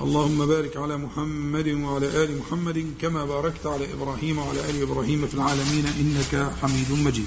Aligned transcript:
اللهم 0.00 0.46
بارك 0.46 0.76
على 0.76 0.96
محمد 0.96 1.68
وعلى 1.68 2.24
آل 2.24 2.38
محمد 2.38 2.94
كما 3.00 3.24
باركت 3.24 3.66
على 3.66 3.92
إبراهيم 3.92 4.38
وعلى 4.38 4.70
آل 4.70 4.82
إبراهيم 4.82 5.26
في 5.26 5.34
العالمين 5.34 5.86
إنك 5.86 6.52
حميد 6.62 6.92
مجيد. 6.92 7.26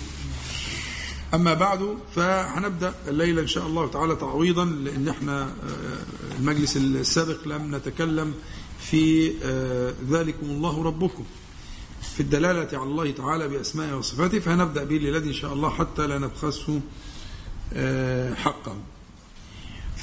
أما 1.34 1.54
بعد 1.54 1.98
فهنبدأ 2.16 2.94
الليلة 3.08 3.42
إن 3.42 3.48
شاء 3.48 3.68
الله 3.68 3.88
تعالى 3.88 4.16
تعويضا 4.16 4.66
لأن 4.66 5.08
إحنا 5.08 5.54
المجلس 6.40 6.78
السابق 6.78 7.48
لم 7.48 7.76
نتكلم 7.76 8.34
في 8.80 9.30
ذلكم 10.10 10.46
الله 10.46 10.84
ربكم. 10.84 11.24
في 12.16 12.20
الدلالة 12.20 12.78
على 12.78 12.90
الله 12.90 13.12
تعالى 13.12 13.48
بأسمائه 13.48 13.94
وصفاته 13.94 14.40
فهنبدأ 14.40 14.84
به 14.84 14.96
الليلة 14.96 15.18
إن 15.18 15.34
شاء 15.34 15.54
الله 15.54 15.70
حتى 15.70 16.08
لا 16.08 16.18
نبخسه 16.18 16.82
حقه 18.36 18.76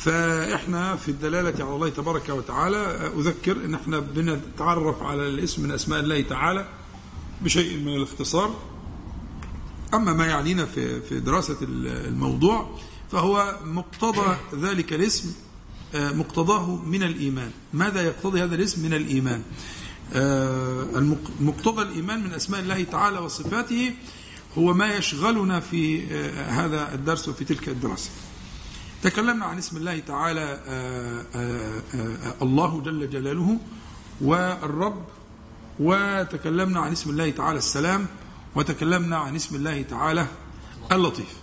فإحنا 0.06 0.96
في 0.96 1.08
الدلالة 1.08 1.64
على 1.64 1.74
الله 1.74 1.88
تبارك 1.88 2.28
وتعالى 2.28 3.10
أذكر 3.18 3.64
أن 3.64 3.74
إحنا 3.74 4.00
بنتعرف 4.00 5.02
على 5.02 5.28
الاسم 5.28 5.62
من 5.62 5.70
أسماء 5.70 6.00
الله 6.00 6.20
تعالى 6.20 6.68
بشيء 7.42 7.78
من 7.78 7.96
الاختصار. 7.96 8.54
أما 9.94 10.12
ما 10.12 10.26
يعنينا 10.26 10.66
في 10.66 11.00
في 11.00 11.20
دراسة 11.20 11.56
الموضوع 11.62 12.78
فهو 13.12 13.58
مقتضى 13.64 14.36
ذلك 14.54 14.92
الاسم 14.92 15.32
مقتضاه 15.94 16.76
من 16.76 17.02
الإيمان. 17.02 17.50
ماذا 17.72 18.02
يقتضي 18.02 18.42
هذا 18.42 18.54
الاسم؟ 18.54 18.82
من 18.82 18.94
الإيمان. 18.94 19.42
مقتضى 21.40 21.82
الإيمان 21.82 22.24
من 22.24 22.32
أسماء 22.32 22.60
الله 22.60 22.84
تعالى 22.84 23.18
وصفاته 23.18 23.94
هو 24.58 24.74
ما 24.74 24.94
يشغلنا 24.96 25.60
في 25.60 26.06
هذا 26.34 26.94
الدرس 26.94 27.28
وفي 27.28 27.44
تلك 27.44 27.68
الدراسة. 27.68 28.10
تكلمنا 29.06 29.44
عن 29.44 29.58
اسم 29.58 29.76
الله 29.76 29.98
تعالى 29.98 30.60
الله 32.42 32.80
جل 32.80 33.10
جلاله 33.10 33.58
والرب 34.20 35.04
وتكلمنا 35.80 36.80
عن 36.80 36.92
اسم 36.92 37.10
الله 37.10 37.30
تعالى 37.30 37.58
السلام 37.58 38.06
وتكلمنا 38.54 39.16
عن 39.16 39.36
اسم 39.36 39.56
الله 39.56 39.82
تعالى 39.82 40.26
اللطيف. 40.92 41.36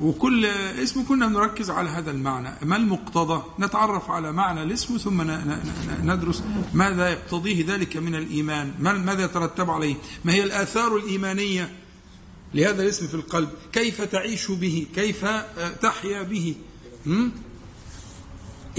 وكل 0.00 0.46
اسم 0.82 1.04
كنا 1.08 1.28
نركز 1.28 1.70
على 1.70 1.90
هذا 1.90 2.10
المعنى. 2.10 2.50
ما 2.62 2.76
المقتضى؟ 2.76 3.42
نتعرف 3.58 4.10
على 4.10 4.32
معنى 4.32 4.62
الاسم 4.62 4.96
ثم 4.96 5.22
ندرس 6.02 6.42
ماذا 6.74 7.10
يقتضيه 7.10 7.74
ذلك 7.74 7.96
من 7.96 8.14
الإيمان. 8.14 8.74
ماذا 8.80 9.24
يترتب 9.24 9.70
عليه؟ 9.70 9.94
ما 10.24 10.32
هي 10.32 10.42
الآثار 10.42 10.96
الإيمانية 10.96 11.81
لهذا 12.54 12.82
الاسم 12.82 13.06
في 13.06 13.14
القلب. 13.14 13.48
كيف 13.72 14.02
تعيش 14.02 14.50
به؟ 14.50 14.86
كيف 14.94 15.24
تحيا 15.82 16.22
به؟ 16.22 16.54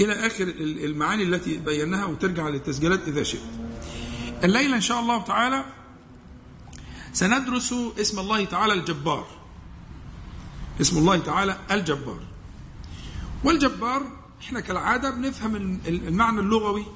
إلى 0.00 0.26
آخر 0.26 0.48
المعاني 0.58 1.22
التي 1.22 1.56
بيناها 1.56 2.04
وترجع 2.04 2.48
للتسجيلات 2.48 3.08
إذا 3.08 3.22
شئت. 3.22 3.40
الليلة 4.44 4.76
إن 4.76 4.80
شاء 4.80 5.00
الله 5.00 5.24
تعالى 5.24 5.64
سندرس 7.12 7.74
اسم 8.00 8.18
الله 8.18 8.44
تعالى 8.44 8.72
الجبار. 8.72 9.26
اسم 10.80 10.98
الله 10.98 11.18
تعالى 11.18 11.58
الجبار. 11.70 12.20
والجبار 13.44 14.02
إحنا 14.40 14.60
كالعادة 14.60 15.10
بنفهم 15.10 15.80
المعنى 15.86 16.40
اللغوي 16.40 16.86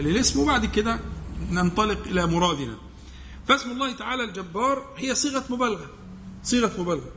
للاسم 0.00 0.40
وبعد 0.40 0.66
كده 0.66 1.00
ننطلق 1.50 2.06
إلى 2.06 2.26
مرادنا. 2.26 2.76
فاسم 3.48 3.70
الله 3.70 3.92
تعالى 3.92 4.24
الجبار 4.24 4.94
هي 4.96 5.14
صيغة 5.14 5.44
مبالغة 5.50 5.90
صيغة 6.44 6.80
مبالغة. 6.82 7.12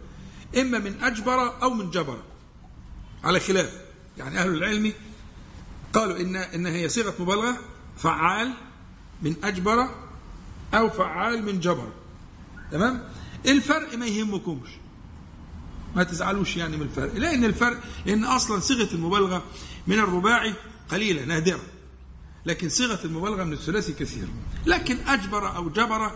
إما 0.58 0.80
من 0.80 1.04
أجبر 1.04 1.62
أو 1.62 1.70
من 1.70 1.92
جبر 1.92 2.20
على 3.24 3.40
خلاف. 3.40 3.82
يعني 4.18 4.40
أهل 4.40 4.54
العلم 4.54 4.94
قالوا 5.94 6.18
إن 6.18 6.36
إن 6.36 6.66
هي 6.66 6.90
صيغة 6.90 7.14
مبالغة 7.20 7.58
فعال 7.98 8.54
من 9.22 9.36
أجبر 9.44 9.90
أو 10.74 10.90
فعال 10.90 11.46
من 11.46 11.60
جبر. 11.60 11.92
تمام؟ 12.72 13.04
الفرق 13.46 13.96
ما 13.96 14.06
يهمكمش. 14.06 14.70
ما 15.96 16.04
تزعلوش 16.04 16.58
يعني 16.58 16.78
من 16.78 16.84
الفرق. 16.84 17.14
لأن 17.16 17.44
الفرق 17.46 17.80
لأن 18.06 18.24
أصلا 18.24 18.60
صيغة 18.60 18.94
المبالغة 18.94 19.44
من 19.88 20.00
الرباعي 20.00 20.54
قليلة 20.90 21.26
نادرة. 21.26 21.60
لكن 22.48 22.70
صيغة 22.70 23.06
المبالغة 23.06 23.44
من 23.44 23.54
الثلاثي 23.54 23.94
كثيرة 23.94 24.28
لكن 24.66 24.98
أجبر 25.08 25.56
أو 25.56 25.70
جبر 25.70 26.12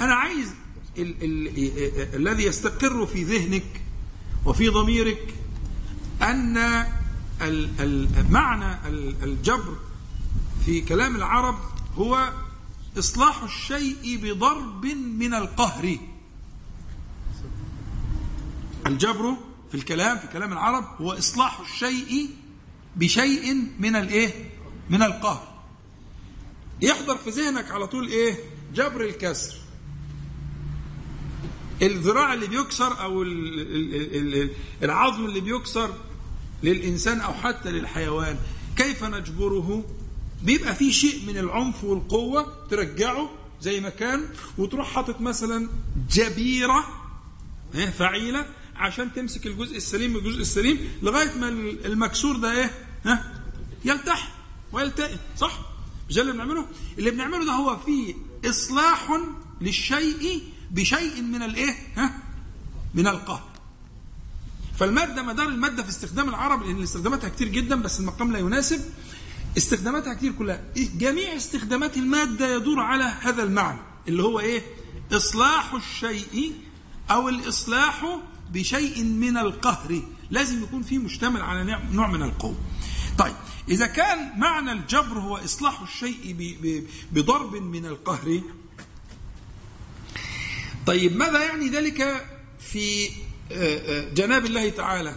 أنا 0.00 0.14
عايز 0.14 0.54
ال 0.98 1.14
ال 1.22 1.48
الذي 2.14 2.44
يستقر 2.44 3.06
في 3.06 3.24
ذهنك 3.24 3.82
وفي 4.44 4.68
ضميرك 4.68 5.34
أن 6.22 6.84
معنى 8.30 8.88
الجبر 9.22 9.76
في 10.64 10.80
كلام 10.80 11.16
العرب 11.16 11.58
هو 11.96 12.32
إصلاح 12.98 13.42
الشيء 13.42 14.20
بضرب 14.22 14.86
من 15.18 15.34
القهر. 15.34 15.98
الجبر 18.86 19.36
في 19.70 19.74
الكلام 19.74 20.18
في 20.18 20.26
كلام 20.26 20.52
العرب 20.52 20.84
هو 21.00 21.12
إصلاح 21.12 21.60
الشيء 21.60 22.30
بشيء 22.96 23.54
من 23.78 23.96
الإيه؟ 23.96 24.50
من 24.90 25.02
القهر. 25.02 25.49
يحضر 26.82 27.16
في 27.18 27.30
ذهنك 27.30 27.70
على 27.70 27.86
طول 27.86 28.08
إيه؟ 28.08 28.34
جبر 28.74 29.00
الكسر. 29.04 29.54
الذراع 31.82 32.34
اللي 32.34 32.46
بيكسر 32.46 33.00
أو 33.02 33.22
العظم 34.82 35.24
اللي 35.24 35.40
بيكسر 35.40 35.94
للإنسان 36.62 37.20
أو 37.20 37.32
حتى 37.34 37.70
للحيوان 37.70 38.38
كيف 38.76 39.04
نجبره؟ 39.04 39.84
بيبقى 40.42 40.74
في 40.74 40.92
شيء 40.92 41.26
من 41.26 41.38
العنف 41.38 41.84
والقوة 41.84 42.66
ترجعه 42.70 43.30
زي 43.60 43.80
ما 43.80 43.88
كان 43.88 44.24
وتروح 44.58 44.90
حاطط 44.94 45.20
مثلا 45.20 45.68
جبيرة 46.10 46.84
فعيلة 47.98 48.46
عشان 48.76 49.12
تمسك 49.12 49.46
الجزء 49.46 49.76
السليم 49.76 50.10
من 50.10 50.16
الجزء 50.16 50.40
السليم 50.40 50.78
لغاية 51.02 51.34
ما 51.40 51.48
المكسور 51.84 52.36
ده 52.36 52.52
إيه؟ 52.52 52.70
ها 53.04 53.42
يلتحم 53.84 54.28
ويلتئم 54.72 55.16
صح؟ 55.36 55.69
مش 56.10 56.16
ده 56.16 56.22
اللي 56.22 56.32
بنعمله؟ 56.32 56.66
اللي 56.98 57.10
بنعمله 57.10 57.44
ده 57.44 57.52
هو 57.52 57.76
فيه 57.76 58.14
إصلاح 58.44 59.20
للشيء 59.60 60.42
بشيء 60.70 61.22
من 61.22 61.42
الإيه؟ 61.42 61.74
ها؟ 61.96 62.12
من 62.94 63.06
القهر. 63.06 63.42
فالمادة 64.78 65.22
مدار 65.22 65.48
المادة 65.48 65.82
في 65.82 65.88
استخدام 65.88 66.28
العرب 66.28 66.62
لأن 66.62 66.82
استخداماتها 66.82 67.28
كتير 67.28 67.48
جدا 67.48 67.82
بس 67.82 68.00
المقام 68.00 68.32
لا 68.32 68.38
يناسب. 68.38 68.80
استخداماتها 69.58 70.14
كتير 70.14 70.32
كلها. 70.32 70.60
جميع 70.76 71.36
استخدامات 71.36 71.96
المادة 71.96 72.56
يدور 72.56 72.80
على 72.80 73.04
هذا 73.04 73.42
المعنى 73.42 73.78
اللي 74.08 74.22
هو 74.22 74.40
إيه؟ 74.40 74.62
إصلاح 75.12 75.74
الشيء 75.74 76.52
أو 77.10 77.28
الإصلاح 77.28 78.18
بشيء 78.52 79.04
من 79.04 79.36
القهر. 79.36 80.02
لازم 80.30 80.62
يكون 80.62 80.82
فيه 80.82 80.98
مشتمل 80.98 81.42
على 81.42 81.78
نوع 81.92 82.10
من 82.10 82.22
القوة. 82.22 82.56
طيب 83.18 83.34
إذا 83.68 83.86
كان 83.86 84.38
معنى 84.38 84.72
الجبر 84.72 85.18
هو 85.18 85.36
إصلاح 85.36 85.80
الشيء 85.80 86.36
بضرب 87.12 87.56
من 87.56 87.86
القهر. 87.86 88.40
طيب 90.86 91.16
ماذا 91.16 91.44
يعني 91.44 91.68
ذلك 91.68 92.26
في 92.60 93.10
جناب 94.14 94.46
الله 94.46 94.68
تعالى؟ 94.68 95.14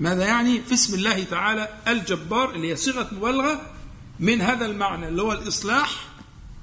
ماذا 0.00 0.26
يعني 0.26 0.62
في 0.62 0.74
اسم 0.74 0.94
الله 0.94 1.24
تعالى 1.24 1.68
الجبار 1.88 2.54
اللي 2.54 2.70
هي 2.70 2.76
صيغة 2.76 3.08
مبالغة 3.12 3.74
من 4.20 4.40
هذا 4.40 4.66
المعنى 4.66 5.08
اللي 5.08 5.22
هو 5.22 5.32
الإصلاح؟ 5.32 6.08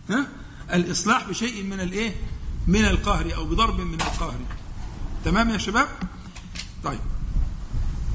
ها؟ 0.10 0.28
الإصلاح 0.74 1.30
بشيء 1.30 1.64
من 1.64 1.80
الإيه؟ 1.80 2.16
من 2.68 2.86
القهر 2.86 3.36
أو 3.36 3.46
بضرب 3.46 3.80
من 3.80 4.02
القهر. 4.02 4.40
تمام 5.26 5.50
يا 5.50 5.58
شباب؟ 5.58 5.88
طيب. 6.84 7.00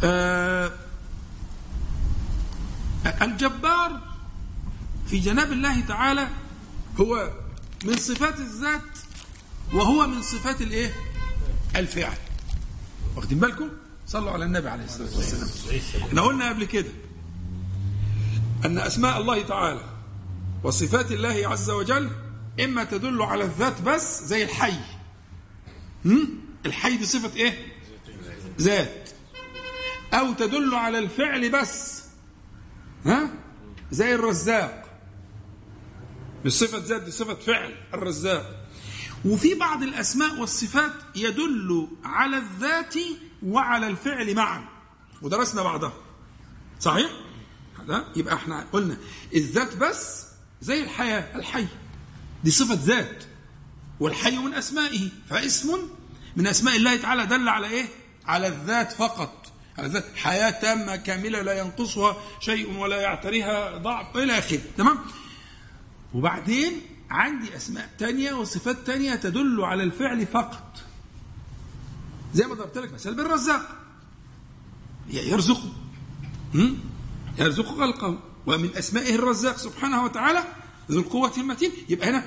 آه 0.05 0.73
الجبار 3.06 4.00
في 5.06 5.19
جناب 5.19 5.53
الله 5.53 5.81
تعالى 5.81 6.29
هو 7.00 7.31
من 7.85 7.97
صفات 7.97 8.41
الذات 8.41 8.82
وهو 9.73 10.06
من 10.06 10.23
صفات 10.23 10.62
الايه؟ 10.62 10.94
الفعل. 11.76 12.17
واخدين 13.17 13.38
بالكم؟ 13.38 13.69
صلوا 14.06 14.31
على 14.31 14.44
النبي 14.44 14.69
عليه 14.69 14.85
الصلاة 14.85 15.17
والسلام. 15.17 15.49
إحنا 16.08 16.23
قلنا 16.23 16.49
قبل 16.49 16.64
كده 16.64 16.91
أن 18.64 18.79
أسماء 18.79 19.20
الله 19.20 19.43
تعالى 19.43 19.81
وصفات 20.62 21.12
الله 21.12 21.49
عز 21.49 21.70
وجل 21.70 22.11
إما 22.64 22.85
تدل 22.85 23.23
على 23.23 23.44
الذات 23.44 23.81
بس 23.81 24.25
زي 24.25 24.44
الحي. 24.44 24.81
هم؟ 26.05 26.29
الحي 26.67 26.97
دي 26.97 27.06
صفة 27.06 27.37
إيه؟ 27.37 27.67
ذات. 28.61 29.11
أو 30.14 30.32
تدل 30.32 30.75
على 30.75 30.99
الفعل 30.99 31.50
بس. 31.50 32.06
ها؟ 33.06 33.31
زي 33.91 34.14
الرزاق. 34.14 34.82
مش 36.44 36.53
صفة 36.53 36.79
ذات 36.79 37.03
دي 37.03 37.11
صفة 37.11 37.35
فعل 37.35 37.75
الرزاق. 37.94 38.67
وفي 39.25 39.55
بعض 39.55 39.82
الأسماء 39.82 40.41
والصفات 40.41 40.93
يدل 41.14 41.88
على 42.05 42.37
الذات 42.37 42.94
وعلى 43.43 43.87
الفعل 43.87 44.35
معا. 44.35 44.64
ودرسنا 45.23 45.62
بعضها. 45.62 45.93
صحيح؟ 46.81 47.11
لا 47.87 48.05
يبقى 48.17 48.35
إحنا 48.35 48.67
قلنا 48.73 48.97
الذات 49.35 49.76
بس 49.76 50.26
زي 50.61 50.82
الحياة 50.82 51.37
الحي. 51.37 51.67
دي 52.44 52.50
صفة 52.50 52.75
ذات. 52.75 53.25
والحي 54.00 54.37
من 54.38 54.55
أسمائه. 54.55 55.09
فاسم 55.31 55.79
من 56.37 56.47
أسماء 56.47 56.76
الله 56.76 56.97
تعالى 56.97 57.26
دل 57.26 57.49
على 57.49 57.67
إيه؟ 57.67 57.87
على 58.26 58.47
الذات 58.47 58.93
فقط. 58.93 59.45
حياة 60.17 60.50
تامة 60.50 60.96
كاملة 60.96 61.43
لا 61.43 61.58
ينقصها 61.58 62.17
شيء 62.40 62.78
ولا 62.78 63.00
يعتريها 63.00 63.78
ضعف 63.78 64.17
إلى 64.17 64.38
آخره. 64.38 64.61
تمام؟ 64.76 64.99
وبعدين 66.14 66.73
عندي 67.11 67.56
أسماء 67.56 67.90
تانية 67.99 68.32
وصفات 68.32 68.76
تانية 68.87 69.14
تدل 69.14 69.61
على 69.61 69.82
الفعل 69.82 70.26
فقط. 70.26 70.82
زي 72.34 72.46
ما 72.46 72.55
ضربت 72.55 72.78
لك 72.78 72.93
مثال 72.93 73.14
بالرزاق. 73.14 73.76
يرزقه 75.11 75.73
يرزق. 77.38 77.67
خلقه 77.67 78.19
ومن 78.46 78.76
أسمائه 78.76 79.14
الرزاق 79.14 79.56
سبحانه 79.56 80.05
وتعالى 80.05 80.44
ذو 80.90 81.00
القوة 81.00 81.32
المتين. 81.38 81.70
يبقى 81.88 82.11
هنا 82.11 82.25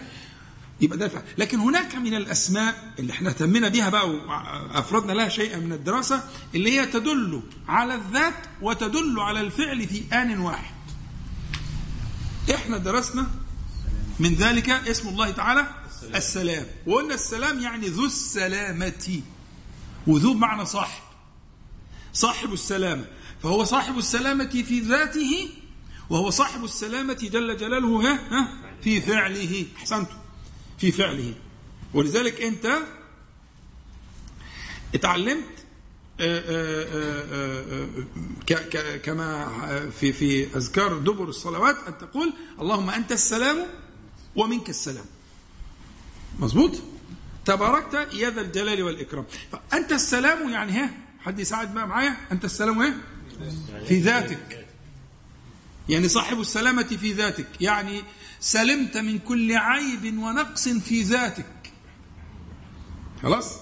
يبقى 0.82 0.98
ده 0.98 1.06
الفعل 1.06 1.24
لكن 1.38 1.60
هناك 1.60 1.96
من 1.96 2.14
الأسماء 2.14 2.94
اللي 3.00 3.14
إحنا 3.14 3.30
اهتمينا 3.30 3.68
بها 3.68 3.90
بقى 3.90 4.10
وأفردنا 4.10 5.14
لها 5.14 5.30
شيئا 5.30 5.58
من 5.60 5.74
الدراسة 5.74 6.24
اللي 6.56 6.80
هي 6.80 6.86
تدل 6.86 7.42
على 7.68 7.96
الذات 7.96 8.34
وتدل 8.62 9.20
على 9.20 9.42
الفعل 9.42 9.88
في 9.88 10.04
آن 10.14 10.40
واحد. 10.40 10.76
إحنا 12.56 12.78
درسنا 12.78 13.28
من 14.20 14.34
ذلك 14.36 14.70
اسم 14.70 15.08
الله 15.10 15.32
تعالى 15.32 15.68
السلام, 15.90 16.16
السلام. 16.16 16.66
وقلنا 16.88 17.14
السلام 17.14 17.60
يعني 17.60 17.88
ذو 17.88 18.06
السلامة. 18.06 19.22
وذو 20.08 20.34
بمعنى 20.34 20.66
صاحب. 20.66 21.04
صاحب 22.14 22.54
السلامة. 22.54 23.06
فهو 23.44 23.64
صاحب 23.64 23.98
السلامة 23.98 24.50
في 24.68 24.80
ذاته 24.80 25.50
وهو 26.10 26.30
صاحب 26.30 26.64
السلامة 26.64 27.14
جل 27.14 27.58
جلاله 27.58 28.02
ها, 28.32 28.48
في 28.84 29.02
فعله. 29.02 29.66
أحسنت 29.78 30.08
في 30.80 30.92
فعله. 30.92 31.34
ولذلك 31.94 32.42
أنت 32.42 32.80
اتعلمت 34.96 35.44
آه، 36.22 36.44
آه، 36.48 37.88
آه، 38.52 38.98
كما 38.98 39.50
في 40.00 40.14
في 40.14 40.58
أذكار 40.58 40.98
دبر 40.98 41.30
الصلوات 41.30 41.76
أن 41.88 41.98
تقول 41.98 42.34
اللهم 42.60 42.90
أنت 42.90 43.12
السلام 43.12 43.58
ومنك 44.36 44.70
السلام. 44.70 45.06
مظبوط؟ 46.40 46.72
تباركت 47.46 48.14
يا 48.14 48.30
ذا 48.30 48.42
الجلال 48.42 48.84
والإكرام. 48.84 49.26
فأنت 49.52 49.92
السلام 49.92 50.50
يعني 50.50 50.72
ها 50.72 50.90
حد 51.20 51.40
يساعد 51.40 51.74
بقى 51.74 51.88
معايا؟ 51.88 52.18
أنت 52.32 52.46
السلام 52.46 52.82
إيه؟ 52.82 52.98
في 53.88 54.00
ذاتك. 54.00 54.66
يعني 55.90 56.08
صاحب 56.08 56.40
السلامة 56.40 56.84
في 56.84 57.14
ذاتك. 57.14 57.48
يعني 57.62 58.04
سلمت 58.40 58.98
من 58.98 59.20
كل 59.20 59.58
عيب 59.58 60.18
ونقص 60.18 60.68
في 60.70 61.02
ذاتك. 61.02 61.74
خلاص؟ 63.24 63.56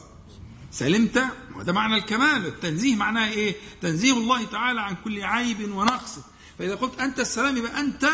سلمت؟ 0.71 1.23
وده 1.55 1.73
معنى 1.73 1.95
الكمال. 1.95 2.45
التنزيه 2.45 2.95
معناه 2.95 3.29
إيه؟ 3.29 3.55
تنزيه 3.81 4.13
الله 4.13 4.45
تعالى 4.45 4.81
عن 4.81 4.95
كل 5.03 5.23
عيب 5.23 5.71
ونقص. 5.71 6.15
فإذا 6.59 6.75
قلت 6.75 6.99
أنت 6.99 7.19
السلام 7.19 7.57
يبقى 7.57 7.79
أنت 7.79 8.09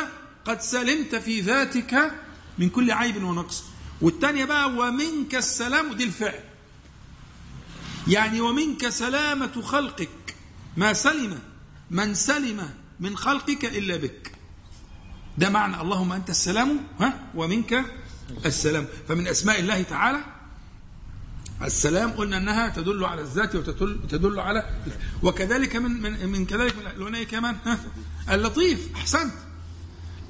قد 0.45 0.61
سلمت 0.61 1.15
في 1.15 1.41
ذاتك 1.41 2.11
من 2.57 2.69
كل 2.69 2.91
عيب 2.91 3.23
ونقص. 3.23 3.63
والثانية 4.01 4.45
بقى 4.45 4.69
ومنك 4.69 5.35
السلام 5.35 5.91
ودي 5.91 6.03
الفعل. 6.03 6.43
يعني 8.07 8.41
ومنك 8.41 8.89
سلامة 8.89 9.61
خلقك. 9.61 10.35
ما 10.77 10.93
سلم 10.93 11.39
من 11.91 12.13
سلم 12.13 12.69
من 12.99 13.17
خلقك 13.17 13.65
إلا 13.65 13.95
بك. 13.95 14.32
ده 15.37 15.49
معنى 15.49 15.81
اللهم 15.81 16.11
أنت 16.11 16.29
السلام 16.29 16.79
ها 16.99 17.19
ومنك 17.35 17.85
السلام. 18.45 18.87
فمن 19.07 19.27
أسماء 19.27 19.59
الله 19.59 19.81
تعالى 19.81 20.19
السلام 21.61 22.11
قلنا 22.11 22.37
أنها 22.37 22.69
تدل 22.69 23.05
على 23.05 23.21
الذات 23.21 23.55
وتدل 23.55 23.99
تدل 24.09 24.39
على 24.39 24.69
وكذلك 25.23 25.75
من 25.75 26.01
من, 26.01 26.29
من 26.29 26.45
كذلك 26.45 26.75
من 26.97 27.23
كمان 27.23 27.57
ها 27.65 27.79
اللطيف 28.29 28.95
أحسنت. 28.95 29.33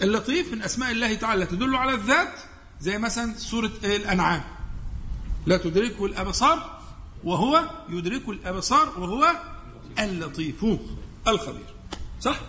اللطيف 0.01 0.53
من 0.53 0.61
أسماء 0.61 0.91
الله 0.91 1.13
تعالى 1.13 1.45
تدل 1.45 1.75
على 1.75 1.93
الذات 1.93 2.33
زي 2.81 2.97
مثلا 2.97 3.37
سورة 3.37 3.71
الأنعام. 3.83 4.43
لا 5.45 5.57
تدركه 5.57 6.05
الأبصار 6.05 6.79
وهو 7.23 7.69
يدرك 7.89 8.29
الأبصار 8.29 8.99
وهو 8.99 9.31
اللطيف 9.99 10.65
الخبير. 11.27 11.73
صح؟ 12.21 12.39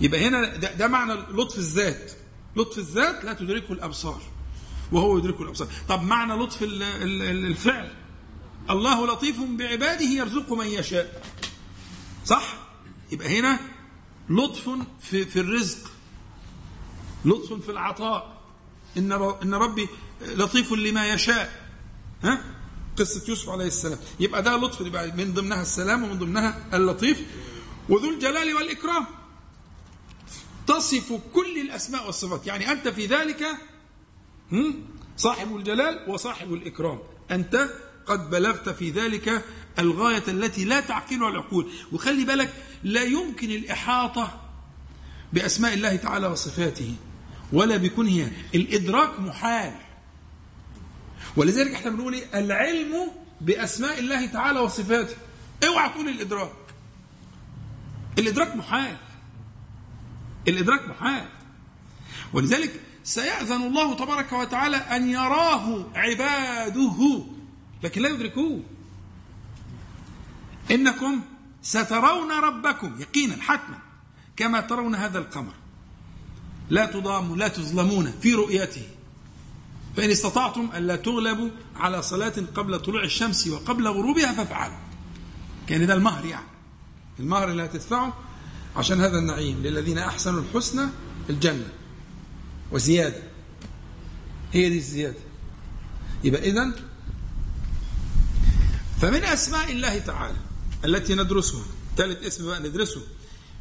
يبقى 0.00 0.28
هنا 0.28 0.56
ده, 0.56 0.72
ده 0.72 0.88
معنى 0.88 1.12
لطف 1.12 1.58
الذات. 1.58 2.12
لطف 2.56 2.78
الذات 2.78 3.24
لا 3.24 3.32
تدركه 3.32 3.72
الأبصار 3.72 4.22
وهو 4.92 5.18
يدركه 5.18 5.42
الأبصار. 5.42 5.68
طب 5.88 6.02
معنى 6.02 6.32
لطف 6.32 6.58
الفعل؟ 6.62 7.92
الله 8.70 9.06
لطيف 9.06 9.40
بعباده 9.40 10.04
يرزق 10.04 10.52
من 10.52 10.66
يشاء. 10.66 11.22
صح؟ 12.24 12.54
يبقى 13.12 13.38
هنا 13.38 13.58
لطف 14.30 14.70
في, 15.00 15.24
في 15.24 15.40
الرزق 15.40 15.90
لطف 17.24 17.52
في 17.52 17.70
العطاء. 17.70 18.38
إن 18.96 19.12
إن 19.42 19.54
ربي 19.54 19.88
لطيف 20.26 20.72
لما 20.72 21.08
يشاء. 21.08 21.68
ها؟ 22.22 22.44
قصة 22.98 23.22
يوسف 23.28 23.48
عليه 23.48 23.66
السلام. 23.66 23.98
يبقى 24.20 24.42
ده 24.42 24.56
لطف 24.56 24.80
من 25.16 25.34
ضمنها 25.34 25.62
السلام 25.62 26.02
ومن 26.02 26.18
ضمنها 26.18 26.76
اللطيف. 26.76 27.22
وذو 27.88 28.10
الجلال 28.10 28.54
والإكرام. 28.54 29.06
تصف 30.68 31.20
كل 31.34 31.60
الأسماء 31.60 32.06
والصفات. 32.06 32.46
يعني 32.46 32.72
أنت 32.72 32.88
في 32.88 33.06
ذلك 33.06 33.46
صاحب 35.16 35.56
الجلال 35.56 36.10
وصاحب 36.10 36.52
الإكرام. 36.54 36.98
أنت 37.30 37.70
قد 38.06 38.30
بلغت 38.30 38.68
في 38.68 38.90
ذلك 38.90 39.44
الغاية 39.78 40.22
التي 40.28 40.64
لا 40.64 40.80
تعقلها 40.80 41.28
العقول 41.28 41.70
وخلي 41.92 42.24
بالك 42.24 42.54
لا 42.82 43.02
يمكن 43.02 43.50
الإحاطة 43.50 44.40
بأسماء 45.32 45.74
الله 45.74 45.96
تعالى 45.96 46.26
وصفاته 46.26 46.94
ولا 47.52 47.76
بكونه 47.76 48.32
الإدراك 48.54 49.20
محال. 49.20 49.74
ولذلك 51.36 51.72
إحنا 51.72 51.90
بنقول 51.90 52.14
إيه؟ 52.14 52.38
العلم 52.38 53.10
بأسماء 53.40 53.98
الله 53.98 54.26
تعالى 54.26 54.60
وصفاته. 54.60 55.16
اوعى 55.66 55.88
تقول 55.88 56.08
الإدراك. 56.08 56.52
الإدراك 58.18 58.56
محال. 58.56 58.96
الإدراك 60.48 60.88
محال. 60.88 61.28
ولذلك 62.32 62.80
سيأذن 63.04 63.62
الله 63.62 63.94
تبارك 63.94 64.32
وتعالى 64.32 64.76
أن 64.76 65.10
يراه 65.10 65.86
عباده 65.94 67.24
لكن 67.82 68.02
لا 68.02 68.08
يدركوه. 68.08 68.62
إنكم 70.70 71.20
سترون 71.62 72.32
ربكم 72.32 73.00
يقينا 73.00 73.36
حتما 73.42 73.78
كما 74.36 74.60
ترون 74.60 74.94
هذا 74.94 75.18
القمر. 75.18 75.52
لا 76.70 76.86
تضاموا 76.86 77.36
لا 77.36 77.48
تظلمون 77.48 78.12
في 78.22 78.34
رؤيته. 78.34 78.86
فإن 79.96 80.10
استطعتم 80.10 80.70
ألا 80.74 80.96
تغلبوا 80.96 81.50
على 81.76 82.02
صلاة 82.02 82.34
قبل 82.54 82.78
طلوع 82.78 83.04
الشمس 83.04 83.46
وقبل 83.46 83.88
غروبها 83.88 84.32
فافعلوا. 84.32 84.76
كان 85.66 85.86
ده 85.86 85.94
المهر 85.94 86.24
يعني. 86.24 86.46
المهر 87.20 87.50
اللي 87.50 87.64
هتدفعه 87.64 88.27
عشان 88.78 89.00
هذا 89.00 89.18
النعيم 89.18 89.62
للذين 89.62 89.98
أحسنوا 89.98 90.40
الحسنى 90.40 90.88
الجنة. 91.30 91.68
وزيادة. 92.70 93.22
هي 94.52 94.68
دي 94.68 94.78
الزيادة. 94.78 95.18
يبقى 96.24 96.50
إذن 96.50 96.74
فمن 99.00 99.24
أسماء 99.24 99.72
الله 99.72 99.98
تعالى 99.98 100.36
التي 100.84 101.14
ندرسها 101.14 101.64
ثالث 101.96 102.26
اسم 102.26 102.46
بقى 102.46 102.60
ندرسه 102.60 103.00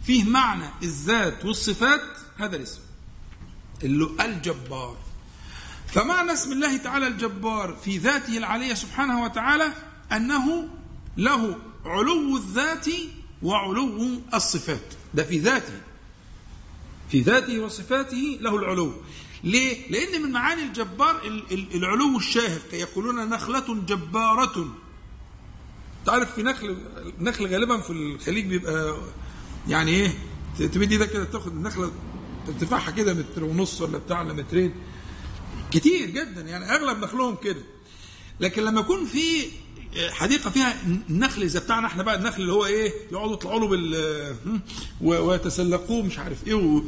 فيه 0.03 0.23
معنى 0.23 0.65
الذات 0.83 1.45
والصفات 1.45 2.01
هذا 2.37 2.55
الاسم. 2.55 2.79
اللي 3.83 4.07
الجبار. 4.19 4.97
فمعنى 5.87 6.33
اسم 6.33 6.51
الله 6.51 6.77
تعالى 6.77 7.07
الجبار 7.07 7.77
في 7.83 7.97
ذاته 7.97 8.37
العلية 8.37 8.73
سبحانه 8.73 9.23
وتعالى 9.23 9.73
أنه 10.11 10.67
له 11.17 11.57
علو 11.85 12.37
الذات 12.37 12.87
وعلو 13.43 14.21
الصفات. 14.33 14.96
ده 15.13 15.23
في 15.23 15.37
ذاته. 15.39 15.81
في 17.11 17.21
ذاته 17.21 17.59
وصفاته 17.59 18.37
له 18.41 18.55
العلو. 18.55 18.93
ليه؟ 19.43 19.91
لأن 19.91 20.21
من 20.21 20.31
معاني 20.31 20.63
الجبار 20.63 21.21
العلو 21.51 22.17
الشاهق 22.17 22.73
يقولون 22.73 23.29
نخلة 23.29 23.75
جبارة. 23.85 24.75
تعرف 26.05 26.35
في 26.35 26.43
نخل 26.43 26.77
نخل 27.19 27.47
غالبا 27.47 27.77
في 27.81 27.89
الخليج 27.89 28.45
بيبقى 28.45 28.97
يعني 29.67 29.91
إيه؟ 29.91 30.11
تمد 30.57 30.91
إيدك 30.91 31.11
كده 31.11 31.23
تاخد 31.23 31.51
النخله 31.51 31.91
ارتفاعها 32.47 32.91
كده 32.91 33.13
متر 33.13 33.43
ونص 33.43 33.81
ولا 33.81 33.97
بتاع 33.97 34.21
ولا 34.21 34.33
مترين. 34.33 34.73
كتير 35.71 36.09
جدا 36.09 36.41
يعني 36.41 36.75
أغلب 36.75 36.97
نخلهم 36.97 37.35
كده. 37.35 37.61
لكن 38.39 38.63
لما 38.63 38.79
يكون 38.79 39.05
في 39.05 39.45
حديقة 40.09 40.49
فيها 40.49 40.75
النخل 41.09 41.47
زي 41.49 41.59
بتاعنا 41.59 41.87
إحنا 41.87 42.03
بقى 42.03 42.15
النخل 42.15 42.41
اللي 42.41 42.53
هو 42.53 42.65
إيه 42.65 42.93
يقعدوا 43.11 43.33
يطلعوا 43.33 43.59
له 43.59 43.67
بال 43.67 44.35
ويتسلقوه 45.01 46.03
مش 46.05 46.19
عارف 46.19 46.47
إيه 46.47 46.81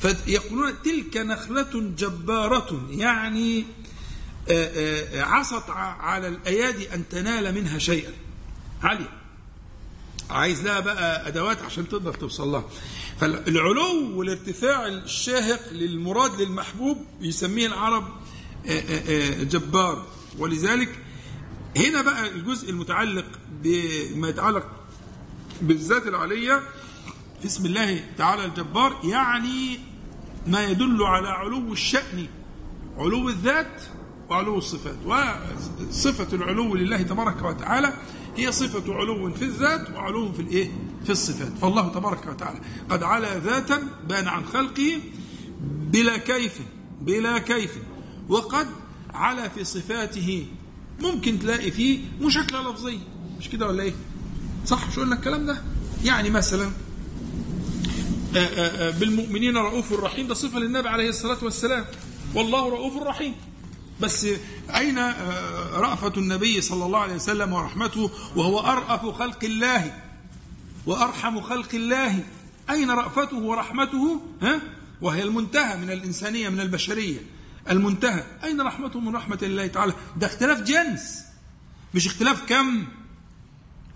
فيقولون 0.00 0.72
تلك 0.84 1.16
نخلة 1.16 1.92
جبارة 1.98 2.86
يعني 2.90 3.64
عصت 5.14 5.70
على 6.00 6.28
الأيادي 6.28 6.94
أن 6.94 7.08
تنال 7.08 7.54
منها 7.54 7.78
شيئا. 7.78 8.12
عاليه 8.82 9.08
عايز 10.30 10.62
لها 10.62 10.80
بقى 10.80 11.28
أدوات 11.28 11.62
عشان 11.62 11.88
تقدر 11.88 12.14
توصل 12.14 12.48
لها. 12.48 12.64
فالعلو 13.20 14.18
والارتفاع 14.18 14.86
الشاهق 14.86 15.60
للمراد 15.72 16.40
للمحبوب 16.40 17.04
يسميه 17.20 17.66
العرب 17.66 18.08
جبار. 19.40 20.06
ولذلك 20.38 20.98
هنا 21.76 22.02
بقى 22.02 22.28
الجزء 22.28 22.70
المتعلق 22.70 23.24
بما 23.62 24.28
يتعلق 24.28 24.66
بالذات 25.62 26.06
العلية 26.06 26.62
في 27.40 27.46
اسم 27.46 27.66
الله 27.66 28.04
تعالى 28.18 28.44
الجبار 28.44 29.00
يعني 29.04 29.78
ما 30.46 30.64
يدل 30.66 31.02
على 31.02 31.28
علو 31.28 31.72
الشأن 31.72 32.26
علو 32.96 33.28
الذات 33.28 33.82
وعلو 34.30 34.58
الصفات 34.58 34.96
وصفة 35.06 36.36
العلو 36.36 36.74
لله 36.74 37.02
تبارك 37.02 37.42
وتعالى 37.42 37.92
هي 38.36 38.52
صفة 38.52 38.94
علو 38.94 39.30
في 39.30 39.42
الذات 39.42 39.90
وعلو 39.90 40.32
في 40.32 40.42
الإيه؟ 40.42 40.70
في 41.04 41.10
الصفات، 41.10 41.52
فالله 41.58 41.88
تبارك 41.92 42.26
وتعالى 42.26 42.60
قد 42.90 43.02
علا 43.02 43.38
ذاتا 43.38 43.82
بان 44.08 44.28
عن 44.28 44.44
خلقه 44.44 45.00
بلا 45.92 46.16
كيف 46.16 46.60
بلا 47.00 47.38
كيف 47.38 47.78
وقد 48.28 48.66
علا 49.14 49.48
في 49.48 49.64
صفاته 49.64 50.46
ممكن 51.00 51.38
تلاقي 51.38 51.70
فيه 51.70 51.98
مشاكله 52.20 52.72
لفظية. 52.72 52.98
مش 53.38 53.48
كده 53.48 53.66
ولا 53.66 53.82
إيه؟ 53.82 53.94
صح؟ 54.66 54.88
مش 54.88 54.98
قلنا 54.98 55.14
الكلام 55.14 55.46
ده؟ 55.46 55.62
يعني 56.04 56.30
مثلا 56.30 56.70
آآ 58.36 58.48
آآ 58.56 58.90
بالمؤمنين 58.90 59.56
رؤوف 59.56 59.92
رحيم. 59.92 60.26
ده 60.26 60.34
صفة 60.34 60.58
للنبي 60.58 60.88
عليه 60.88 61.08
الصلاة 61.08 61.44
والسلام. 61.44 61.84
والله 62.34 62.68
رؤوف 62.68 63.02
رحيم. 63.02 63.34
بس 64.00 64.26
أين 64.76 64.98
رأفة 65.72 66.12
النبي 66.16 66.60
صلى 66.60 66.86
الله 66.86 66.98
عليه 66.98 67.14
وسلم 67.14 67.52
ورحمته؟ 67.52 68.10
وهو 68.36 68.60
أرأف 68.60 69.06
خلق 69.06 69.44
الله. 69.44 69.98
وأرحم 70.86 71.40
خلق 71.40 71.74
الله. 71.74 72.24
أين 72.70 72.90
رأفته 72.90 73.36
ورحمته؟ 73.36 74.20
ها؟ 74.42 74.60
وهي 75.02 75.22
المنتهى 75.22 75.76
من 75.76 75.90
الإنسانية 75.90 76.48
من 76.48 76.60
البشرية. 76.60 77.18
المنتهى. 77.70 78.24
أين 78.44 78.60
رحمته 78.60 79.00
من 79.00 79.16
رحمة 79.16 79.38
الله 79.42 79.66
تعالى؟ 79.66 79.94
ده 80.16 80.26
اختلاف 80.26 80.60
جنس. 80.60 81.24
مش 81.94 82.06
اختلاف 82.06 82.42
كم 82.42 82.84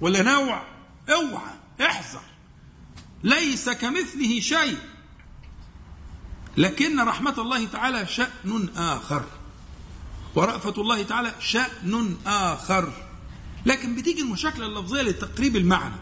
ولا 0.01 0.23
نوع. 0.23 0.63
اوعى 1.11 1.55
احذر. 1.81 2.23
ليس 3.25 3.69
كمثله 3.69 4.41
شيء. 4.41 4.79
لكن 6.57 7.01
رحمة 7.01 7.35
الله 7.39 7.67
تعالى 7.67 8.07
شأن 8.07 8.69
آخر. 8.77 9.25
ورأفة 10.35 10.83
الله 10.83 11.03
تعالى 11.03 11.35
شأن 11.41 12.17
آخر. 12.27 12.93
لكن 13.67 13.95
بتيجي 13.95 14.23
المشاكلة 14.23 14.67
اللفظية 14.67 15.03
لتقريب 15.03 15.57
المعنى. 15.57 15.97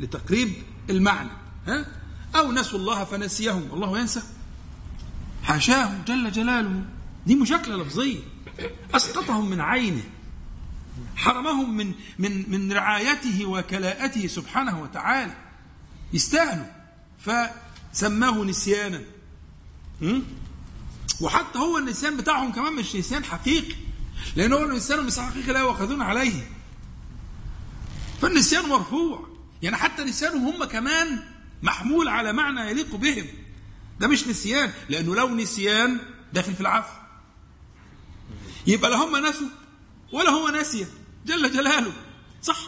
لتقريب 0.00 0.52
المعنى. 0.90 1.30
ها؟ 1.66 1.86
أو 2.36 2.52
نسوا 2.52 2.78
الله 2.78 3.04
فنسيهم. 3.04 3.68
الله 3.72 3.98
ينسى. 3.98 4.22
حاشاه 5.42 6.02
جل 6.06 6.32
جلاله. 6.32 6.84
دي 7.28 7.34
مشاكلة 7.34 7.76
لفظية. 7.76 8.20
أسقطهم 8.94 9.50
من 9.50 9.60
عينه. 9.60 10.02
حرمهم 11.16 11.76
من 11.76 11.94
من 12.18 12.50
من 12.50 12.72
رعايته 12.72 13.46
وكلاءته 13.46 14.26
سبحانه 14.26 14.82
وتعالى. 14.82 15.36
يستاهلوا. 16.12 16.66
فسماه 17.20 18.44
نسيانا. 18.44 19.02
وحتى 21.20 21.58
هو 21.58 21.78
النسيان 21.78 22.16
بتاعهم 22.16 22.52
كمان 22.52 22.72
مش 22.72 22.96
نسيان 22.96 23.24
حقيقي. 23.24 23.74
لأن 24.36 24.52
هو 24.52 24.64
النسيان 24.64 25.06
مش 25.06 25.18
حقيقي 25.18 25.52
لا 25.52 25.60
يؤاخذون 25.60 26.02
عليه. 26.02 26.50
فالنسيان 28.22 28.68
مرفوع. 28.68 29.28
يعني 29.62 29.76
حتى 29.76 30.04
نسيانهم 30.04 30.46
هم 30.46 30.64
كمان 30.64 31.22
محمول 31.62 32.08
على 32.08 32.32
معنى 32.32 32.70
يليق 32.70 32.96
بهم. 32.96 33.26
ده 34.00 34.08
مش 34.08 34.26
نسيان. 34.26 34.72
لأنه 34.88 35.14
لو 35.14 35.34
نسيان 35.34 35.98
داخل 36.32 36.54
في 36.54 36.60
العفو. 36.60 36.97
يبقى 38.68 38.90
لا 38.90 38.96
هم 38.96 39.26
نسوا 39.26 39.48
ولا 40.12 40.30
هو 40.30 40.48
نسي 40.48 40.86
جل 41.26 41.52
جلاله. 41.52 41.92
صح. 42.42 42.58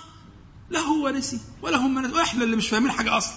لا 0.71 0.80
هو 0.80 1.09
نسي 1.09 1.40
ولا 1.62 1.76
هم 1.76 1.99
نسي 1.99 2.12
وإحنا 2.14 2.45
اللي 2.45 2.57
مش 2.57 2.69
فاهمين 2.69 2.90
حاجة 2.90 3.19
أصلا. 3.19 3.37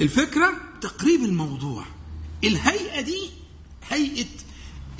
الفكرة 0.00 0.54
تقريب 0.80 1.24
الموضوع. 1.24 1.84
الهيئة 2.44 3.00
دي 3.00 3.30
هيئة 3.90 4.26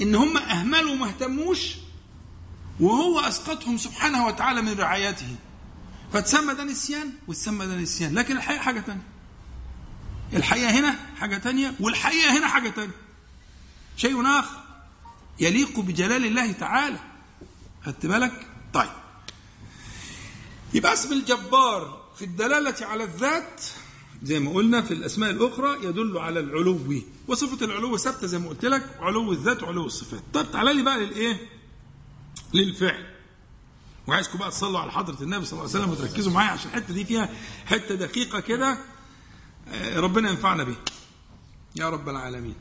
إن 0.01 0.15
هم 0.15 0.37
أهملوا 0.37 0.93
وما 0.93 1.09
اهتموش 1.09 1.75
وهو 2.81 3.21
أسقطهم 3.21 3.79
سبحانه 3.79 4.27
وتعالى 4.27 4.63
من 4.63 4.73
رعايته. 4.73 5.37
فتسمى 6.13 6.55
ده 6.55 6.65
نسيان 6.65 7.13
وتسمى 7.29 7.67
ده 7.67 7.77
نسيان. 7.77 8.15
لكن 8.15 8.37
الحقيقة 8.37 8.63
حاجة 8.63 8.81
تانية. 8.81 9.03
الحقيقة 10.33 10.71
هنا 10.71 10.97
حاجة 11.21 11.37
تانية 11.37 11.75
والحقيقة 11.81 12.39
هنا 12.39 12.49
حاجة 12.49 12.69
تانية. 12.69 12.95
شيء 13.97 14.27
آخر. 14.27 14.62
يليق 15.41 15.81
بجلال 15.81 16.25
الله 16.27 16.53
تعالى. 16.53 16.99
خدت 17.85 18.07
بالك؟ 18.07 18.47
طيب. 18.73 18.91
يبقى 20.75 20.93
اسم 20.93 21.13
الجبار 21.13 22.03
في 22.17 22.25
الدلالة 22.25 22.87
على 22.87 23.05
الذات 23.05 23.65
زي 24.23 24.41
ما 24.41 24.51
قلنا 24.53 24.83
في 24.83 24.95
الأسماء 24.95 25.31
الأخرى 25.31 25.85
يدل 25.85 26.19
على 26.19 26.41
العلو 26.41 27.03
وصفة 27.29 27.65
العلو 27.65 27.97
ثابتة 27.97 28.27
زي 28.27 28.39
ما 28.39 28.49
قلت 28.49 28.65
لك 28.65 28.97
علو 29.01 29.33
الذات 29.33 29.63
وعلو 29.63 29.87
الصفات. 29.87 30.23
طب 30.33 30.53
تعالى 30.53 30.73
لي 30.75 30.83
بقى 30.83 30.99
للإيه؟ 30.99 31.37
للفعل. 32.55 33.07
وعايزكم 34.07 34.39
بقى 34.39 34.51
تصلوا 34.51 34.81
على 34.81 34.93
حضرة 34.93 35.23
النبي 35.23 35.45
صلى 35.45 35.61
الله 35.61 35.71
عليه 35.71 35.85
وسلم 35.85 35.91
وتركزوا 35.91 36.33
معايا 36.33 36.51
عشان 36.51 36.71
الحتة 36.71 36.95
دي 36.95 37.05
فيها 37.05 37.29
حتة 37.67 37.95
دقيقة 37.95 38.41
كده 38.41 38.79
ربنا 39.97 40.31
ينفعنا 40.31 40.65
بيها. 40.65 40.85
يا 41.77 41.91
رب 41.91 42.09
العالمين. 42.09 42.55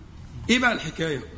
إيه 0.50 0.60
بقى 0.60 0.72
الحكاية؟ 0.74 1.34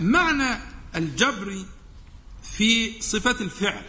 معنى 0.00 0.58
الجبر 0.96 1.64
في 2.42 3.00
صفة 3.02 3.40
الفعل. 3.40 3.84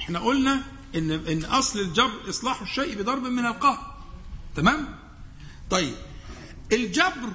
إحنا 0.00 0.18
قلنا 0.18 0.62
إن 0.94 1.10
إن 1.10 1.44
أصل 1.44 1.80
الجبر 1.80 2.28
إصلاح 2.28 2.62
الشيء 2.62 2.98
بضرب 2.98 3.22
من 3.22 3.46
القهر 3.46 3.96
تمام؟ 4.56 4.98
طيب 5.70 5.94
الجبر 6.72 7.32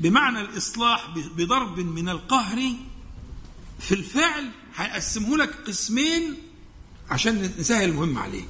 بمعنى 0.00 0.40
الإصلاح 0.40 1.10
بضرب 1.16 1.78
من 1.80 2.08
القهر 2.08 2.72
في 3.80 3.94
الفعل 3.94 4.50
هيقسمه 4.76 5.36
لك 5.36 5.54
قسمين 5.66 6.34
عشان 7.10 7.42
نسهل 7.58 7.88
المهم 7.88 8.18
عليك. 8.18 8.48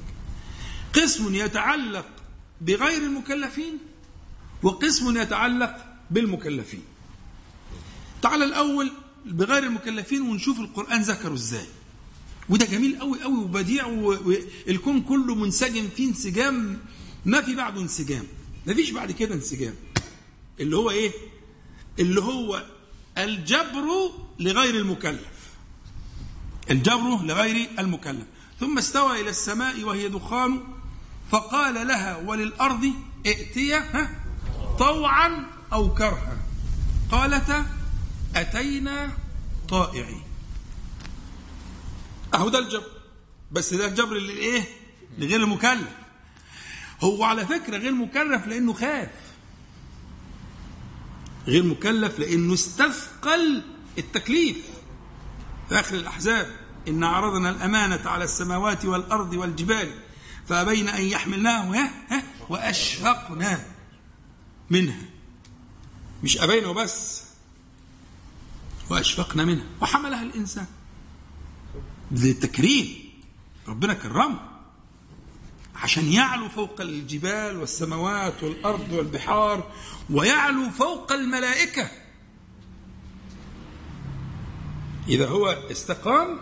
قسم 0.93 1.35
يتعلق 1.35 2.05
بغير 2.61 3.01
المكلفين 3.01 3.77
وقسم 4.63 5.17
يتعلق 5.17 5.85
بالمكلفين. 6.11 6.83
تعال 8.25 8.43
الأول 8.43 8.91
بغير 9.25 9.63
المكلفين 9.63 10.21
ونشوف 10.21 10.59
القرآن 10.59 11.01
ذكره 11.01 11.33
إزاي. 11.33 11.65
وده 12.49 12.65
جميل 12.65 12.99
قوي 12.99 13.23
قوي 13.23 13.37
وبديع 13.37 13.85
والكون 13.85 15.01
كله 15.01 15.35
منسجم 15.35 15.87
فيه 15.95 16.07
انسجام. 16.07 16.79
ما 17.25 17.41
في 17.41 17.55
بعده 17.55 17.81
انسجام. 17.81 18.23
ما 18.67 18.73
فيش 18.73 18.89
بعد 18.91 19.11
كده 19.11 19.35
انسجام. 19.35 19.73
اللي 20.59 20.75
هو 20.75 20.89
إيه؟ 20.89 21.11
اللي 21.99 22.21
هو 22.21 22.65
الجبر 23.17 24.11
لغير 24.39 24.75
المكلف. 24.75 25.53
الجبر 26.71 27.23
لغير 27.23 27.69
المكلف. 27.79 28.25
ثم 28.59 28.77
استوى 28.77 29.21
إلى 29.21 29.29
السماء 29.29 29.83
وهي 29.83 30.09
دخان. 30.09 30.59
فقال 31.31 31.87
لها 31.87 32.17
وللأرض 32.17 32.93
ائتيا 33.25 34.09
طوعا 34.79 35.45
أو 35.73 35.93
كرها. 35.93 36.37
قالتا 37.11 37.65
أتينا 38.35 39.17
طائعين 39.69 40.21
أهو 42.33 42.49
ده 42.49 42.59
الجبر. 42.59 42.91
بس 43.51 43.73
ده 43.73 43.87
الجبر 43.87 44.13
للإيه؟ 44.15 44.63
لغير 45.17 45.43
المكلف. 45.43 45.89
هو 47.01 47.23
على 47.23 47.45
فكرة 47.45 47.77
غير 47.77 47.91
مكلف 47.91 48.47
لأنه 48.47 48.73
خاف. 48.73 49.09
غير 51.47 51.63
مكلف 51.63 52.19
لأنه 52.19 52.53
استثقل 52.53 53.63
التكليف. 53.97 54.57
في 55.69 55.79
آخر 55.79 55.95
الأحزاب 55.95 56.55
إن 56.87 57.03
عرضنا 57.03 57.49
الأمانة 57.49 58.09
على 58.09 58.23
السماوات 58.23 58.85
والأرض 58.85 59.33
والجبال 59.33 59.91
فأبين 60.47 60.89
أن 60.89 61.01
يحملناه 61.03 61.89
وأشفقنا 62.49 63.65
منها. 64.69 65.01
مش 66.23 66.37
أبين 66.37 66.65
وبس 66.65 67.24
وأشفقنا 68.89 69.45
منها 69.45 69.65
وحملها 69.81 70.23
الإنسان. 70.23 70.65
ذي 72.13 72.33
تكريم 72.33 72.87
ربنا 73.67 73.93
كرمه. 73.93 74.39
عشان 75.75 76.05
يعلو 76.05 76.49
فوق 76.49 76.81
الجبال 76.81 77.57
والسماوات 77.57 78.43
والأرض 78.43 78.91
والبحار 78.91 79.71
ويعلو 80.09 80.69
فوق 80.69 81.11
الملائكة. 81.11 81.91
إذا 85.07 85.27
هو 85.27 85.47
استقام 85.71 86.39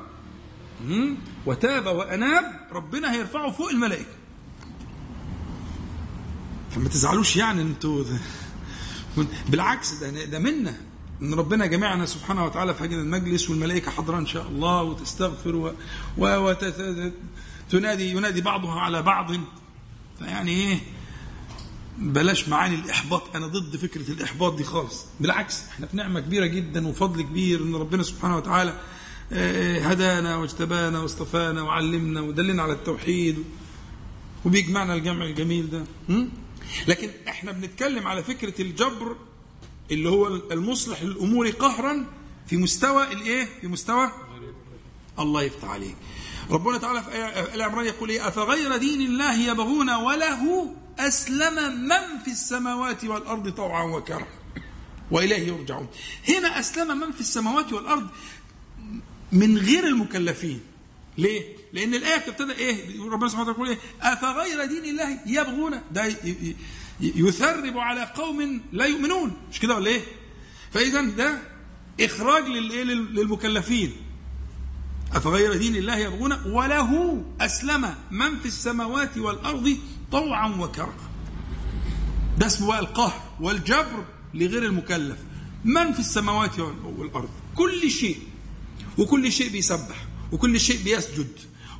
وتاب 1.46 1.86
وأناب 1.86 2.68
ربنا 2.72 3.14
هيرفعه 3.14 3.52
فوق 3.52 3.70
الملائكة. 3.70 4.16
فما 6.72 6.90
تزعلوش 6.90 7.36
يعني 7.38 7.62
أنتوا. 7.62 8.06
بالعكس 9.50 9.94
ده 9.94 10.26
ده 10.26 10.40
منا. 10.40 10.78
إن 11.22 11.34
ربنا 11.34 11.66
جمعنا 11.66 12.06
سبحانه 12.06 12.46
وتعالى 12.46 12.74
في 12.74 12.84
هذا 12.84 12.96
المجلس 12.96 13.50
والملائكة 13.50 13.92
حاضرة 13.92 14.18
إن 14.18 14.26
شاء 14.26 14.48
الله 14.48 14.82
وتستغفر 14.84 15.56
و... 15.56 15.74
و... 16.18 16.56
تنادي 17.70 18.12
ينادي 18.12 18.42
بعضها 18.42 18.80
على 18.80 19.02
بعض. 19.02 19.32
فيعني 20.20 20.52
إيه؟ 20.52 20.80
بلاش 21.98 22.50
معاني 22.50 22.76
الإحباط. 22.76 23.36
أنا 23.36 23.48
ضد 23.48 23.76
فكرة 23.76 24.12
الإحباط 24.12 24.56
دي 24.56 24.64
خالص. 24.64 25.06
بالعكس 25.20 25.64
إحنا 25.70 25.88
في 25.88 25.98
نعمة 25.98 26.20
كبيرة 26.20 26.46
جدا 26.46 26.88
وفضل 26.88 27.22
كبير 27.22 27.62
إن 27.64 27.76
ربنا 27.76 28.04
سبحانه 28.04 28.38
وتعالى 28.38 28.80
هدانا 29.82 30.36
واجتبانا 30.38 31.00
واصطفانا 31.00 31.62
وعلمنا 31.62 32.22
ودلنا 32.22 32.64
على 32.64 32.74
التوحيد 32.74 33.44
وبيجمعنا 34.46 34.94
الجمع 34.94 35.26
الجميل 35.26 35.70
ده. 35.70 35.84
لكن 36.88 37.10
إحنا 37.28 37.52
بنتكلم 37.52 38.08
على 38.08 38.24
فكرة 38.24 38.62
الجبر 38.62 39.16
اللي 39.92 40.10
هو 40.10 40.28
المصلح 40.28 41.04
للأمور 41.04 41.50
قهرا 41.50 42.06
في 42.48 42.58
مستوى 42.58 43.14
الإيه 43.14 43.48
في 43.62 43.68
مستوى 43.68 44.12
الله 45.20 45.42
يفتح 45.44 45.70
عليك 45.70 45.96
ربنا 46.52 46.78
تعالى 46.78 47.04
في 47.04 47.12
آية 47.12 47.56
العمران 47.56 47.86
يقول 47.86 48.10
إيه 48.10 48.28
أفغير 48.28 48.78
دين 48.78 49.02
الله 49.02 49.34
يبغون 49.52 49.90
وله 49.90 50.74
أسلم 51.00 51.80
من 51.82 52.20
في 52.26 52.32
السماوات 52.32 53.04
والأرض 53.06 53.50
طوعا 53.50 53.84
وكرها 53.84 54.28
وإليه 55.12 55.48
يرجعون 55.48 55.88
هنا 56.30 56.60
أسلم 56.60 56.98
من 57.00 57.12
في 57.12 57.20
السماوات 57.22 57.74
والأرض 57.74 58.08
من 59.32 59.58
غير 59.58 59.88
المكلفين 59.88 60.62
ليه؟ 61.18 61.42
لأن 61.74 61.94
الآية 61.94 62.18
بتبتدأ 62.20 62.54
إيه؟ 62.56 63.02
ربنا 63.10 63.30
سبحانه 63.30 63.50
وتعالى 63.50 63.70
يقول 63.72 63.78
إيه؟ 64.02 64.14
أفغير 64.14 64.66
دين 64.66 64.86
الله 64.86 65.20
يبغون 65.26 65.82
ده 65.92 66.16
يثرب 67.04 67.78
على 67.78 68.04
قوم 68.16 68.62
لا 68.72 68.86
يؤمنون. 68.86 69.32
مش 69.52 69.60
كده 69.60 69.76
ولا 69.76 69.90
إيه؟ 69.90 70.02
فإذا 70.72 71.02
ده 71.02 71.40
إخراج 72.02 72.48
للإيه؟ 72.48 72.84
للمكلفين. 72.84 73.92
أفغير 75.14 75.58
دين 75.58 75.76
الله 75.76 75.98
يبغون؟ 75.98 76.34
وله 76.46 77.24
أسلم 77.42 77.96
من 78.12 78.40
في 78.40 78.46
السماوات 78.46 79.18
والأرض 79.18 79.78
طوعا 80.12 80.48
وكرها. 80.48 81.10
ده 82.38 82.46
اسمه 82.48 82.68
بقى 82.68 82.80
القهر 82.80 83.22
والجبر 83.40 84.06
لغير 84.34 84.66
المكلف. 84.66 85.18
من 85.66 85.94
في 85.94 86.00
السماوات 86.00 86.60
والأرض؟ 86.60 87.30
كل 87.56 87.92
شيء. 87.92 88.18
وكل 88.98 89.32
شيء 89.32 89.50
بيسبح 89.52 90.06
وكل 90.32 90.60
شيء 90.60 90.84
بيسجد 90.84 91.32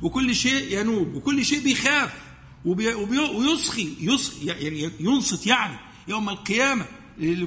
وكل 0.02 0.34
شيء 0.34 0.80
ينوب 0.80 1.14
وكل 1.14 1.44
شيء 1.44 1.64
بيخاف. 1.64 2.12
وبي 2.64 2.94
ويصخي 3.18 3.96
يصخي 4.00 4.46
يعني 4.46 4.90
ينصت 5.00 5.46
يعني 5.46 5.78
يوم 6.08 6.28
القيامة. 6.28 6.86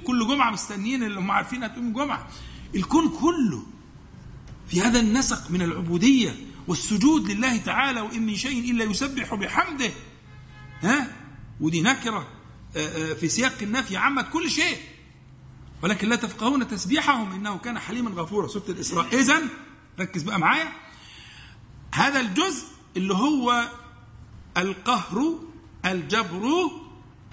كل 0.03 0.27
جمعة 0.27 0.51
مستنيين 0.51 1.03
اللي 1.03 1.19
هم 1.19 1.31
عارفين 1.31 1.63
هتقوم 1.63 1.93
جمعة 1.93 2.27
الكون 2.75 3.09
كله 3.09 3.63
في 4.67 4.81
هذا 4.81 4.99
النسق 4.99 5.51
من 5.51 5.61
العبودية 5.61 6.35
والسجود 6.67 7.31
لله 7.31 7.57
تعالى 7.57 8.01
وإن 8.01 8.25
من 8.25 8.35
شيء 8.35 8.71
إلا 8.71 8.83
يسبح 8.83 9.35
بحمده. 9.35 9.91
ها؟ 10.81 11.15
ودي 11.61 11.81
نكرة 11.81 12.27
في 13.19 13.27
سياق 13.27 13.53
النفي 13.61 13.97
عمت 13.97 14.29
كل 14.29 14.49
شيء. 14.49 14.77
ولكن 15.83 16.09
لا 16.09 16.15
تفقهون 16.15 16.67
تسبيحهم 16.67 17.31
إنه 17.31 17.57
كان 17.57 17.79
حليما 17.79 18.09
غفورا. 18.21 18.47
سورة 18.47 18.65
الإسراء. 18.69 19.19
إذا 19.19 19.41
ركز 19.99 20.23
بقى 20.23 20.39
معايا. 20.39 20.71
هذا 21.93 22.19
الجزء 22.19 22.65
اللي 22.97 23.13
هو 23.13 23.69
القهر 24.57 25.39
الجبر 25.85 26.71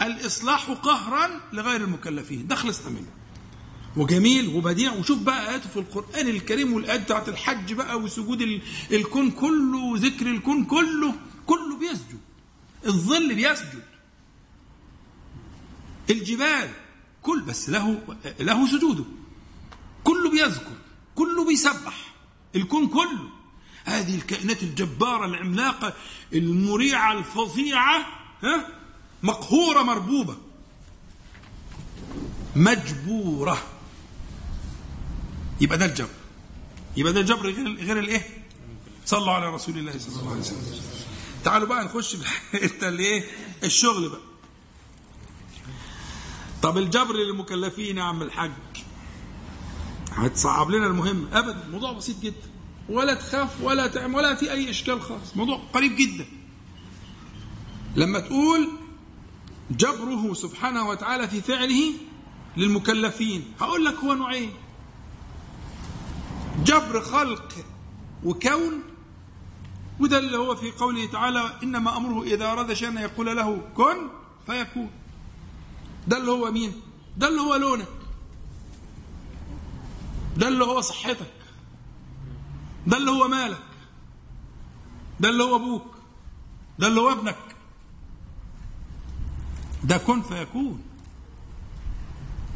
الإصلاح 0.03 0.71
قهرا 0.71 1.41
لغير 1.53 1.81
المكلفين. 1.81 2.47
ده 2.47 2.55
خلصنا 2.57 2.89
منه. 2.91 3.07
وجميل 3.97 4.49
وبديع. 4.57 4.93
وشوف 4.93 5.19
بقى 5.19 5.51
آياته 5.51 5.69
في 5.69 5.77
القرآن 5.77 6.29
الكريم 6.29 6.73
والآيات 6.73 7.01
بتاعت 7.03 7.29
الحج 7.29 7.73
بقى 7.73 7.99
وسجود 7.99 8.61
الكون 8.93 9.31
كله 9.31 9.79
وذكر 9.79 10.27
الكون 10.27 10.65
كله 10.65 11.15
كله 11.47 11.77
بيسجد. 11.79 12.21
الظل 12.87 13.35
بيسجد. 13.35 13.83
الجبال 16.11 16.71
كل 17.23 17.41
بس 17.41 17.71
له 17.71 18.03
له 18.41 18.67
سجوده. 18.67 19.05
كله 20.05 20.31
بيذكر 20.31 20.77
كله 21.15 21.45
بيسبح. 21.45 22.15
الكون 22.57 22.89
كله. 22.89 23.34
هذه 23.85 24.15
الكائنات 24.15 24.63
الجبارة 24.63 25.25
العملاقة 25.27 25.93
المريعة 26.33 27.13
الفظيعة 27.13 28.07
ها؟ 28.43 28.69
مقهورة 29.23 29.83
مربوبة. 29.83 30.37
مجبورة. 32.57 33.59
يبقى 35.61 35.79
ده 35.79 35.85
الجبر. 35.85 36.09
يبقى 36.97 37.13
ده 37.13 37.21
الجبر 37.21 37.51
غير 37.51 37.75
غير 37.77 37.99
الايه؟ 37.99 38.45
صلوا 39.07 39.33
على 39.33 39.49
رسول 39.55 39.79
الله 39.79 39.99
صلى 39.99 40.21
الله 40.21 40.31
عليه 40.31 40.41
وسلم. 40.41 40.81
تعالوا 41.45 41.69
بقى 41.69 41.85
نخش 41.85 42.17
في 42.17 42.23
الحتة 42.55 42.89
اللي 42.89 43.03
إيه؟ 43.03 43.25
الشغل 43.65 44.09
بقى. 44.09 44.21
طب 46.63 46.79
الجبر 46.79 47.15
للمكلفين 47.15 47.99
يا 47.99 48.03
عم 48.03 48.23
الحاج. 48.23 48.51
هتصعب 50.13 50.71
لنا 50.71 50.87
المهم. 50.87 51.29
ابدا. 51.33 51.65
الموضوع 51.67 51.93
بسيط 51.93 52.21
جدا. 52.21 52.54
ولا 52.89 53.15
تخاف 53.15 53.61
ولا 53.63 53.87
تعمل 53.87 54.15
ولا 54.15 54.35
في 54.35 54.53
أي 54.53 54.71
إشكال 54.71 55.03
خالص. 55.03 55.37
موضوع 55.37 55.61
قريب 55.73 55.97
جدا. 55.97 56.27
لما 57.97 58.21
تقول 58.21 58.69
جبره 59.71 60.35
سبحانه 60.35 60.89
وتعالى 60.89 61.29
في 61.29 61.41
فعله 61.41 61.93
للمكلفين 62.57 63.45
هقول 63.61 63.85
لك 63.85 63.95
هو 63.95 64.15
نوعين. 64.15 64.53
جبر 66.65 67.01
خلق 67.01 67.53
وكون 68.25 68.83
وده 70.01 70.19
اللي 70.19 70.39
هو 70.39 70.55
في 70.55 70.71
قوله 70.71 71.07
تعالى 71.07 71.53
إنما 71.63 71.97
أمره 71.97 72.23
إذا 72.23 72.53
أراد 72.53 72.73
شيئا 72.73 73.01
يقول 73.01 73.37
له 73.37 73.63
كن 73.77 74.09
فيكون. 74.47 74.91
ده 76.09 76.17
اللي 76.17 76.31
هو 76.31 76.51
مين؟ 76.51 76.73
ده 77.17 77.29
اللي 77.29 77.41
هو 77.41 77.55
لونك. 77.55 77.89
ده 80.37 80.49
اللي 80.49 80.65
هو 80.65 80.81
صحتك. 80.81 81.34
ده 82.87 82.97
اللي 82.97 83.11
هو 83.11 83.29
مالك. 83.29 83.63
ده 85.21 85.29
اللي 85.29 85.43
هو 85.45 85.57
أبوك. 85.57 85.87
ده 86.79 86.87
اللي 86.87 87.01
هو 87.01 87.13
ابنك. 87.13 87.37
ده 89.85 89.99
كن 89.99 90.23
فيكون. 90.23 90.83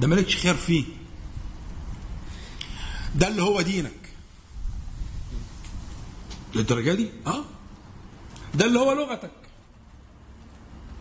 ده 0.01 0.07
مالكش 0.07 0.37
خير 0.37 0.55
فيه. 0.55 0.85
ده 3.15 3.29
اللي 3.29 3.43
هو 3.43 3.61
دينك. 3.61 4.13
للدرجة 6.55 6.95
دي؟ 6.95 7.11
آه. 7.27 7.45
ده 8.55 8.65
اللي 8.65 8.79
هو 8.79 8.93
لغتك. 8.93 9.31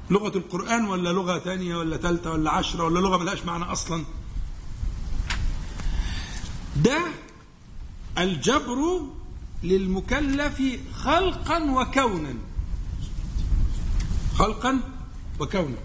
لغة 0.09 0.37
القرآن 0.37 0.85
ولا 0.85 1.09
لغة 1.09 1.39
ثانية 1.39 1.75
ولا 1.75 1.97
ثالثة 1.97 2.31
ولا 2.31 2.51
عشرة 2.51 2.83
ولا 2.83 2.99
لغة 2.99 3.17
ملهاش 3.17 3.43
معنى 3.45 3.63
أصلا. 3.63 4.05
ده 6.75 6.99
الجبر 8.17 9.01
للمكلف 9.63 10.61
خلقا 10.93 11.63
وكونا. 11.63 12.33
خلقا 14.35 14.79
وكونا. 15.39 15.77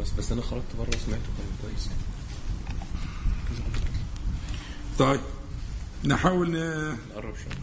بس 0.00 0.10
بس 0.10 0.32
أنا 0.32 0.42
خرجت 0.42 0.76
بره 0.78 0.88
وسمعته 0.88 1.06
كان 1.38 1.46
كويس. 1.62 1.88
طيب. 4.98 5.20
نحاول 6.04 6.50
ن... 6.50 6.56
نقرب 7.10 7.34
شوية. 7.36 7.58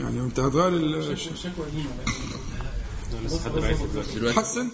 يعني 0.00 0.20
أنت 0.20 0.40
هتغير 0.40 0.68
ال- 0.68 0.90
لا، 0.90 1.14
حسن. 4.36 4.68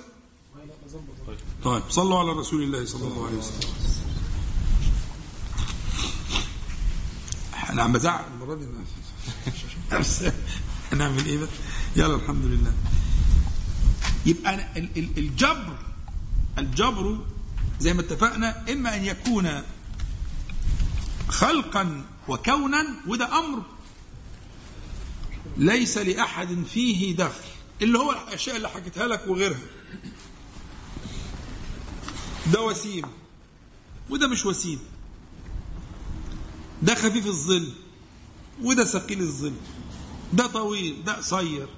طيب 1.64 1.82
صلوا 1.90 2.18
على 2.18 2.30
رسول 2.32 2.62
الله 2.62 2.84
صلى 2.84 3.06
الله 3.08 3.26
عليه 3.26 3.36
وسلم. 3.36 3.70
أنا 7.70 7.82
عم 7.82 7.92
بزعق. 7.92 8.26
المرة 8.34 8.54
دي 8.54 8.66
هنعمل 10.92 11.26
إيه 11.26 11.38
بقى 11.38 11.48
يلا 11.96 12.14
الحمد 12.14 12.44
لله. 12.44 12.72
يبقى 14.26 14.54
أنا 14.54 14.76
ال- 14.76 14.90
ال- 14.98 15.18
الجبر 15.18 15.78
الجبر 16.58 17.18
زي 17.80 17.94
ما 17.94 18.00
اتفقنا 18.00 18.72
إما 18.72 18.96
أن 18.96 19.04
يكون 19.04 19.62
خلقا 21.28 22.04
وكونا 22.28 22.86
وده 23.06 23.38
أمر 23.38 23.62
ليس 25.56 25.98
لأحد 25.98 26.64
فيه 26.72 27.16
دخل. 27.16 27.48
اللي 27.82 27.98
هو 27.98 28.12
الأشياء 28.12 28.56
اللي 28.56 28.68
حكيتها 28.68 29.06
لك 29.06 29.24
وغيرها. 29.26 29.58
ده 32.52 32.62
وسيم. 32.62 33.06
وده 34.10 34.26
مش 34.28 34.46
وسيم. 34.46 34.80
ده 36.82 36.94
خفيف 36.94 37.26
الظل. 37.26 37.72
وده 38.62 38.84
ثقيل 38.84 39.20
الظل. 39.20 39.54
ده 40.32 40.46
طويل 40.46 41.04
ده 41.04 41.12
قصير. 41.12 41.68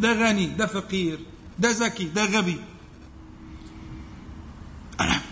ده 0.00 0.12
غني 0.12 0.46
ده 0.46 0.66
فقير. 0.66 1.20
ده 1.58 1.70
ذكي 1.70 2.04
ده 2.04 2.24
غبي. 2.24 2.60
أنا. 5.00 5.22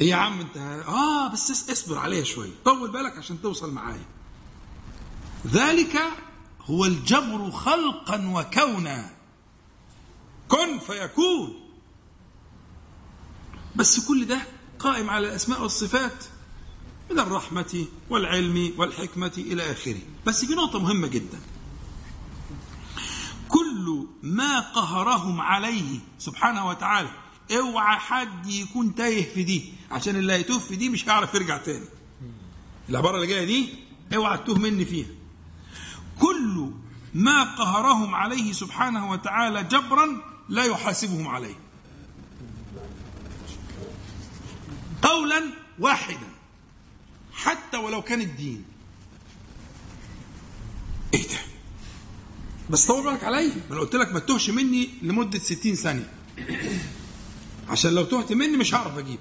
إيه 0.00 0.08
يا 0.10 0.16
عم 0.16 0.40
انت 0.40 0.56
آه 0.88 1.28
بس 1.32 1.70
اصبر 1.70 1.98
عليها 1.98 2.24
شوية 2.24 2.50
طول 2.64 2.90
بالك 2.90 3.18
عشان 3.18 3.42
توصل 3.42 3.72
معايا. 3.72 4.04
ذلك 5.46 6.00
هو 6.64 6.84
الجبر 6.84 7.50
خلقا 7.50 8.28
وكونا. 8.28 9.10
كن 10.48 10.78
فيكون. 10.78 11.60
بس 13.76 14.06
كل 14.08 14.26
ده 14.26 14.42
قائم 14.78 15.10
على 15.10 15.28
الأسماء 15.28 15.62
والصفات 15.62 16.24
من 17.10 17.18
الرحمة 17.18 17.86
والعلم 18.10 18.72
والحكمة 18.76 19.32
إلى 19.38 19.72
آخره. 19.72 20.00
بس 20.26 20.44
في 20.44 20.54
نقطة 20.54 20.78
مهمة 20.78 21.06
جدا. 21.06 21.40
كل 23.48 24.06
ما 24.22 24.60
قهرهم 24.60 25.40
عليه 25.40 25.98
سبحانه 26.18 26.68
وتعالى 26.68 27.10
اوعى 27.52 27.98
حد 27.98 28.46
يكون 28.46 28.94
تايه 28.94 29.34
في 29.34 29.42
دي. 29.42 29.72
عشان 29.90 30.16
اللي 30.16 30.32
هيتوه 30.32 30.58
في 30.58 30.76
دي 30.76 30.88
مش 30.88 31.08
هيعرف 31.08 31.34
يرجع 31.34 31.56
تاني. 31.56 31.86
العبارة 32.88 33.16
اللي 33.16 33.26
جاية 33.26 33.44
دي 33.44 33.74
اوعى 34.14 34.38
تتوه 34.38 34.58
مني 34.58 34.84
فيها. 34.84 35.06
كل 36.20 36.70
ما 37.14 37.42
قهرهم 37.56 38.14
عليه 38.14 38.52
سبحانه 38.52 39.10
وتعالى 39.10 39.64
جبرا 39.64 40.22
لا 40.48 40.64
يحاسبهم 40.64 41.28
عليه. 41.28 41.54
قولا 45.02 45.42
واحدا 45.78 46.28
حتى 47.32 47.76
ولو 47.76 48.02
كان 48.02 48.20
الدين. 48.20 48.64
إيه 51.14 51.28
ده؟ 51.28 51.38
بس 52.70 52.86
طول 52.86 53.04
بالك 53.04 53.24
عليا. 53.24 53.54
ما 53.54 53.72
أنا 53.72 53.80
قلت 53.80 53.94
لك 53.94 54.12
ما 54.12 54.18
تتوهش 54.18 54.50
مني 54.50 54.90
لمدة 55.02 55.38
60 55.38 55.74
ثانية. 55.74 56.12
عشان 57.68 57.94
لو 57.94 58.04
تهت 58.04 58.32
مني 58.32 58.56
مش 58.56 58.74
هعرف 58.74 58.98
أجيبك. 58.98 59.20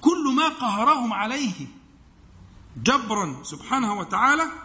كل 0.00 0.34
ما 0.36 0.48
قهرهم 0.48 1.12
عليه 1.12 1.66
جبرا 2.76 3.42
سبحانه 3.42 3.98
وتعالى 3.98 4.63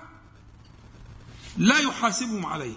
لا 1.58 1.80
يحاسبهم 1.80 2.46
عليه. 2.46 2.74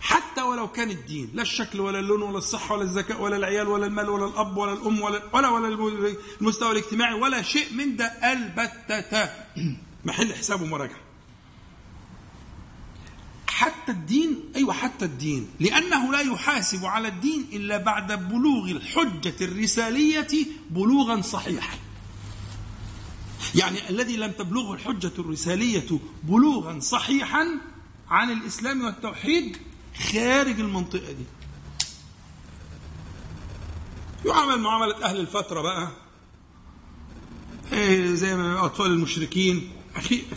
حتى 0.00 0.42
ولو 0.42 0.68
كان 0.68 0.90
الدين 0.90 1.30
لا 1.34 1.42
الشكل 1.42 1.80
ولا 1.80 1.98
اللون 1.98 2.22
ولا 2.22 2.38
الصحة 2.38 2.74
ولا 2.74 2.82
الذكاء 2.82 3.20
ولا 3.22 3.36
العيال 3.36 3.68
ولا 3.68 3.86
المال 3.86 4.08
ولا 4.08 4.26
الأب 4.26 4.56
ولا 4.56 4.72
الأم 4.72 5.00
ولا 5.00 5.22
ولا 5.32 5.48
ولا 5.48 6.14
المستوى 6.40 6.72
الاجتماعي 6.72 7.14
ولا 7.14 7.42
شيء 7.42 7.72
من 7.72 7.96
ده. 7.96 8.06
البتة. 8.06 9.30
محل 10.04 10.34
حساب 10.34 10.62
ومراجعة 10.62 11.00
حتى 13.46 13.92
الدين 13.92 14.52
أيوة 14.56 14.72
حتى 14.72 15.04
الدين. 15.04 15.48
لأنه 15.60 16.12
لا 16.12 16.20
يحاسب 16.20 16.84
على 16.84 17.08
الدين 17.08 17.48
إلا 17.52 17.76
بعد 17.76 18.28
بلوغ 18.28 18.70
الحجة 18.70 19.34
الرسالية 19.40 20.46
بلوغا 20.70 21.20
صحيحا. 21.20 21.78
يعني 23.54 23.88
الذي 23.90 24.16
لم 24.16 24.30
تبلغه 24.32 24.74
الحجة 24.74 25.12
الرسالية 25.18 25.86
بلوغا 26.22 26.80
صحيحا 26.80 27.46
عن 28.10 28.30
الإسلام 28.30 28.84
والتوحيد 28.84 29.56
خارج 30.12 30.60
المنطقة 30.60 31.12
دي. 31.12 31.24
يعامل 34.26 34.60
معاملة 34.60 35.04
أهل 35.04 35.20
الفترة 35.20 35.60
بقى. 35.60 35.88
إيه 37.72 38.14
زي 38.14 38.36
ما 38.36 38.64
أطفال 38.64 38.86
المشركين. 38.86 39.72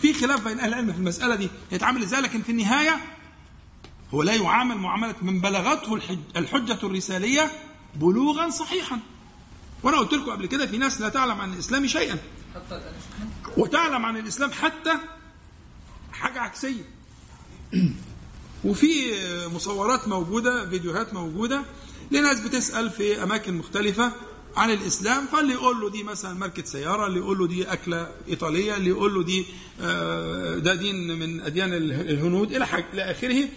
في 0.01 0.13
خلاف 0.13 0.47
بين 0.47 0.59
أهل 0.59 0.69
العلم 0.69 0.91
في 0.93 0.99
المسألة 0.99 1.35
دي. 1.35 1.49
يتعامل 1.71 2.01
إزاي؟ 2.03 2.21
لكن 2.21 2.41
في 2.41 2.51
النهاية 2.51 3.01
هو 4.13 4.23
لا 4.23 4.33
يعامل 4.33 4.77
معاملة 4.77 5.15
من 5.21 5.41
بلغته 5.41 5.95
الحج- 5.95 6.37
الحجة 6.37 6.79
الرسالية 6.83 7.51
بلوغا 7.95 8.49
صحيحا. 8.49 8.99
وأنا 9.83 9.97
قلت 9.97 10.13
لكم 10.13 10.31
قبل 10.31 10.45
كده 10.45 10.65
في 10.67 10.77
ناس 10.77 11.01
لا 11.01 11.09
تعلم 11.09 11.41
عن 11.41 11.53
الإسلام 11.53 11.87
شيئا. 11.87 12.17
وتعلم 13.57 14.05
عن 14.05 14.17
الإسلام 14.17 14.51
حتى 14.51 14.93
حاجة 16.11 16.39
عكسية. 16.39 16.83
وفي 18.65 19.11
مصورات 19.47 20.07
موجودة 20.07 20.69
فيديوهات 20.69 21.13
موجودة 21.13 21.63
لناس 22.11 22.39
بتسأل 22.39 22.89
في 22.89 23.23
أماكن 23.23 23.53
مختلفة 23.53 24.11
عن 24.57 24.71
الإسلام 24.71 25.25
فاللي 25.27 25.53
يقول 25.53 25.81
له 25.81 25.89
دي 25.89 26.03
مثلا 26.03 26.33
ماركة 26.33 26.63
سيارة 26.63 27.07
اللي 27.07 27.19
يقول 27.19 27.37
له 27.39 27.47
دي 27.47 27.73
أكلة 27.73 28.11
إيطالية 28.27 28.75
اللي 28.75 28.89
يقول 28.89 29.13
له 29.13 29.23
دي 29.23 29.45
آه، 29.81 30.55
ده 30.57 30.75
دين 30.75 31.19
من 31.19 31.41
أديان 31.41 31.73
ال- 31.73 31.91
الهنود 32.09 32.51
إلى 32.55 32.67
حاجة 32.67 32.85
إلى 32.93 33.11
آخره. 33.11 33.49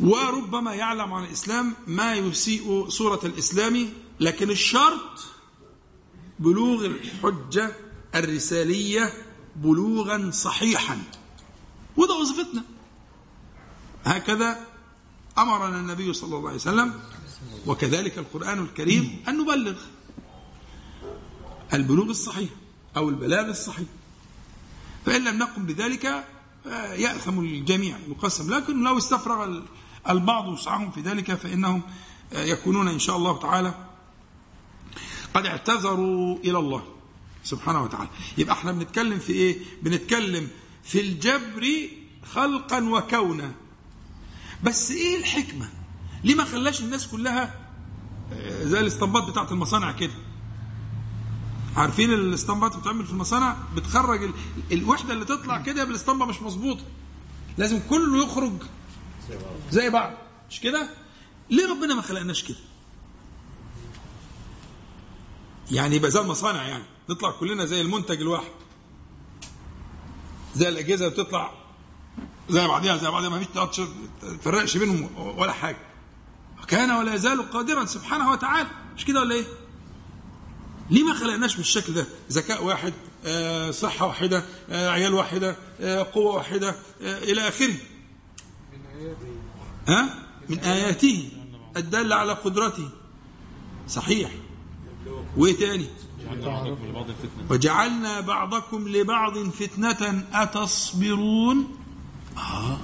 وربما 0.00 0.74
يعلم 0.74 1.12
عن 1.12 1.24
الإسلام 1.24 1.74
ما 1.86 2.14
يسيء 2.14 2.88
صورة 2.88 3.20
الإسلام 3.24 3.88
لكن 4.20 4.50
الشرط 4.50 5.24
بلوغ 6.38 6.86
الحجة 6.86 7.72
الرسالية 8.14 9.12
بلوغا 9.56 10.30
صحيحا. 10.30 11.02
وده 11.96 12.14
وظيفتنا. 12.14 12.62
هكذا 14.04 14.66
أمرنا 15.38 15.80
النبي 15.80 16.12
صلى 16.12 16.36
الله 16.36 16.46
عليه 16.48 16.56
وسلم 16.58 17.00
وكذلك 17.66 18.18
القرآن 18.18 18.58
الكريم 18.62 19.22
أن 19.28 19.38
نبلغ 19.38 19.76
البلوغ 21.74 22.06
الصحيح 22.10 22.48
أو 22.96 23.08
البلاغ 23.08 23.48
الصحيح. 23.48 23.86
فإن 25.06 25.24
لم 25.24 25.38
نقم 25.38 25.66
بذلك 25.66 26.24
آه، 26.66 26.92
يأثم 26.94 27.40
الجميع 27.40 27.98
يقسم 28.08 28.54
لكن 28.54 28.82
لو 28.84 28.98
استفرغ 28.98 29.44
ال- 29.44 29.64
البعض 30.08 30.48
وسعهم 30.48 30.90
في 30.90 31.00
ذلك 31.00 31.34
فإنهم 31.34 31.82
آه، 32.32 32.44
يكونون 32.44 32.88
إن 32.88 32.98
شاء 32.98 33.16
الله 33.16 33.38
تعالى 33.38 33.74
قد 35.34 35.46
اعتذروا 35.46 36.38
إلى 36.38 36.58
الله 36.58 36.82
سبحانه 37.44 37.82
وتعالى. 37.82 38.08
يبقى 38.38 38.54
إحنا 38.54 38.72
بنتكلم 38.72 39.18
في 39.18 39.32
إيه؟ 39.32 39.58
بنتكلم 39.82 40.48
في 40.84 41.00
الجبر 41.00 41.66
خلقا 42.32 42.80
وكونا. 42.88 43.52
بس 44.64 44.90
إيه 44.90 45.16
الحكمة؟ 45.18 45.68
ليه 46.24 46.34
ما 46.34 46.44
خلاش 46.44 46.80
الناس 46.80 47.06
كلها 47.06 47.54
آه، 48.32 48.64
زي 48.64 48.80
الاسطمبات 48.80 49.22
بتاعت 49.30 49.52
المصانع 49.52 49.92
كده؟ 49.92 50.12
عارفين 51.76 52.12
الاسطمبات 52.12 52.76
بتعمل 52.76 53.06
في 53.06 53.12
المصانع؟ 53.12 53.56
بتخرج 53.76 54.22
ال... 54.22 54.32
الوحدة 54.72 55.12
اللي 55.12 55.24
تطلع 55.24 55.58
كده 55.60 55.84
بالاسطمبه 55.84 56.26
مش 56.26 56.42
مظبوطة. 56.42 56.84
لازم 57.58 57.80
كله 57.90 58.24
يخرج 58.24 58.52
زي 59.70 59.90
بعض. 59.90 60.12
مش 60.50 60.60
كده؟ 60.60 60.88
ليه 61.50 61.70
ربنا 61.70 61.94
ما 61.94 62.02
خلقناش 62.02 62.44
كده؟ 62.44 62.56
يعني 65.70 65.96
يبقى 65.96 66.10
زي 66.10 66.20
المصانع 66.20 66.62
يعني 66.62 66.84
نطلع 67.08 67.30
كلنا 67.30 67.64
زي 67.64 67.80
المنتج 67.80 68.20
الواحد 68.20 68.50
زي 70.54 70.68
الأجهزة 70.68 71.08
بتطلع 71.08 71.52
زي 72.50 72.66
بعضيها 72.66 72.96
زي 72.96 73.10
بعضيها 73.10 73.28
ما 73.28 73.38
فيش 73.38 73.80
تفرقش 74.22 74.76
بينهم 74.76 75.10
ولا 75.38 75.52
حاجة 75.52 75.78
كان 76.68 76.90
ولا 76.90 77.14
يزال 77.14 77.50
قادرا 77.50 77.84
سبحانه 77.84 78.30
وتعالى 78.30 78.68
مش 78.96 79.04
كده 79.04 79.20
ولا 79.20 79.34
إيه؟ 79.34 79.44
ليه 80.90 81.02
ما 81.04 81.14
خلقناش 81.14 81.56
بالشكل 81.56 81.94
ده؟ 81.94 82.06
ذكاء 82.32 82.64
واحد، 82.64 82.92
آه، 83.24 83.70
صحة 83.70 84.06
واحدة، 84.06 84.44
آه، 84.70 84.90
عيال 84.90 85.14
واحدة، 85.14 85.56
آه، 85.80 86.02
قوة 86.02 86.34
واحدة، 86.34 86.74
إلى 87.00 87.48
آخره. 87.48 87.74
ها؟ 89.88 90.14
من 90.48 90.58
آياته 90.58 91.30
الدالة 91.76 92.16
على 92.16 92.32
قدرته. 92.32 92.88
صحيح. 93.88 94.30
وإيه 95.38 95.56
تاني؟ 95.56 95.86
بعضكم 96.44 96.86
لبعض 96.86 97.06
فتنة. 97.06 97.50
وجعلنا 97.50 98.20
بعضكم 98.20 98.88
لبعض 98.88 99.38
فتنة 99.38 100.24
أتصبرون. 100.32 101.76
آه. 102.36 102.78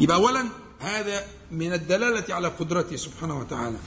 يبقى 0.00 0.16
أولا 0.16 0.48
هذا 0.80 1.26
من 1.50 1.72
الدلالة 1.72 2.34
على 2.34 2.48
قدرته 2.48 2.96
سبحانه 2.96 3.38
وتعالى. 3.38 3.78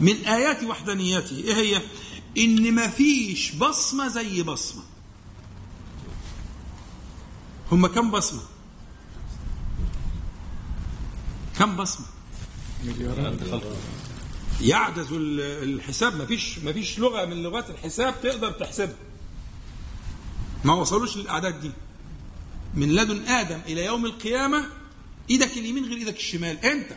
من 0.00 0.14
آيات 0.14 0.62
وحدانيته 0.64 1.36
إيه 1.36 1.54
هي؟ 1.54 1.82
إن 2.38 2.74
ما 2.74 2.88
فيش 2.88 3.52
بصمة 3.54 4.08
زي 4.08 4.42
بصمة. 4.42 4.82
هم 7.72 7.86
كم 7.86 8.10
بصمة؟ 8.10 8.42
كم 11.58 11.76
بصمة؟ 11.76 12.06
عند 13.18 13.42
خلقه 13.50 13.76
يعجز 14.60 15.12
ال- 15.12 15.40
الحساب. 15.74 16.16
ما 16.16 16.26
فيش 16.26 16.58
ما 16.58 16.72
فيش 16.72 16.98
لغة 16.98 17.24
من 17.24 17.42
لغات 17.42 17.70
الحساب 17.70 18.14
تقدر 18.22 18.50
تحسبها. 18.50 18.96
ما 20.64 20.74
وصلوش 20.74 21.16
للأعداد 21.16 21.60
دي. 21.60 21.70
من 22.74 22.92
لدن 22.94 23.26
آدم 23.26 23.60
إلى 23.66 23.84
يوم 23.84 24.06
القيامة 24.06 24.66
إيدك 25.30 25.56
اليمين 25.56 25.84
غير 25.84 25.96
إيدك 25.98 26.16
الشمال. 26.16 26.64
أنت. 26.64 26.88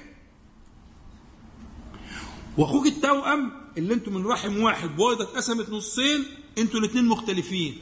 وأخوك 2.58 2.88
التوأم 2.88 3.52
اللي 3.78 3.94
أنتوا 3.94 4.14
من 4.14 4.26
رحم 4.28 4.62
واحد 4.62 4.90
بويضة 4.96 5.24
اتقسمت 5.24 5.70
نصين 5.70 6.26
أنتوا 6.58 6.80
الاثنين 6.80 7.06
مختلفين. 7.06 7.78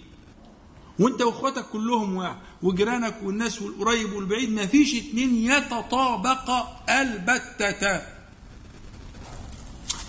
وأنت 0.99 1.21
وأخواتك 1.21 1.65
كلهم 1.65 2.15
واحد 2.15 2.37
وجيرانك 2.61 3.17
والناس 3.23 3.61
والقريب 3.61 4.13
والبعيد 4.13 4.51
ما 4.51 4.65
فيش 4.65 4.95
اتنين 4.95 5.35
يتطابقا 5.51 6.83
البتة. 6.89 8.18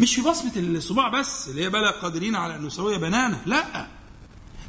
مش 0.01 0.15
في 0.15 0.21
بصمة 0.23 0.53
الصباع 0.57 1.09
بس 1.09 1.49
اللي 1.49 1.65
هي 1.65 1.71
بلا 1.71 1.91
قادرين 1.91 2.37
على 2.37 2.57
أن 2.57 2.67
نسوي 2.67 2.99
بنانة 2.99 3.43
لا. 3.47 3.87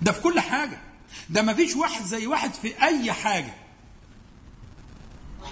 ده 0.02 0.12
في 0.12 0.22
كل 0.22 0.40
حاجة. 0.40 0.82
ده 1.30 1.42
ما 1.42 1.54
فيش 1.54 1.76
واحد 1.76 2.06
زي 2.06 2.28
واحد 2.28 2.54
في 2.54 2.82
أي 2.84 3.14
حاجة. 3.14 3.54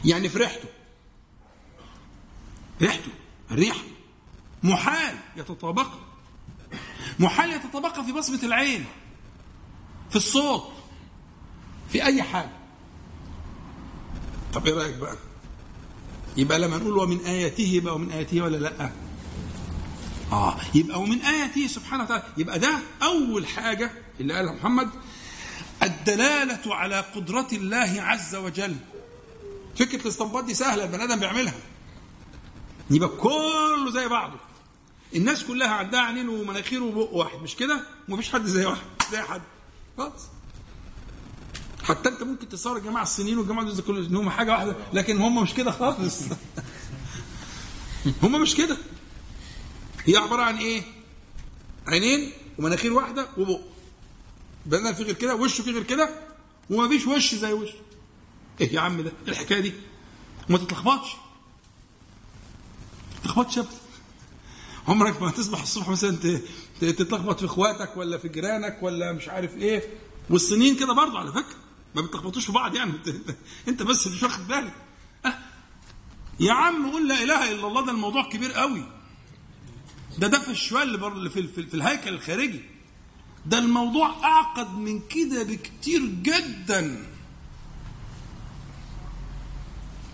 يعني 0.06 0.30
في 0.30 0.38
ريحته. 0.38 0.68
ريحته 2.82 3.12
الريحة. 3.52 3.84
محال 4.64 5.16
يتطابق. 5.38 5.88
محال 7.20 7.52
يتطابق 7.52 8.02
في 8.02 8.12
بصمة 8.12 8.40
العين 8.44 8.86
في 10.10 10.16
الصوت 10.16 10.72
في 11.92 12.04
أي 12.04 12.24
حاجة. 12.24 12.52
طب 14.54 14.68
إيه 14.68 14.74
رأيك 14.74 14.96
بقى؟ 14.96 15.16
يبقى 16.38 16.60
لما 16.60 16.78
نقول 16.78 16.98
ومن 16.98 17.20
آياته 17.26 17.62
يبقى 17.64 17.96
ومن 17.96 18.12
آياته 18.12 18.42
ولا 18.42 18.58
لأ؟ 18.58 18.92
آه 20.32 20.58
يبقى 20.76 21.00
ومن 21.02 21.22
آياته 21.22 21.68
سبحانه 21.68 22.04
وتعالى 22.04 22.24
يبقى 22.38 22.60
ده 22.60 22.80
أول 23.04 23.48
حاجة 23.48 23.92
اللي 24.20 24.34
قالها 24.34 24.54
محمد 24.54 24.90
الدلالة 25.84 26.76
على 26.76 27.00
قدرة 27.00 27.48
الله 27.54 27.96
عز 28.02 28.36
وجل. 28.36 28.76
فكرة 29.76 30.02
الاستنباط 30.02 30.44
دي 30.44 30.54
سهلة 30.54 30.84
البني 30.84 31.04
آدم 31.04 31.20
بيعملها. 31.20 31.54
يبقى 32.90 33.10
كله 33.10 33.92
زي 33.92 34.08
بعضه. 34.08 34.38
الناس 35.16 35.44
كلها 35.44 35.68
عندها 35.68 36.00
عينين 36.00 36.30
ومناخير 36.30 36.84
وبق 36.84 37.14
واحد 37.14 37.40
مش 37.44 37.56
كده؟ 37.56 37.82
ومفيش 38.10 38.30
حد 38.30 38.46
زي 38.46 38.66
واحد 38.66 38.82
زي 39.12 39.22
حد. 39.22 39.42
خلاص. 39.98 40.28
حتى 41.84 42.10
انت 42.10 42.24
ممكن 42.24 42.50
تصور 42.50 42.78
الجماعه 42.78 43.04
الصينيين 43.04 43.38
والجماعة 43.38 43.66
دول 43.66 43.82
كلهم 43.82 44.30
حاجة 44.30 44.52
واحدة 44.52 44.76
لكن 44.94 45.18
هم 45.18 45.44
مش 45.44 45.54
كده 45.54 45.72
خالص. 45.72 46.20
هم 48.24 48.42
مش 48.42 48.56
كده. 48.56 48.78
هي 50.06 50.18
عبارة 50.18 50.42
عن 50.42 50.58
إيه؟ 50.58 50.84
عينين 51.88 52.32
ومناخير 52.58 52.94
واحدة 52.94 53.28
وبق. 53.38 53.60
بدل 54.66 54.96
في 54.96 55.04
غير 55.04 55.16
كده 55.16 55.36
وشه 55.36 55.62
في 55.62 55.72
غير 55.72 55.84
كده؟ 55.84 56.10
وما 56.70 56.88
فيش 56.88 57.08
وش 57.08 57.36
زي 57.36 57.54
وش. 57.54 57.70
إيه 58.62 58.74
يا 58.74 58.80
عم 58.80 59.02
ده؟ 59.02 59.12
إيه 59.26 59.32
الحكاية 59.32 59.60
دي؟ 59.60 59.74
وما 60.50 60.58
تتلخبطش. 60.58 61.10
ما 63.16 63.22
تتلخبطش 63.24 63.58
ابدا 63.58 63.72
عمرك 64.88 65.22
ما 65.22 65.32
تصبح 65.32 65.62
الصبح 65.62 65.90
مثلا 65.90 66.42
تتلخبط 66.82 67.40
في 67.40 67.46
إخواتك 67.46 67.98
ولا 67.98 68.18
في 68.18 68.28
جيرانك 68.28 68.80
ولا 68.82 69.14
مش 69.14 69.30
عارف 69.30 69.58
إيه. 69.58 69.84
والصينيين 70.30 70.76
كده 70.76 70.94
برضه 70.94 71.20
على 71.20 71.32
فكرة. 71.32 71.56
ما 71.96 72.02
بتلخبطوش 72.02 72.46
في 72.46 72.52
بعض 72.52 72.76
يعني. 72.76 72.94
أنت 73.68 73.84
بس 73.84 74.08
مش 74.08 74.24
واخد 74.24 74.48
بالك. 74.48 74.74
أه. 75.26 75.38
يا 76.40 76.54
عم 76.54 76.92
قول 76.92 77.08
لا 77.08 77.24
إله 77.24 77.52
إلا 77.52 77.68
الله 77.68 77.86
ده 77.86 77.92
الموضوع 77.92 78.30
كبير 78.30 78.52
قوي. 78.52 78.99
ده 80.20 80.28
ده 80.28 80.40
في 80.40 80.52
الشوال 80.52 81.04
اللي 81.14 81.30
في, 81.30 81.48
في, 81.48 81.64
في 81.68 81.74
الهيكل 81.74 82.10
الخارجي. 82.10 82.62
ده 83.46 83.58
الموضوع 83.60 84.24
أعقد 84.24 84.78
من 84.78 85.00
كده 85.10 85.44
بكتير 85.44 86.06
جدا. 86.06 87.06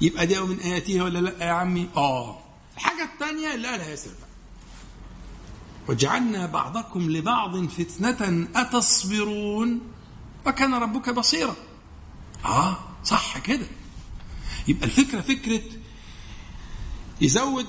يبقى 0.02 0.26
ده 0.28 0.46
من 0.46 0.60
اياته 0.60 1.02
ولا 1.02 1.20
لأ 1.20 1.46
يا 1.46 1.52
عمي؟ 1.52 1.90
آه. 1.98 2.40
الحاجة 2.78 3.04
الثانية 3.14 3.54
اللي 3.56 3.68
قالها 3.68 3.88
ياسر 3.90 4.10
بقى. 4.10 4.30
وجعلنا 5.88 6.46
بعضكم 6.46 7.12
لبعض 7.12 7.66
فتنة 7.68 8.48
أتصبرون 8.56 9.82
وكان 10.46 10.74
ربك 10.74 11.10
بصيرا. 11.10 11.56
آه 12.46 12.78
صح 13.04 13.38
كده. 13.38 13.68
يبقى 14.68 14.86
الفكرة 14.86 15.22
فكرة 15.22 15.62
يزود 17.22 17.68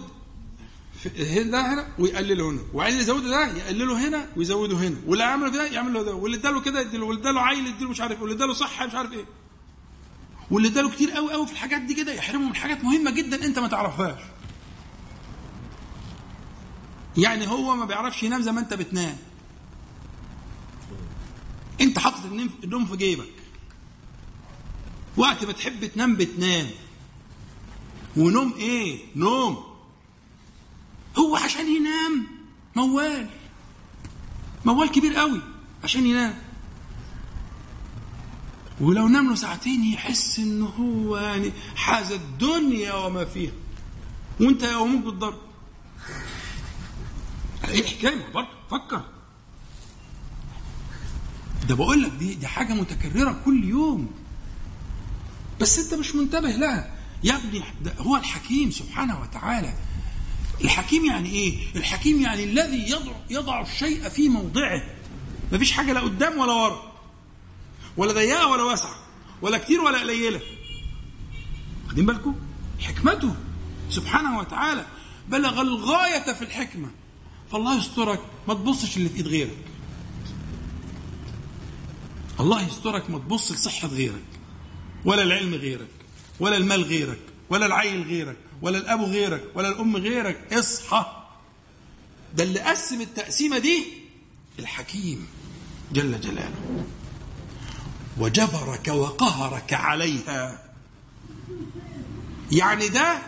ده 1.07 1.61
هنا 1.75 1.89
ويقلله 1.99 2.51
هنا. 2.51 2.61
وعايز 2.75 2.97
يزوده 3.01 3.29
ده 3.29 3.57
يقلله 3.57 4.09
هنا 4.09 4.29
ويزوده 4.37 4.77
هنا. 4.77 4.97
واللي 5.07 5.25
عمله 5.25 5.49
ده 5.51 5.65
يعمله 5.67 6.03
ده. 6.03 6.15
واللي 6.15 6.37
اداله 6.37 6.61
كده 6.61 6.81
يديله 6.81 7.05
واللي 7.07 7.21
اداله 7.23 7.41
عيل 7.41 7.67
يديله 7.67 7.91
مش 7.91 8.01
عارف 8.01 8.21
واللي 8.23 8.35
اداله 8.35 8.53
صحة 8.53 8.87
مش 8.87 8.95
عارف 8.95 9.13
إيه. 9.13 9.25
واللي 10.51 10.69
اداله 10.69 10.91
كتير 10.91 11.11
قوي 11.11 11.33
قوي 11.33 11.47
في 11.47 11.53
الحاجات 11.53 11.83
دي 11.83 11.95
كده 11.95 12.13
يحرمه 12.13 12.49
من 12.49 12.55
حاجات 12.55 12.85
مهمة 12.85 13.11
جدا 13.11 13.45
أنت 13.45 13.59
ما 13.59 13.69
تعرفهاش. 13.69 14.21
يعني 17.17 17.49
هو 17.49 17.77
ما 17.77 17.85
بيعرفش 17.85 18.23
ينام 18.23 18.43
زي 18.43 18.53
ما 18.53 18.61
أنت 18.61 18.75
بتنام. 18.75 19.17
أنت 21.81 21.99
حاطط 21.99 22.25
النوم 22.65 22.87
في 22.87 22.97
جيبك. 22.97 23.33
وقت 25.17 25.45
ما 25.45 25.53
تحب 25.53 25.85
تنام 25.87 26.17
بتنام. 26.17 26.67
ونوم 28.17 28.55
إيه؟ 28.59 28.99
نوم. 29.17 29.76
هو 31.19 31.37
عشان 31.37 31.67
ينام. 31.77 32.27
موال. 32.77 33.29
موال 34.65 34.91
كبير 34.91 35.15
قوي 35.15 35.41
عشان 35.85 36.07
ينام. 36.07 36.35
ولو 38.81 39.09
نام 39.09 39.29
له 39.29 39.35
ساعتين 39.35 39.85
يحس 39.85 40.39
إن 40.39 40.63
هو 40.63 41.17
يعني 41.17 41.53
حاز 41.77 42.13
الدنيا 42.13 42.95
وما 42.95 43.25
فيها. 43.25 43.53
وأنت 44.41 44.63
يومك 44.63 45.05
بالضرب 45.05 45.39
إيه 47.69 47.81
الحكاية 47.81 48.33
برضه؟ 48.33 48.49
فكر. 48.71 49.05
ده 51.69 51.75
بقول 51.75 52.03
لك 52.03 52.11
دي 52.11 52.35
دي 52.35 52.47
حاجة 52.47 52.73
متكررة 52.73 53.43
كل 53.45 53.65
يوم. 53.65 54.11
بس 55.61 55.79
أنت 55.79 55.95
مش 55.95 56.15
منتبه 56.15 56.51
لها. 56.51 56.95
يا 57.25 57.37
ابني 57.37 57.63
هو 57.99 58.17
الحكيم 58.17 58.71
سبحانه 58.71 59.21
وتعالى. 59.21 59.75
الحكيم 60.65 61.05
يعني 61.05 61.31
إيه؟ 61.31 61.59
الحكيم 61.77 62.23
يعني 62.23 62.45
الذي 62.45 62.91
يضع 62.91 63.13
يضع 63.31 63.63
الشيء 63.63 64.09
في 64.09 64.29
موضعه. 64.29 64.83
مفيش 65.53 65.73
حاجة 65.73 65.93
لا 65.93 66.01
قدام 66.01 66.39
ولا 66.39 66.53
ورا. 66.53 66.93
ولا 67.97 68.13
ضيقه 68.13 68.49
ولا 68.49 68.63
واسعه 68.63 68.97
ولا 69.43 69.59
كتير 69.59 69.81
ولا 69.81 70.01
قليلة. 70.01 70.41
واخدين 71.87 72.07
بالكم؟ 72.07 72.35
حكمته. 72.81 73.35
سبحانه 73.91 74.39
وتعالى 74.39 74.87
بلغ 75.29 75.61
الغاية 75.61 76.33
في 76.33 76.43
الحكمة. 76.43 76.91
فالله 77.53 77.79
يسترك 77.79 78.21
ما 78.49 78.55
تبصش 78.55 78.97
اللي 78.97 79.09
في 79.09 79.17
إيد 79.17 79.27
غيرك. 79.29 79.65
الله 82.41 82.67
يسترك 82.67 83.11
ما 83.11 83.19
تبص 83.19 83.53
لصحة 83.53 83.89
غيرك. 83.89 84.25
ولا 85.05 85.23
العلم 85.23 85.55
غيرك. 85.55 85.91
ولا 86.41 86.57
المال 86.57 86.83
غيرك. 86.83 87.21
ولا 87.51 87.67
العيل 87.67 88.03
غيرك. 88.03 88.37
ولا 88.63 88.79
الأب 88.79 89.01
غيرك 89.01 89.45
ولا 89.55 89.69
الأم 89.69 89.97
غيرك 89.97 90.53
اصحى. 90.53 91.23
ده 92.35 92.45
اللي 92.45 92.61
قسم 92.61 93.01
التقسيمة 93.01 93.59
دي 93.59 93.85
الحكيم 94.59 95.27
جل 95.93 96.21
جلاله. 96.21 96.85
وجبرك 98.19 98.89
وقهرك 98.89 99.73
عليها. 99.73 100.63
يعني 102.53 102.89
ده 102.89 103.19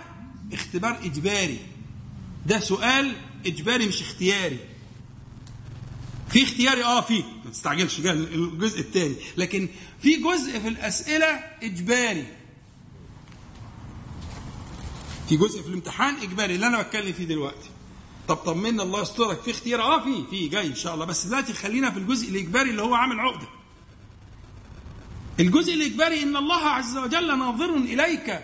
اختبار 0.53 0.99
إجباري. 1.03 1.59
ده 2.47 2.61
سؤال 2.61 3.17
إجباري 3.47 3.87
مش 3.87 4.03
اختياري. 4.03 4.59
في 6.29 6.43
اختياري 6.43 6.85
آه 6.85 7.01
في. 7.01 7.25
ما 7.45 7.51
تستعجلش 7.51 7.99
الجزء 7.99 8.81
الثاني 8.81 9.15
لكن 9.37 9.69
في 10.03 10.17
جزء 10.17 10.59
في 10.61 10.69
الأسئلة 10.69 11.27
إجباري. 11.63 12.27
في 15.29 15.37
جزء 15.37 15.63
في 15.63 15.69
الامتحان 15.69 16.15
إجباري 16.17 16.55
اللي 16.55 16.67
أنا 16.67 16.83
بتكلم 16.83 17.13
فيه 17.13 17.25
دلوقتي. 17.25 17.71
طب 18.29 18.37
طمنا 18.37 18.83
الله 18.83 19.03
يسترك. 19.03 19.41
في 19.41 19.51
اختيار. 19.51 19.83
آه 19.83 20.05
في 20.05 20.25
في 20.31 20.49
جاي 20.49 20.67
إن 20.67 20.75
شاء 20.75 20.95
الله. 20.95 21.05
بس 21.05 21.27
دلوقتي 21.27 21.53
خلينا 21.53 21.91
في 21.91 21.99
الجزء 21.99 22.29
الإجباري 22.31 22.71
اللي 22.71 22.83
هو 22.83 22.95
عامل 22.95 23.21
عقدة. 23.21 23.49
الجزء 25.41 25.75
الإجباري 25.75 26.23
إن 26.23 26.37
الله 26.37 26.65
عز 26.65 26.97
وجل 26.97 27.39
ناظر 27.39 27.75
إليك. 27.75 28.43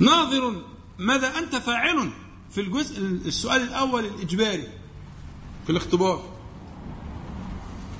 ناظر. 0.00 0.62
ماذا 0.98 1.38
أنت 1.38 1.56
فاعل 1.56 2.10
في 2.50 2.60
الجزء 2.60 2.98
السؤال 3.00 3.62
الأول 3.62 4.04
الإجباري 4.04 4.68
في 5.66 5.72
الاختبار. 5.72 6.33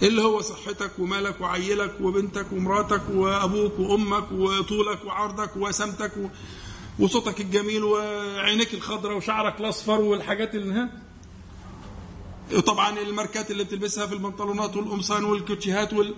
اللي 0.09 0.23
هو 0.23 0.41
صحتك 0.41 0.91
ومالك 0.99 1.41
وعيلك 1.41 1.95
وبنتك 2.01 2.53
ومراتك 2.53 3.03
وأبوك 3.11 3.79
وأمك 3.79 4.33
وطولك 4.33 5.05
وعرضك 5.05 5.57
وسمتك. 5.57 6.13
وصوتك 6.99 7.41
الجميل 7.41 7.85
وعينيك 7.85 8.75
الخضراء 8.75 9.17
وشعرك 9.17 9.61
الأصفر 9.61 10.01
والحاجات 10.01 10.55
اللي 10.55 10.75
ها؟ 10.75 10.91
وطبعا 12.55 12.99
الماركات 12.99 13.51
اللي 13.51 13.65
بتلبسها 13.65 14.07
في 14.07 14.15
البنطلونات 14.15 14.77
والقمصان 14.77 15.25
والكوتشيهات 15.25 15.93
وال... 15.93 16.15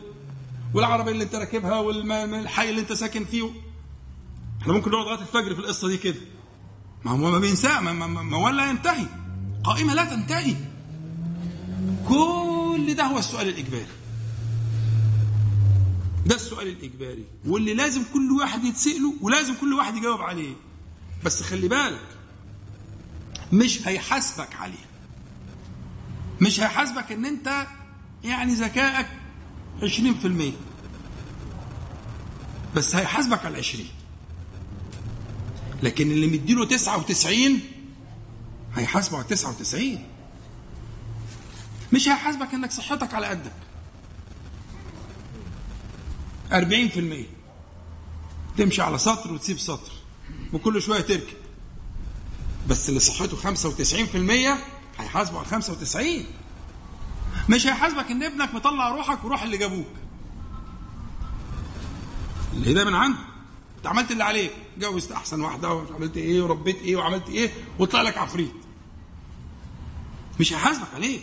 والعربيه 0.74 1.12
اللي 1.12 1.24
انت 1.24 1.34
راكبها 1.34 1.78
والحي 1.80 2.70
اللي 2.70 2.80
انت 2.80 2.92
ساكن 2.92 3.24
فيه. 3.24 3.50
إحنا 4.62 4.72
ممكن 4.72 4.90
نقعد 4.90 5.06
لغاية 5.06 5.20
الفجر 5.20 5.54
في 5.54 5.60
القصة 5.60 5.88
دي 5.88 5.96
كده. 5.96 6.20
ما 7.04 7.10
هو 7.10 7.16
ما 7.16 7.38
بينساه 7.38 7.80
ما, 7.80 7.92
ما, 7.92 8.06
ما 8.06 8.36
ولا 8.38 8.70
ينتهي. 8.70 9.06
قائمة 9.64 9.94
لا 9.94 10.04
تنتهي. 10.04 10.56
كل 12.08 12.55
ده 12.94 13.04
هو 13.04 13.18
السؤال 13.18 13.48
الإجباري. 13.48 13.86
ده 16.26 16.34
السؤال 16.34 16.68
الإجباري. 16.68 17.24
واللي 17.46 17.74
لازم 17.74 18.02
كل 18.12 18.32
واحد 18.32 18.64
يتسأله 18.64 19.14
ولازم 19.20 19.54
كل 19.60 19.72
واحد 19.74 19.96
يجاوب 19.96 20.20
عليه. 20.20 20.54
بس 21.24 21.42
خلي 21.42 21.68
بالك 21.68 22.00
مش 23.52 23.88
هيحاسبك 23.88 24.54
عليه. 24.54 24.86
مش 26.40 26.60
هيحاسبك 26.60 27.12
إن 27.12 27.24
أنت 27.26 27.66
يعني 28.24 28.54
ذكائك 28.54 29.06
20% 29.82 29.86
بس 32.76 32.96
هيحاسبك 32.96 33.44
على 33.46 33.58
20 33.58 33.84
لكن 35.82 36.10
اللي 36.10 36.26
مديله 36.26 36.64
99 36.66 37.60
هيحاسبه 38.74 39.16
على 39.16 39.26
99 39.26 39.98
مش 41.92 42.08
هيحاسبك 42.08 42.54
إنك 42.54 42.70
صحتك 42.72 43.14
على 43.14 43.26
قدك. 43.26 43.52
40% 46.52 47.26
تمشي 48.58 48.82
على 48.82 48.98
سطر 48.98 49.32
وتسيب 49.32 49.58
سطر. 49.58 49.92
وكل 50.52 50.82
شوية 50.82 51.00
تركب. 51.00 51.36
بس 52.68 52.88
اللي 52.88 53.00
صحته 53.00 53.36
95% 53.36 54.58
هيحاسبه 54.98 55.38
على 55.38 55.46
95 55.46 56.24
مش 57.48 57.66
هيحاسبك 57.66 58.10
إن 58.10 58.22
ابنك 58.22 58.54
مطلع 58.54 58.88
روحك 58.88 59.24
وروح 59.24 59.42
اللي 59.42 59.58
جابوك. 59.58 59.86
اللي 62.52 62.74
ده 62.74 62.84
من 62.84 62.94
عنده. 62.94 63.18
أنت 63.78 63.86
عملت 63.86 64.10
اللي 64.10 64.24
عليك. 64.24 64.52
جوزت 64.78 65.12
أحسن 65.12 65.40
واحدة 65.40 65.72
وعملت 65.74 66.16
إيه 66.16 66.42
وربيت 66.42 66.76
إيه 66.82 66.96
وعملت 66.96 67.28
إيه 67.28 67.50
وطلع 67.78 68.02
لك 68.02 68.18
عفريت. 68.18 68.52
مش 70.40 70.52
هيحاسبك 70.52 70.94
عليه. 70.94 71.20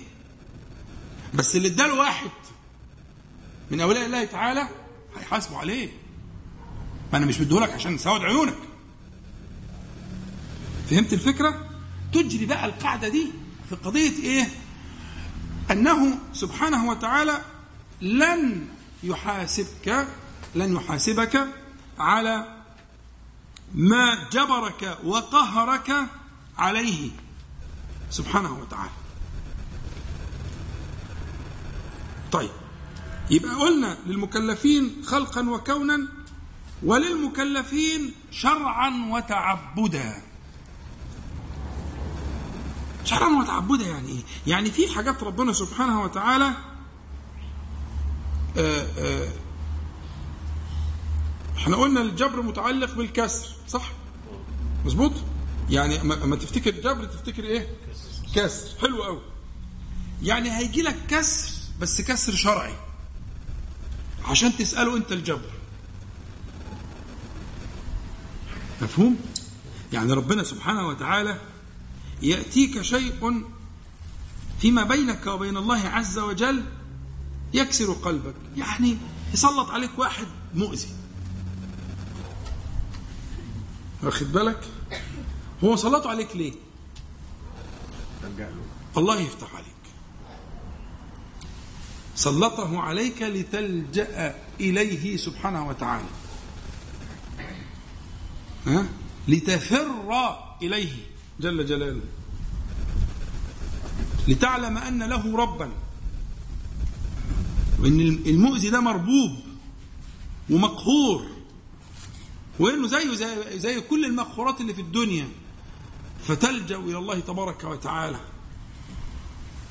بس 1.36 1.56
اللي 1.56 1.68
اداله 1.68 1.94
واحد 2.00 2.30
من 3.72 3.82
أولياء 3.82 4.06
الله 4.06 4.26
تعالى 4.26 4.68
هيحاسبوا 5.18 5.58
عليه. 5.58 5.90
ما 7.12 7.18
أنا 7.18 7.26
مش 7.26 7.40
مديهولك 7.42 7.70
عشان 7.72 7.98
سواد 7.98 8.22
عيونك. 8.22 8.56
فهمت 10.90 11.14
الفكرة؟ 11.14 11.70
تجري 12.14 12.46
بقى 12.46 12.66
القاعدة 12.66 13.08
دي 13.08 13.32
في 13.70 13.76
قضية 13.76 14.24
إيه؟ 14.24 14.48
أنه 15.72 16.18
سبحانه 16.34 16.90
وتعالى 16.90 17.42
لن 18.02 18.68
يحاسبك 19.04 20.08
لن 20.56 20.74
يحاسبك 20.76 21.48
على 22.00 22.58
ما 23.76 24.30
جبرك 24.32 24.98
وقهرك 25.04 25.94
عليه 26.58 27.10
سبحانه 28.10 28.60
وتعالى. 28.60 28.92
طيب 32.34 32.50
يبقى 33.32 33.56
قلنا 33.56 33.98
للمكلفين 34.08 34.96
خلقا 35.06 35.50
وكونا 35.50 36.08
وللمكلفين 36.84 38.12
شرعا 38.32 39.10
وتعبدا 39.12 40.22
شرعا 43.06 43.30
وتعبدا 43.42 43.86
يعني 43.86 44.08
إيه؟ 44.10 44.22
يعني 44.48 44.72
في 44.72 44.88
حاجات 44.88 45.24
ربنا 45.24 45.54
سبحانه 45.54 46.02
وتعالى 46.02 46.54
آآ 48.58 48.88
آآ 48.98 49.30
إحنا 51.58 51.76
قلنا 51.78 52.02
الجبر 52.02 52.42
متعلق 52.42 52.94
بالكسر 52.96 53.48
صح؟ 53.68 53.92
مظبوط؟ 54.86 55.12
يعني 55.70 56.02
اما 56.02 56.36
تفتكر 56.36 56.72
جبر 56.72 57.06
تفتكر 57.06 57.44
إيه؟ 57.44 57.68
كسر 58.36 58.80
حلو 58.82 59.04
قوي 59.04 59.22
يعني 60.24 60.58
هيجي 60.58 60.82
لك 60.82 60.96
كسر 61.10 61.53
بس 61.80 62.02
كسر 62.02 62.36
شرعي. 62.36 62.76
عشان 64.26 64.58
تسأله 64.58 64.98
أنت 64.98 65.12
الجبر. 65.12 65.52
مفهوم؟ 68.82 69.18
يعني 69.94 70.14
ربنا 70.14 70.44
سبحانه 70.44 70.88
وتعالى 70.88 71.42
يأتيك 72.22 72.82
شيء 72.82 73.44
فيما 74.60 74.84
بينك 74.84 75.28
وبين 75.28 75.58
الله 75.58 75.80
عز 75.80 76.20
وجل 76.20 76.64
يكسر 77.54 77.94
قلبك. 77.94 78.36
يعني 78.58 78.98
يسلط 79.34 79.70
عليك 79.70 80.00
واحد 80.00 80.28
مؤذي. 80.54 80.90
واخد 84.04 84.32
بالك؟ 84.32 84.68
هو 85.64 85.76
سلطه 85.76 86.10
عليك 86.10 86.36
ليه؟ 86.36 86.54
الله 88.98 89.20
يفتح 89.20 89.56
عليك. 89.56 89.73
سلطه 92.16 92.80
عليك 92.80 93.22
لتلجأ 93.22 94.36
إليه 94.60 95.18
سبحانه 95.18 95.68
وتعالى. 95.68 96.10
ها؟ 98.68 98.86
لتفر 99.28 100.38
إليه 100.62 100.92
جل 101.40 101.66
جلاله. 101.66 102.02
لتعلم 104.28 104.78
أن 104.78 105.04
له 105.04 105.38
ربا. 105.38 105.72
وأن 107.80 108.00
المؤذي 108.02 108.70
ده 108.70 108.80
مربوب 108.80 109.32
ومقهور. 110.50 111.28
وأنه 112.60 112.88
زيه 112.88 113.14
زي, 113.14 113.60
زي 113.60 113.82
كل 113.82 114.06
المقهورات 114.06 114.62
اللي 114.62 114.74
في 114.74 114.82
الدنيا. 114.82 115.28
فتلجأ 116.24 116.78
إلى 116.78 116.98
الله 116.98 117.20
تبارك 117.20 117.64
وتعالى. 117.64 118.20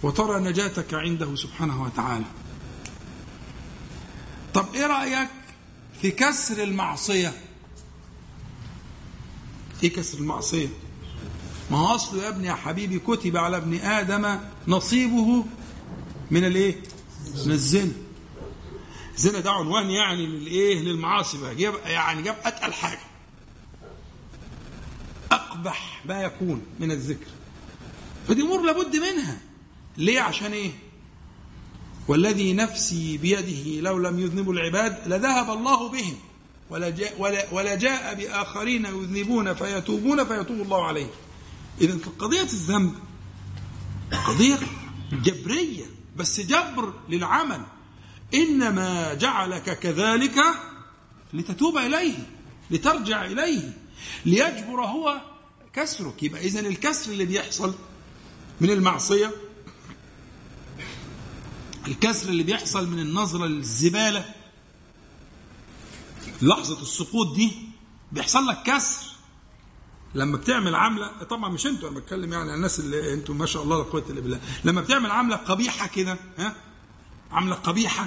وترى 0.02 0.40
نجاتك 0.40 0.94
عنده 0.94 1.36
سبحانه 1.36 1.82
وتعالى. 1.82 2.24
طب 4.54 4.74
إيه 4.74 4.86
رأيك 4.86 5.28
في 6.02 6.10
كسر 6.10 6.62
المعصية؟ 6.62 7.32
إيه 9.82 9.92
كسر 9.92 10.18
المعصية؟ 10.18 10.68
ما 11.70 11.78
هو 11.78 11.86
اصله 11.94 12.22
يا 12.22 12.28
ابني 12.28 12.46
يا 12.46 12.54
حبيبي 12.54 12.98
كتب 12.98 13.36
على 13.36 13.56
ابن 13.56 13.74
آدم 13.74 14.38
نصيبه 14.68 15.44
من 16.30 16.44
الإيه؟ 16.44 16.76
من 17.46 17.52
الزنا. 17.52 17.92
الزنا 19.14 19.40
ده 19.40 19.50
عنوان 19.50 19.90
يعني 19.90 20.26
للإيه؟ 20.26 20.80
للمعاصي 20.80 21.38
بقى. 21.38 21.54
جاب 21.54 21.74
يعني 21.86 22.22
جاب 22.22 22.36
أتقل 22.44 22.72
حاجة. 22.72 23.00
أقبح 25.32 26.02
ما 26.04 26.22
يكون 26.22 26.62
من 26.80 26.90
الذكر. 26.90 27.26
فدي 28.28 28.42
أمور 28.42 28.62
لابد 28.62 28.96
منها. 28.96 29.38
ليه؟ 29.96 30.20
عشان 30.20 30.52
إيه؟ 30.52 30.72
والذي 32.08 32.52
نفسي 32.52 33.18
بيده 33.18 33.80
لو 33.80 33.98
لم 33.98 34.18
يذنبوا 34.20 34.52
العباد 34.52 35.08
لذهب 35.08 35.50
الله 35.50 35.88
بهم. 35.88 36.14
ولا 36.70 36.90
جاء, 36.90 37.14
ولا, 37.18 37.52
ولا 37.52 37.74
جاء 37.74 38.14
بآخرين 38.14 38.84
يذنبون 38.84 39.54
فيتوبون 39.54 40.24
فيتوب 40.24 40.60
الله 40.60 40.84
عليهم. 40.86 41.10
إذا 41.80 41.98
قضية 42.18 42.42
الذنب 42.42 42.94
قضية 44.26 44.58
جبرية 45.12 45.84
بس 46.16 46.40
جبر 46.40 46.94
للعمل. 47.08 47.62
إنما 48.34 49.14
جعلك 49.14 49.78
كذلك 49.78 50.38
لتتوب 51.32 51.78
إليه 51.78 52.14
لترجع 52.70 53.24
إليه. 53.24 53.76
ليجبر 54.24 54.84
هو 54.84 55.20
كسرك. 55.72 56.22
يبقى 56.22 56.40
إذا 56.40 56.60
الكسر 56.60 57.12
اللي 57.12 57.24
بيحصل 57.24 57.74
من 58.60 58.70
المعصية 58.70 59.30
الكسر 61.86 62.28
اللي 62.28 62.42
بيحصل 62.42 62.88
من 62.88 62.98
النظرة 62.98 63.46
للزبالة 63.46 64.34
لحظة 66.42 66.82
السقوط 66.82 67.34
دي 67.36 67.52
بيحصل 68.12 68.46
لك 68.46 68.62
كسر. 68.66 69.12
لما 70.14 70.36
بتعمل 70.36 70.74
عملة 70.74 71.22
طبعا 71.22 71.48
مش 71.48 71.66
أنتوا 71.66 71.88
أنا 71.90 71.98
بتكلم 71.98 72.32
يعني 72.32 72.50
عن 72.50 72.56
الناس 72.56 72.80
اللي 72.80 73.14
أنتوا 73.14 73.34
ما 73.34 73.46
شاء 73.46 73.62
الله 73.62 73.78
لا 73.78 73.82
قوة 73.82 74.04
إلا 74.10 74.20
بالله. 74.20 74.40
لما 74.64 74.80
بتعمل 74.80 75.10
عملة 75.10 75.36
قبيحة 75.36 75.86
كده 75.86 76.18
ها 76.38 76.56
عملة 77.30 77.54
قبيحة 77.54 78.06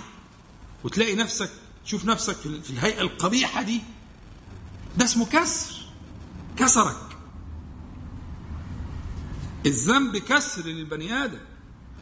وتلاقي 0.84 1.16
نفسك 1.16 1.50
تشوف 1.86 2.06
نفسك 2.06 2.36
في 2.36 2.70
الهيئة 2.70 3.02
القبيحة 3.02 3.62
دي 3.62 3.82
ده 4.98 5.06
اسمه 5.06 5.26
كسر. 5.26 5.76
كسرك. 6.58 7.18
الذنب 9.66 10.18
كسر 10.18 10.62
للبني 10.62 11.14
آدم 11.24 11.40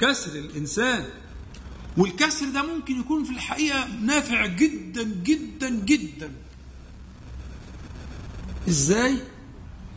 كسر 0.02 0.32
الانسان 0.32 1.10
والكسر 1.98 2.50
ده 2.50 2.62
ممكن 2.76 3.00
يكون 3.00 3.24
في 3.24 3.32
الحقيقة 3.32 3.88
نافع 4.02 4.46
جدا 4.46 5.04
جدا 5.24 5.70
جدا. 5.70 6.32
إزاي؟ 8.70 9.18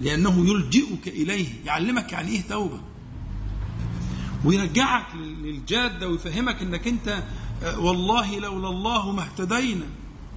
لأنه 0.00 0.48
يلجئك 0.50 1.08
إليه 1.08 1.48
يعلمك 1.64 2.12
يعني 2.12 2.30
إيه 2.30 2.42
توبة. 2.48 2.80
ويرجعك 4.44 5.14
لل- 5.14 5.42
للجادة 5.42 6.08
ويفهمك 6.08 6.62
إنك 6.62 6.86
أنت 6.88 7.22
آه، 7.62 7.78
والله 7.80 8.38
لولا 8.38 8.68
الله 8.68 9.12
ما 9.12 9.22
اهتدينا 9.22 9.86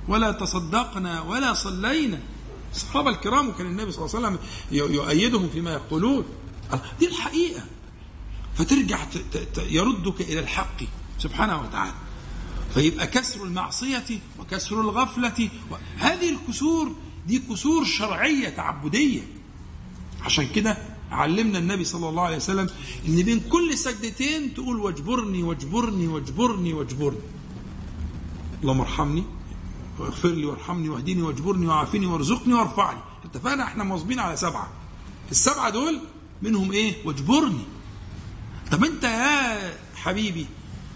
ولا 0.07 0.31
تصدقنا 0.31 1.21
ولا 1.21 1.53
صلينا. 1.53 2.19
الصحابة 2.75 3.09
الكرام 3.09 3.49
وكان 3.49 3.67
النبي 3.67 3.91
صلى 3.91 4.05
الله 4.05 4.15
عليه 4.15 4.27
وسلم 4.27 4.39
يؤيدهم 4.95 5.49
فيما 5.49 5.71
يقولون. 5.73 6.25
دي 6.99 7.07
الحقيقة. 7.07 7.63
فترجع 8.55 8.99
يردك 9.69 10.21
إلى 10.21 10.39
الحق. 10.39 10.81
سبحانه 11.19 11.61
وتعالى. 11.61 11.93
فيبقى 12.73 13.07
كسر 13.07 13.43
المعصية 13.43 14.05
وكسر 14.39 14.81
الغفلة 14.81 15.49
هذه 15.97 16.29
الكسور 16.29 16.95
دي 17.27 17.39
كسور 17.39 17.85
شرعية 17.85 18.49
تعبدية. 18.49 19.21
عشان 20.21 20.47
كده 20.47 20.77
علمنا 21.11 21.57
النبي 21.59 21.83
صلى 21.83 22.09
الله 22.09 22.23
عليه 22.23 22.37
وسلم 22.37 22.69
إن 23.07 23.23
بين 23.23 23.39
كل 23.39 23.77
سجدتين 23.77 24.53
تقول 24.53 24.79
واجبرني 24.79 25.43
واجبرني 25.43 26.07
واجبرني 26.07 26.73
واجبرني. 26.73 27.19
اللهم 28.61 28.81
ارحمني 28.81 29.23
واغفر 29.99 30.29
لي 30.29 30.45
وارحمني 30.45 30.89
واهدني 30.89 31.21
واجبرني 31.21 31.67
وعافني 31.67 32.05
وارزقني 32.05 32.53
وارفعني. 32.53 32.99
اتفقنا؟ 33.25 33.63
إحنا 33.63 33.83
مواظبين 33.83 34.19
على 34.19 34.37
سبعة. 34.37 34.69
السبعة 35.31 35.69
دول 35.69 35.99
منهم 36.41 36.71
إيه؟ 36.71 37.05
واجبرني. 37.05 37.63
طب 38.71 38.83
أنت 38.83 39.03
يا 39.03 39.73
حبيبي 39.95 40.45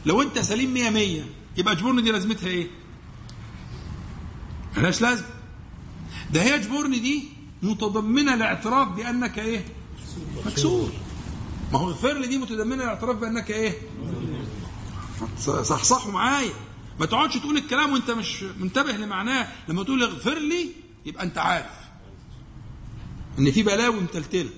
لو 0.05 0.21
انت 0.21 0.39
سليم 0.39 0.73
مية 0.73 0.89
مية 0.89 1.25
يبقى 1.57 1.73
اجبرني 1.73 2.01
دي 2.01 2.11
لازمتها 2.11 2.47
إيه؟ 2.47 2.67
ملهاش 4.77 5.01
لازمة. 5.01 5.27
ده 6.31 6.41
هي 6.41 6.55
اجبرني 6.55 6.99
دي 6.99 7.23
متضمنة 7.63 8.33
الاعتراف 8.33 8.87
بأنك 8.87 9.39
إيه؟ 9.39 9.65
مكسور. 10.45 10.91
ما 11.73 11.79
هو 11.79 11.89
اغفر 11.89 12.13
لي 12.13 12.27
دي 12.27 12.37
متضمنة 12.37 12.83
الاعتراف 12.83 13.15
بأنك 13.17 13.51
إيه؟ 13.51 13.73
صحصحوا 15.39 16.11
معايا. 16.11 16.53
ما 16.99 17.05
تقعدش 17.05 17.37
تقول 17.37 17.57
الكلام 17.57 17.93
وانت 17.93 18.11
مش 18.11 18.43
منتبه 18.43 18.91
لمعناه. 18.91 19.47
لما 19.67 19.83
تقول 19.83 20.03
اغفر 20.03 20.39
لي 20.39 20.69
يبقى 21.05 21.23
انت 21.23 21.37
عارف 21.37 21.75
ان 23.39 23.51
في 23.51 23.63
بلاوي 23.63 23.99
متلتله 24.01 24.49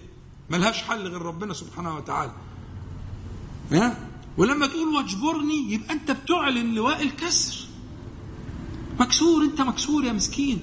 ملهاش 0.50 0.82
حل 0.84 1.08
غير 1.08 1.22
ربنا 1.22 1.54
سبحانه 1.54 1.96
وتعالى. 1.96 2.32
ها؟ 3.72 4.05
ولما 4.38 4.68
تقول 4.68 4.88
واجبرني 4.96 5.74
يبقى 5.74 5.94
أنت 5.94 6.12
بتعلن 6.12 6.76
لواء 6.76 7.02
الكسر. 7.04 7.56
مكسور 9.00 9.44
أنت 9.44 9.62
مكسور 9.62 10.06
يا 10.06 10.14
مسكين. 10.14 10.60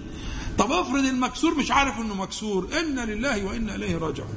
طب 0.59 0.73
افرض 0.73 1.05
المكسور 1.05 1.55
مش 1.55 1.71
عارف 1.71 2.01
إنه 2.01 2.15
مكسور. 2.15 2.69
إنا 2.81 3.05
لله 3.05 3.45
وإنا 3.45 3.75
إليه 3.75 3.99
راجعون. 3.99 4.35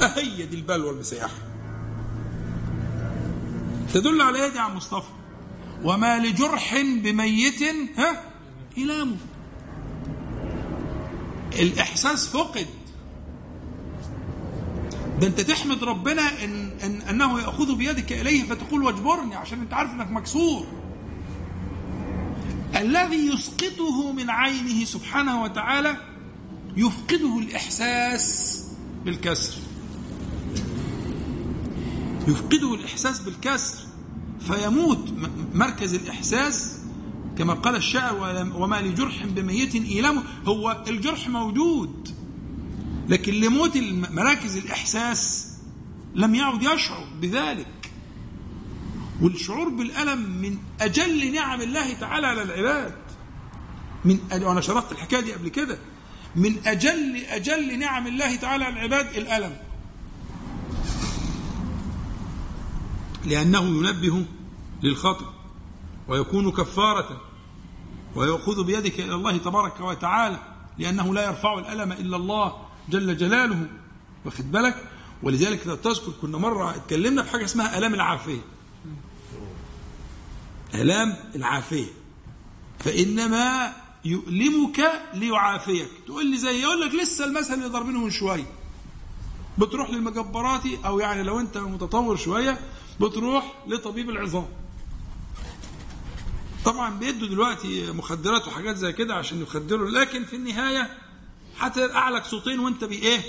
هي 0.00 0.46
دي 0.46 0.56
البلوى 0.56 0.90
المسيحه 0.90 1.30
تدل 3.94 4.22
على 4.22 4.44
إيه 4.44 4.52
دي 4.52 4.58
عم 4.58 4.76
مصطفى؟ 4.76 5.08
وما 5.84 6.18
لجرح 6.18 6.76
بميت 6.82 7.62
ها؟ 7.98 8.22
إلامه 8.78 9.16
الإحساس 11.58 12.28
فقد. 12.28 12.66
ده 15.20 15.26
انت 15.26 15.40
تحمد 15.40 15.84
ربنا 15.84 16.44
إن, 16.44 16.70
إن 16.84 17.00
انه 17.00 17.40
ياخذ 17.40 17.74
بيدك 17.76 18.12
اليه 18.12 18.42
فتقول 18.42 18.82
واجبرني 18.82 19.34
عشان 19.34 19.60
انت 19.60 19.72
عارف 19.74 19.90
انك 19.90 20.10
مكسور. 20.10 20.66
الذي 22.76 23.16
يسقطه 23.16 24.12
من 24.12 24.30
عينه 24.30 24.84
سبحانه 24.84 25.42
وتعالى 25.42 25.96
يفقده 26.76 27.38
الاحساس 27.38 28.58
بالكسر. 29.04 29.54
يفقده 32.28 32.74
الاحساس 32.74 33.20
بالكسر 33.20 33.78
فيموت 34.40 35.12
مركز 35.54 35.94
الاحساس 35.94 36.78
كما 37.38 37.54
قال 37.54 37.76
الشاعر 37.76 38.46
وما 38.56 38.76
لجرح 38.80 39.26
بميت 39.26 39.74
ايلامه. 39.74 40.22
هو 40.46 40.84
الجرح 40.88 41.28
موجود 41.28 42.17
لكن 43.08 43.34
لموت 43.34 43.76
مراكز 44.10 44.56
الإحساس 44.56 45.52
لم 46.14 46.34
يعد 46.34 46.62
يشعر 46.62 47.04
بذلك. 47.20 47.90
والشعور 49.22 49.68
بالألم 49.68 50.30
من 50.30 50.58
أجل 50.80 51.32
نعم 51.32 51.60
الله 51.60 51.92
تعالى 51.92 52.26
على 52.26 52.42
العباد. 52.42 52.94
من 54.04 54.18
وأنا 54.32 54.60
شرحت 54.60 54.92
الحكاية 54.92 55.20
دي 55.20 55.32
قبل 55.32 55.48
كده. 55.48 55.78
من 56.36 56.56
أجل 56.66 57.16
أجل 57.16 57.78
نعم 57.78 58.06
الله 58.06 58.36
تعالى 58.36 58.64
على 58.64 58.74
العباد 58.74 59.16
الألم. 59.16 59.56
لأنه 63.24 63.60
ينبه 63.60 64.24
للخطأ 64.82 65.34
ويكون 66.08 66.50
كفارة 66.50 67.20
ويأخذ 68.14 68.64
بيدك 68.64 69.00
إلى 69.00 69.14
الله 69.14 69.36
تبارك 69.36 69.80
وتعالى 69.80 70.38
لأنه 70.78 71.14
لا 71.14 71.26
يرفع 71.26 71.58
الألم 71.58 71.92
إلا 71.92 72.16
الله. 72.16 72.67
جل 72.90 73.16
جلاله 73.16 73.66
واخد 74.24 74.52
بالك؟ 74.52 74.84
ولذلك 75.22 75.66
لو 75.66 75.74
تذكر 75.74 76.12
كنا 76.22 76.38
مرة 76.38 76.76
اتكلمنا 76.76 77.22
في 77.22 77.30
حاجة 77.30 77.44
اسمها 77.44 77.78
آلام 77.78 77.94
العافية. 77.94 78.40
آلام 80.74 81.16
العافية. 81.34 81.86
فإنما 82.78 83.72
يؤلمك 84.04 84.80
ليعافيك. 85.14 85.88
تقول 86.06 86.26
لي 86.26 86.38
زي 86.38 86.62
يقول 86.62 86.80
لك 86.80 86.94
لسه 86.94 87.24
المثل 87.24 87.54
اللي 87.54 87.66
ضاربينه 87.66 88.04
من 88.04 88.10
شوية. 88.10 88.46
بتروح 89.58 89.90
للمجبراتي 89.90 90.78
أو 90.86 90.98
يعني 90.98 91.22
لو 91.22 91.40
أنت 91.40 91.58
متطور 91.58 92.16
شوية 92.16 92.58
بتروح 93.00 93.54
لطبيب 93.66 94.10
العظام. 94.10 94.46
طبعا 96.64 96.98
بيدوا 96.98 97.28
دلوقتي 97.28 97.92
مخدرات 97.92 98.48
وحاجات 98.48 98.76
زي 98.76 98.92
كده 98.92 99.14
عشان 99.14 99.42
يخدروا 99.42 99.90
لكن 99.90 100.24
في 100.24 100.36
النهاية 100.36 100.90
هترقع 101.58 102.08
لك 102.08 102.24
صوتين 102.24 102.58
وأنت 102.60 102.84
بايه؟ 102.84 103.20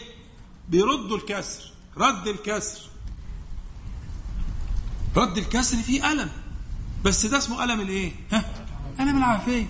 بيردوا 0.70 1.18
الكسر 1.18 1.64
رد 1.98 2.28
الكسر 2.28 2.82
رد 5.16 5.38
الكسر 5.38 5.78
فيه 5.78 6.12
ألم 6.12 6.30
بس 7.06 7.26
ده 7.26 7.38
اسمه 7.38 7.64
ألم 7.64 7.82
الإيه؟ 7.82 8.12
ها؟ 8.32 8.46
ألم 9.00 9.18
العافية 9.18 9.66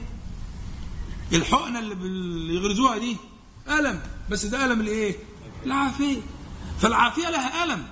الحقنة 1.34 1.80
اللي 1.80 1.96
بيغرزوها 2.48 2.98
دي 2.98 3.18
ألم 3.70 4.02
بس 4.30 4.46
ده 4.46 4.66
ألم 4.66 4.82
الإيه؟ 4.82 5.16
العافية 5.66 6.22
فالعافية 6.80 7.30
لها 7.30 7.64
ألم 7.64 7.88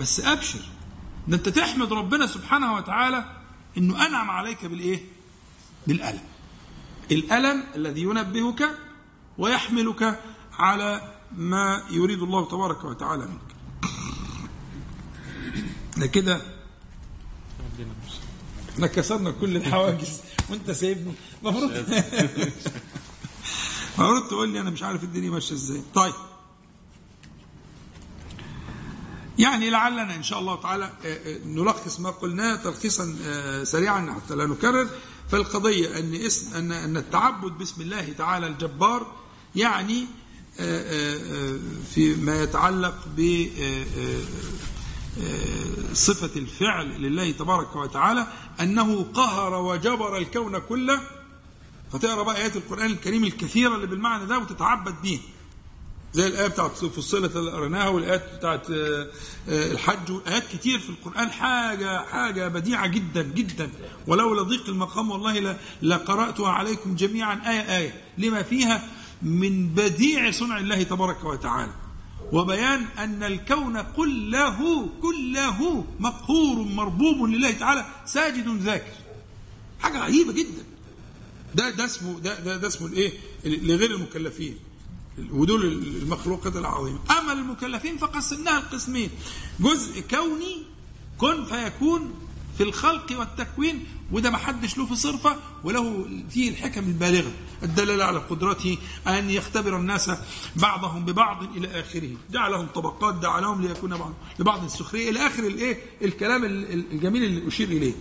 بس 0.00 0.20
أبشر 0.20 0.60
ده 1.28 1.36
أنت 1.36 1.48
تحمد 1.48 1.92
ربنا 1.92 2.26
سبحانه 2.26 2.74
وتعالى 2.74 3.24
إنه 3.78 4.06
أنعم 4.06 4.30
عليك 4.30 4.64
بالإيه؟ 4.64 5.00
بالألم 5.86 6.20
الألم 7.10 7.64
الذي 7.76 8.02
ينبهك 8.02 8.78
ويحملك 9.40 10.20
على 10.58 11.14
ما 11.36 11.82
يريد 11.90 12.22
الله 12.22 12.48
تبارك 12.48 12.84
وتعالى 12.84 13.26
منك. 13.26 13.54
ده 15.96 16.06
كده 16.06 16.40
إحنا 18.74 18.86
كسرنا 18.86 19.30
كل 19.30 19.56
الحواجز. 19.56 20.20
وانت 20.50 20.70
سايبني. 20.70 21.14
المفروض 21.42 21.70
المفروض 23.98 24.28
تقول 24.28 24.48
لي 24.48 24.60
أنا 24.60 24.70
مش 24.70 24.82
عارف 24.82 25.04
الدنيا 25.04 25.30
ماشية 25.30 25.54
إزاي. 25.54 25.82
طيب. 25.94 26.14
يعني 29.38 29.70
لعلنا 29.70 30.14
إن 30.14 30.22
شاء 30.22 30.38
الله 30.38 30.60
تعالى 30.60 30.90
نلخص 31.44 32.00
ما 32.00 32.10
قلناه 32.10 32.56
تلخيصا 32.56 33.16
سريعا 33.64 34.14
حتى 34.14 34.34
لا 34.34 34.46
نكرر. 34.46 34.88
فالقضيه 35.30 35.98
أن 35.98 36.14
اسم 36.14 36.54
أن 36.54 36.72
أن 36.72 36.96
التعبد 36.96 37.52
باسم 37.58 37.82
الله 37.82 38.12
تعالى 38.12 38.46
الجبار 38.46 39.19
يعني 39.56 40.06
فيما 41.94 42.42
يتعلق 42.42 42.94
ب 43.16 43.46
صفة 45.94 46.30
الفعل 46.40 47.02
لله 47.02 47.30
تبارك 47.30 47.76
وتعالى 47.76 48.26
أنه 48.60 49.02
قهر 49.14 49.54
وجبر 49.54 50.18
الكون 50.18 50.58
كله. 50.58 51.00
فتقرأ 51.92 52.22
بقى 52.22 52.36
آيات 52.36 52.56
القرآن 52.56 52.86
الكريم 52.90 53.24
الكثيرة 53.24 53.74
اللي 53.74 53.86
بالمعنى 53.86 54.26
ده 54.26 54.38
وتتعبد 54.38 54.94
بيها 55.02 55.20
زي 56.14 56.26
الآية 56.26 56.46
بتاعت 56.46 56.70
فصلت 56.72 57.36
اللي 57.36 57.50
قريناها 57.50 57.88
والآيات 57.88 58.34
بتاعت 58.38 58.70
آه، 58.70 59.08
آه، 59.48 59.72
الحج. 59.72 60.10
وآيات 60.10 60.44
كتير 60.52 60.78
في 60.78 60.90
القرآن 60.90 61.30
حاجة 61.30 62.04
حاجة 62.04 62.48
بديعة 62.48 62.86
جدا 62.86 63.22
جدا. 63.22 63.70
ولولا 64.06 64.42
ضيق 64.42 64.68
المقام 64.68 65.10
والله 65.10 65.56
لقرأتها 65.82 66.48
عليكم 66.48 66.94
جميعا. 66.96 67.34
آية 67.50 67.76
آية. 67.76 68.02
لما 68.18 68.42
فيها 68.42 68.88
من 69.22 69.68
بديع 69.68 70.30
صنع 70.30 70.58
الله 70.58 70.82
تبارك 70.82 71.24
وتعالى. 71.24 71.72
وبيان 72.32 72.82
أن 72.98 73.22
الكون 73.22 73.82
كله 73.82 74.88
كله 75.02 75.84
مقهور 76.00 76.58
مربوب 76.62 77.28
لله 77.28 77.50
تعالى 77.50 77.86
ساجد 78.06 78.48
ذاكر. 78.48 78.92
حاجة 79.80 79.98
عجيبة 79.98 80.32
جدا. 80.32 80.64
ده 81.54 81.70
ده 81.70 81.84
اسمه 81.84 82.18
ده 82.20 82.40
ده, 82.40 82.56
ده 82.56 82.68
اسمه 82.68 82.86
الإيه؟ 82.86 83.12
لغير 83.44 83.90
المكلفين. 83.94 84.56
ودول 85.30 85.64
المخلوقات 86.02 86.56
العظيمة. 86.56 86.98
أما 87.18 87.32
المكلفين 87.32 87.96
فقسمناها 87.96 88.58
القسمين 88.58 89.10
جزء 89.60 90.00
كوني 90.00 90.62
كن 91.18 91.44
فيكون 91.44 92.14
في 92.60 92.66
الخلق 92.66 93.18
والتكوين 93.18 93.84
وده 94.12 94.30
ما 94.30 94.38
حدش 94.38 94.78
له 94.78 94.86
في 94.86 94.96
صرفه 94.96 95.36
وله 95.64 96.06
فيه 96.30 96.48
الحكم 96.50 96.84
البالغة. 96.84 97.32
الدلالة 97.62 98.04
على 98.04 98.18
قدرته 98.18 98.78
أن 99.06 99.30
يختبر 99.30 99.76
الناس 99.76 100.10
بعضهم 100.56 101.04
ببعض 101.04 101.42
إلى 101.56 101.80
آخره. 101.80 102.10
جعلهم 102.30 102.66
طبقات 102.66 103.14
جعلهم 103.14 103.62
ليكون 103.62 103.96
بعض 103.96 104.12
لبعض 104.38 104.64
السخرية 104.64 105.10
إلى 105.10 105.26
آخر 105.26 105.42
الايه 105.46 105.78
الكلام 106.02 106.44
ال- 106.44 106.72
ال- 106.72 106.92
الجميل 106.92 107.24
اللي 107.24 107.48
أشير 107.48 107.68
إليه. 107.68 107.92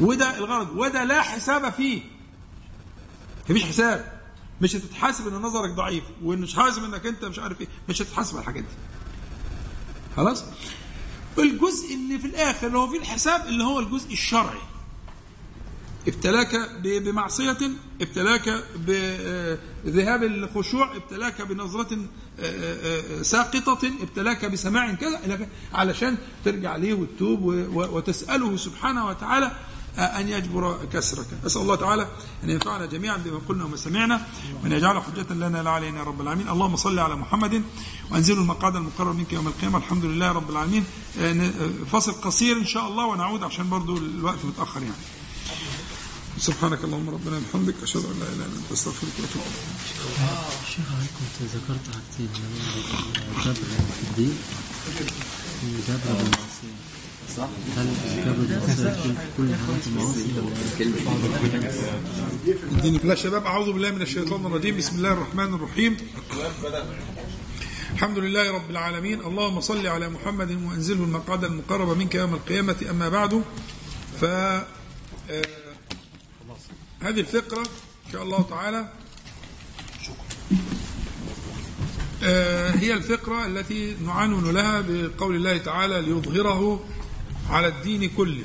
وده 0.00 0.38
الغرض. 0.38 0.76
وده 0.76 1.04
لا 1.04 1.22
حساب 1.22 1.72
فيه. 1.72 2.00
مفيش 3.50 3.64
حساب. 3.64 4.20
مش 4.60 4.76
هتتحاسب 4.76 5.28
إن 5.28 5.34
نظرك 5.42 5.70
ضعيف 5.70 6.04
ومش 6.22 6.54
حاسب 6.54 6.84
إنك 6.84 7.06
أنت 7.06 7.24
مش 7.24 7.38
عارف 7.38 7.60
إيه. 7.60 7.68
مش 7.88 8.02
هتتحاسب 8.02 8.32
على 8.34 8.40
الحاجات 8.42 8.62
دي. 8.64 8.74
خلاص؟ 10.16 10.44
الجزء 11.42 11.94
اللي 11.94 12.18
في 12.18 12.26
الآخر 12.26 12.66
اللي 12.66 12.78
هو 12.78 12.86
في 12.86 12.96
الحساب 12.96 13.46
اللي 13.46 13.64
هو 13.64 13.80
الجزء 13.80 14.12
الشرعي. 14.12 14.58
ابتلاك 16.08 16.70
بمعصية 16.82 17.58
ابتلاك 18.00 18.64
بذهاب 19.84 20.22
الخشوع 20.22 20.96
ابتلاك 20.96 21.42
بنظرة 21.42 21.92
آه، 21.94 21.98
آه، 22.40 23.18
آه، 23.18 23.22
ساقطة 23.22 23.78
ابتلاك 24.02 24.44
بسماع 24.44 24.94
كذا. 24.94 25.48
علشان 25.74 26.16
ترجع 26.44 26.76
ليه 26.76 26.94
وتتوب 26.94 27.42
وتسأله 27.74 28.56
سبحانه 28.56 29.06
وتعالى 29.06 29.46
آه، 29.46 29.50
أن 29.98 30.28
يجبر 30.28 30.84
كسرك. 30.92 31.26
أسأل 31.46 31.62
الله 31.62 31.74
تعالى 31.74 32.08
أن 32.44 32.50
ينفعنا 32.50 32.86
جميعا 32.86 33.16
بما 33.16 33.40
قلنا 33.48 33.64
وما 33.64 33.76
سمعنا 33.76 34.26
وأن 34.62 34.72
يجعل 34.72 35.02
حجة 35.02 35.32
لنا 35.34 35.62
لا 35.62 35.70
علينا 35.70 36.02
رب 36.02 36.20
العالمين. 36.20 36.48
اللهم 36.48 36.76
صل 36.76 36.98
على 36.98 37.16
محمد 37.16 37.62
وأنزلوا 38.10 38.42
المقعد 38.42 38.76
المقرر 38.76 39.12
منك 39.12 39.32
يوم 39.32 39.46
القيامة. 39.46 39.78
الحمد 39.78 40.04
لله 40.04 40.32
رب 40.32 40.50
العالمين. 40.50 40.84
آه، 41.20 41.32
آه، 41.32 41.50
فاصل 41.92 42.12
قصير 42.12 42.56
إن 42.56 42.66
شاء 42.66 42.88
الله 42.88 43.04
ونعود 43.06 43.42
عشان 43.42 43.70
برضو 43.70 43.96
الوقت 43.96 44.44
متأخر 44.44 44.82
يعني. 44.82 44.94
سبحانك 46.38 46.84
اللهم 46.84 47.10
ربنا 47.10 47.36
وبحمدك 47.36 47.74
أشهد 47.82 48.04
أن 48.04 48.20
لا 48.20 48.26
إله 48.26 48.46
إلا 48.46 48.56
أنت 48.60 48.72
أستغفرك 48.72 49.12
وأتوب 49.18 49.42
إليك. 49.42 49.66
شيخ 50.68 50.88
كنت 51.16 51.48
ذكرت 51.54 51.84
حاجتين 51.94 52.28
الجبر 53.36 53.54
في 53.96 54.02
الدين 54.10 54.36
والجبر 55.62 56.12
بالمعصية 56.18 56.75
صح 57.36 57.48
كل 63.02 63.18
شباب 63.18 63.46
أعوذ 63.46 63.72
بالله 63.72 63.90
من 63.90 64.02
الشيطان 64.02 64.46
الرجيم. 64.46 64.76
بسم 64.76 64.96
الله 64.96 65.12
الرحمن 65.12 65.54
الرحيم. 65.54 65.96
الحمد 67.94 68.18
لله 68.18 68.50
رب 68.50 68.70
العالمين. 68.70 69.20
اللهم 69.20 69.60
صل 69.60 69.86
على 69.86 70.08
محمد 70.08 70.50
وأنزله 70.50 71.04
المقعد 71.04 71.44
المقرب 71.44 71.98
منك 71.98 72.14
يوم 72.14 72.34
القيامة. 72.34 72.76
أما 72.90 73.08
بعد 73.08 73.42
ف 74.20 74.24
آه، 74.24 74.66
هذه 77.00 77.20
الفقرة 77.20 77.60
إن 78.06 78.12
شاء 78.12 78.22
الله 78.22 78.42
تعالى 78.50 78.88
آه، 82.22 82.70
هي 82.70 82.94
الفقرة 82.94 83.46
التي 83.46 83.96
نعنون 84.06 84.50
لها 84.50 84.80
بقول 84.80 85.36
الله 85.36 85.58
تعالى 85.58 86.00
ليظهره 86.00 86.80
على 87.50 87.68
الدين 87.68 88.10
كله. 88.16 88.44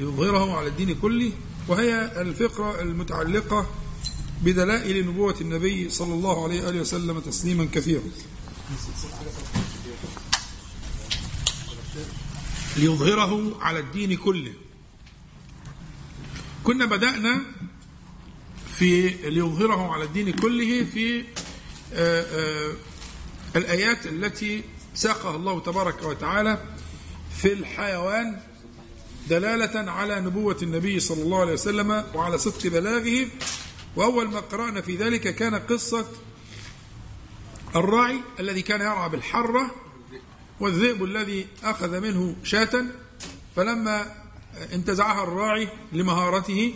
يظهره 0.00 0.56
على 0.56 0.68
الدين 0.68 0.94
كله 0.94 1.32
وهي 1.68 2.20
الفقرة 2.20 2.80
المتعلقة 2.80 3.66
بدلائل 4.42 5.06
نبوة 5.06 5.34
النبي 5.40 5.90
صلى 5.90 6.14
الله 6.14 6.44
عليه 6.44 6.66
وآله 6.66 6.80
وسلم 6.80 7.20
تسليما 7.20 7.68
كثيرا. 7.72 8.02
ليظهره 12.76 13.58
على 13.60 13.78
الدين 13.78 14.16
كله. 14.16 14.52
كنا 16.64 16.84
بدأنا 16.84 17.40
في 18.78 19.08
ليظهره 19.08 19.92
على 19.92 20.04
الدين 20.04 20.32
كله 20.32 20.84
في 20.84 21.24
آه، 21.92 22.22
آه، 22.22 22.72
الآيات 23.56 24.06
التي 24.06 24.62
ساقها 24.94 25.36
الله 25.36 25.60
تبارك 25.60 26.02
وتعالى 26.02 26.77
في 27.42 27.52
الحيوان 27.52 28.40
دلالة 29.28 29.90
على 29.90 30.20
نبوة 30.20 30.56
النبي 30.62 31.00
صلى 31.00 31.22
الله 31.22 31.40
عليه 31.40 31.52
وسلم 31.52 32.04
وعلى 32.14 32.38
صدق 32.38 32.66
بلاغه. 32.66 33.26
وأول 33.96 34.28
ما 34.28 34.40
قرأنا 34.40 34.80
في 34.80 34.96
ذلك 34.96 35.34
كان 35.34 35.54
قصة 35.54 36.06
الراعي 37.76 38.20
الذي 38.40 38.62
كان 38.62 38.80
يرعى 38.80 39.08
بالحرة 39.08 39.70
والذئب 40.60 41.04
الذي 41.04 41.46
أخذ 41.64 42.00
منه 42.00 42.36
شاة. 42.44 42.84
فلما 43.56 44.14
انتزعها 44.72 45.22
الراعي 45.22 45.68
لمهارته 45.92 46.74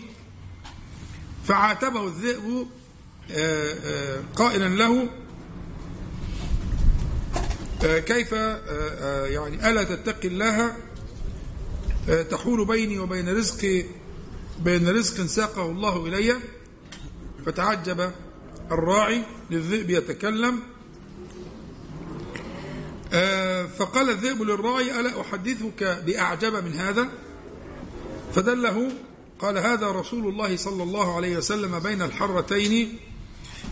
فعاتبه 1.44 2.06
الذئب 2.06 2.68
آه، 3.30 3.74
آه، 3.84 4.22
قائلا 4.36 4.68
له 4.68 5.08
كيف 7.82 8.34
آه، 8.34 8.60
آه، 8.68 9.26
يعني 9.26 9.70
ألا 9.70 9.84
تتقي 9.84 10.28
الله؟ 10.28 10.76
آه، 12.08 12.22
تحول 12.22 12.66
بيني 12.66 12.98
وبين 12.98 13.28
رزق 13.36 13.84
بين 14.58 14.88
رزق 14.88 15.26
ساقه 15.26 15.70
الله 15.70 16.06
إلي 16.06 16.36
فتعجب 17.46 18.12
الراعي 18.72 19.24
للذئب 19.50 19.90
يتكلم. 19.90 20.60
آه، 23.12 23.66
فقال 23.66 24.10
الذئب 24.10 24.42
للراعي 24.42 25.00
ألا 25.00 25.20
أحدثك 25.20 26.02
بأعجب 26.06 26.64
من 26.64 26.74
هذا؟ 26.74 27.08
فدله 28.34 28.92
قال 29.38 29.58
هذا 29.58 29.90
رسول 29.90 30.28
الله 30.28 30.56
صلى 30.56 30.82
الله 30.82 31.16
عليه 31.16 31.36
وسلم 31.36 31.78
بين 31.78 32.02
الحرتين 32.02 32.98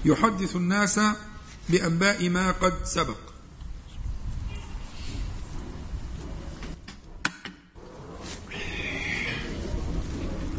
يحدث 0.04 0.56
الناس 0.56 1.00
بأنباء 1.68 2.28
ما 2.28 2.50
قد 2.50 2.74
سبق. 2.84 3.29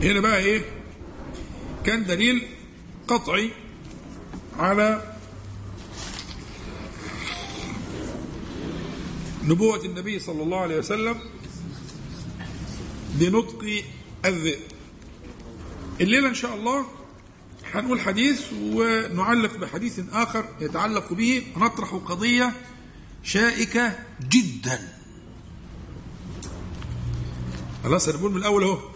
هنا 0.01 0.19
بقى 0.19 0.37
إيه؟ 0.37 0.65
كان 1.85 2.05
دليل 2.05 2.47
قطعي 3.07 3.51
على 4.57 5.15
نبوة 9.43 9.85
النبي 9.85 10.19
صلى 10.19 10.43
الله 10.43 10.57
عليه 10.57 10.77
وسلم 10.77 11.15
بنطق 13.13 13.83
الذئب. 14.25 14.59
الليلة 16.01 16.29
إن 16.29 16.33
شاء 16.35 16.55
الله 16.55 16.85
هنقول 17.73 18.01
حديث 18.01 18.41
ونعلق 18.53 19.57
بحديث 19.57 19.99
آخر 20.11 20.45
يتعلق 20.61 21.13
به. 21.13 21.43
نطرح 21.57 21.93
قضية 21.93 22.53
شائكة 23.23 23.99
جدا. 24.29 24.97
خلاص 27.83 28.07
أنا 28.09 28.17
بقول 28.17 28.31
من 28.31 28.37
الأول 28.37 28.63
أهو. 28.63 28.90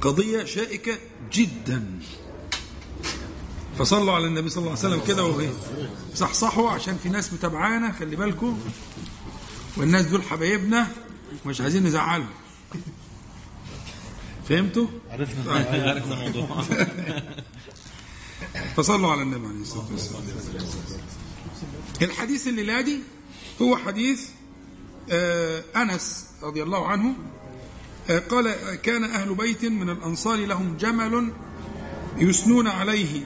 قضية 0.00 0.44
شائكة 0.44 0.98
جدا. 1.32 1.98
فصلوا 3.78 4.12
على 4.12 4.26
النبي 4.26 4.50
صلى 4.50 4.60
الله 4.60 4.78
عليه 4.78 4.88
وسلم 4.88 5.00
كده 5.06 5.24
وإيه 5.24 5.50
صحصحوا 6.14 6.70
عشان 6.70 6.96
في 7.02 7.08
ناس 7.08 7.32
متابعانا 7.32 7.92
خلي 7.92 8.16
بالكم. 8.16 8.58
والناس 9.76 10.06
دول 10.06 10.22
حبايبنا 10.22 10.86
ومش 11.44 11.60
عايزين 11.60 11.84
نزعلهم. 11.84 12.28
فهمتوا؟ 14.48 14.86
عرفنا. 15.10 15.52
عرفنا 15.90 16.26
الموضوع. 16.26 16.62
فصلوا 18.76 19.12
على 19.12 19.22
النبي 19.22 19.46
عليه 19.46 19.60
الصلاة 19.60 19.86
والسلام. 19.92 20.22
الحديث 22.02 22.46
الليلة 22.48 22.80
دي 22.80 22.98
هو 23.62 23.76
حديث 23.76 24.28
آه، 25.10 25.64
أنس 25.76 26.26
رضي 26.42 26.62
الله 26.62 26.86
عنه 26.88 27.14
قال 28.18 28.54
كان 28.82 29.04
أهل 29.04 29.34
بيت 29.34 29.64
من 29.64 29.90
الأنصار 29.90 30.46
لهم 30.46 30.76
جمل 30.76 31.32
يثنون 32.18 32.66
عليه. 32.66 33.20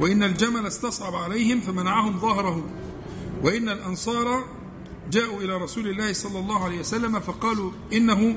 وإن 0.00 0.22
الجمل 0.22 0.66
استصعب 0.66 1.14
عليهم 1.14 1.60
فمنعهم 1.60 2.18
ظهره 2.18 2.66
وإن 3.42 3.68
الأنصار 3.68 4.44
جاءوا 5.10 5.40
إلى 5.42 5.56
رسول 5.56 5.88
الله 5.88 6.12
صلى 6.12 6.38
الله 6.38 6.64
عليه 6.64 6.80
وسلم 6.80 7.20
فقالوا 7.20 7.72
إنه 7.92 8.36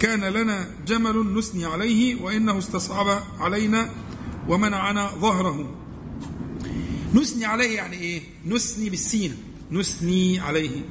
كان 0.00 0.24
لنا 0.24 0.70
جمل 0.86 1.34
نثني 1.38 1.64
عليه 1.64 2.22
وإنه 2.22 2.58
استصعب 2.58 3.22
علينا 3.40 3.90
ومنعنا 4.48 5.08
ظهره 5.08 5.74
نثني 7.14 7.44
عليه 7.44 7.76
يعني 7.76 7.96
إيه؟ 7.96 8.22
نثني 8.46 8.90
بالسين. 8.90 9.36
نثني 9.70 10.40
عليه. 10.40 10.82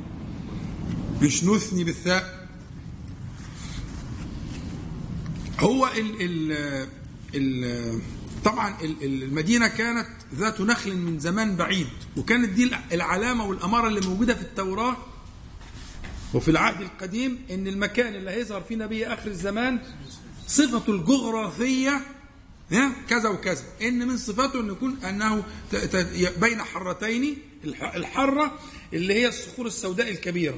مش 1.21 1.43
نثني 1.43 1.84
بالثاء. 1.84 2.43
هو 5.60 5.88
ال 5.88 6.16
ال 6.22 6.88
ال 7.36 8.01
طبعا 8.45 8.82
ال- 8.82 9.04
ال- 9.04 9.24
المدينة 9.24 9.68
كانت 9.68 10.08
ذات 10.36 10.62
نخل 10.62 10.95
من 10.97 11.20
زمان 11.20 11.56
بعيد 11.56 11.88
وكانت 12.18 12.49
دي 12.49 12.72
العلامة 12.91 13.45
والأمارة 13.45 13.88
اللي 13.88 14.01
موجودة 14.01 14.34
في 14.34 14.41
التوراة 14.41 14.97
وفي 16.34 16.51
العهد 16.51 16.82
القديم 16.82 17.39
إن 17.51 17.68
المكان 17.68 18.16
اللي 18.16 18.32
هيظهر 18.32 18.62
فيه 18.62 18.76
نبي 18.76 19.08
آخر 19.08 19.28
الزمان 19.28 19.80
صفته 20.47 20.91
الجغرافية 20.93 22.01
كذا 23.10 23.30
وكذا. 23.30 23.64
إن 23.82 24.08
من 24.08 24.18
صفاته 24.18 24.60
إن 24.60 24.68
يكون 24.70 24.97
أنه 25.04 25.43
بين 26.41 26.62
حرتين 26.64 27.38
الح- 27.64 27.95
الحرة 27.95 28.60
اللي 28.93 29.14
هي 29.14 29.28
الصخور 29.28 29.66
السوداء 29.68 30.10
الكبيرة 30.12 30.58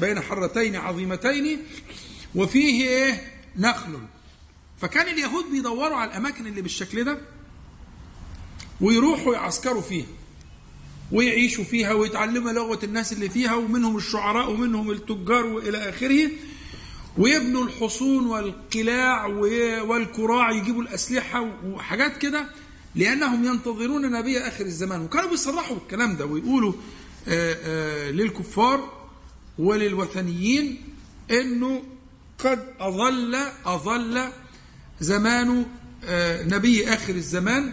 بين 0.00 0.20
حرتين 0.20 0.76
عظيمتين 0.76 1.58
وفيه 2.34 2.84
إيه؟ 2.84 3.32
نخل. 3.56 3.98
فكان 4.84 5.08
اليهود 5.08 5.44
بيدوروا 5.50 5.96
على 5.96 6.10
الأماكن 6.10 6.46
اللي 6.46 6.62
بالشكل 6.62 7.04
ده 7.04 7.18
ويروحوا 8.80 9.34
يعسكروا 9.34 9.82
فيها 9.82 10.06
ويعيشوا 11.12 11.64
فيها 11.64 11.92
ويتعلموا 11.92 12.52
لغة 12.52 12.84
الناس 12.84 13.12
اللي 13.12 13.28
فيها 13.28 13.54
ومنهم 13.54 13.96
الشعراء 13.96 14.50
ومنهم 14.50 14.90
التجار 14.90 15.46
وإلى 15.46 15.88
آخره. 15.88 16.30
ويبنوا 17.18 17.64
الحصون 17.64 18.26
والقلاع 18.26 19.26
والكراع 19.82 20.50
يجيبوا 20.50 20.82
الأسلحة 20.82 21.50
وحاجات 21.66 22.18
كده 22.18 22.46
لأنهم 22.94 23.44
ينتظرون 23.44 24.10
نبي 24.10 24.38
آخر 24.38 24.64
الزمان. 24.64 25.00
وكانوا 25.00 25.30
بيصرحوا 25.30 25.76
بالكلام 25.76 26.16
ده 26.16 26.26
ويقولوا 26.26 26.72
آه، 27.28 27.56
آه، 27.62 28.10
للكفار 28.10 28.92
وللوثنيين 29.58 30.82
إنه 31.30 31.82
قد 32.38 32.74
اظل 32.80 33.34
اظل 33.66 34.30
زمان 35.00 35.66
آه، 36.04 36.42
نبي 36.42 36.88
آخر 36.88 37.14
الزمان 37.14 37.72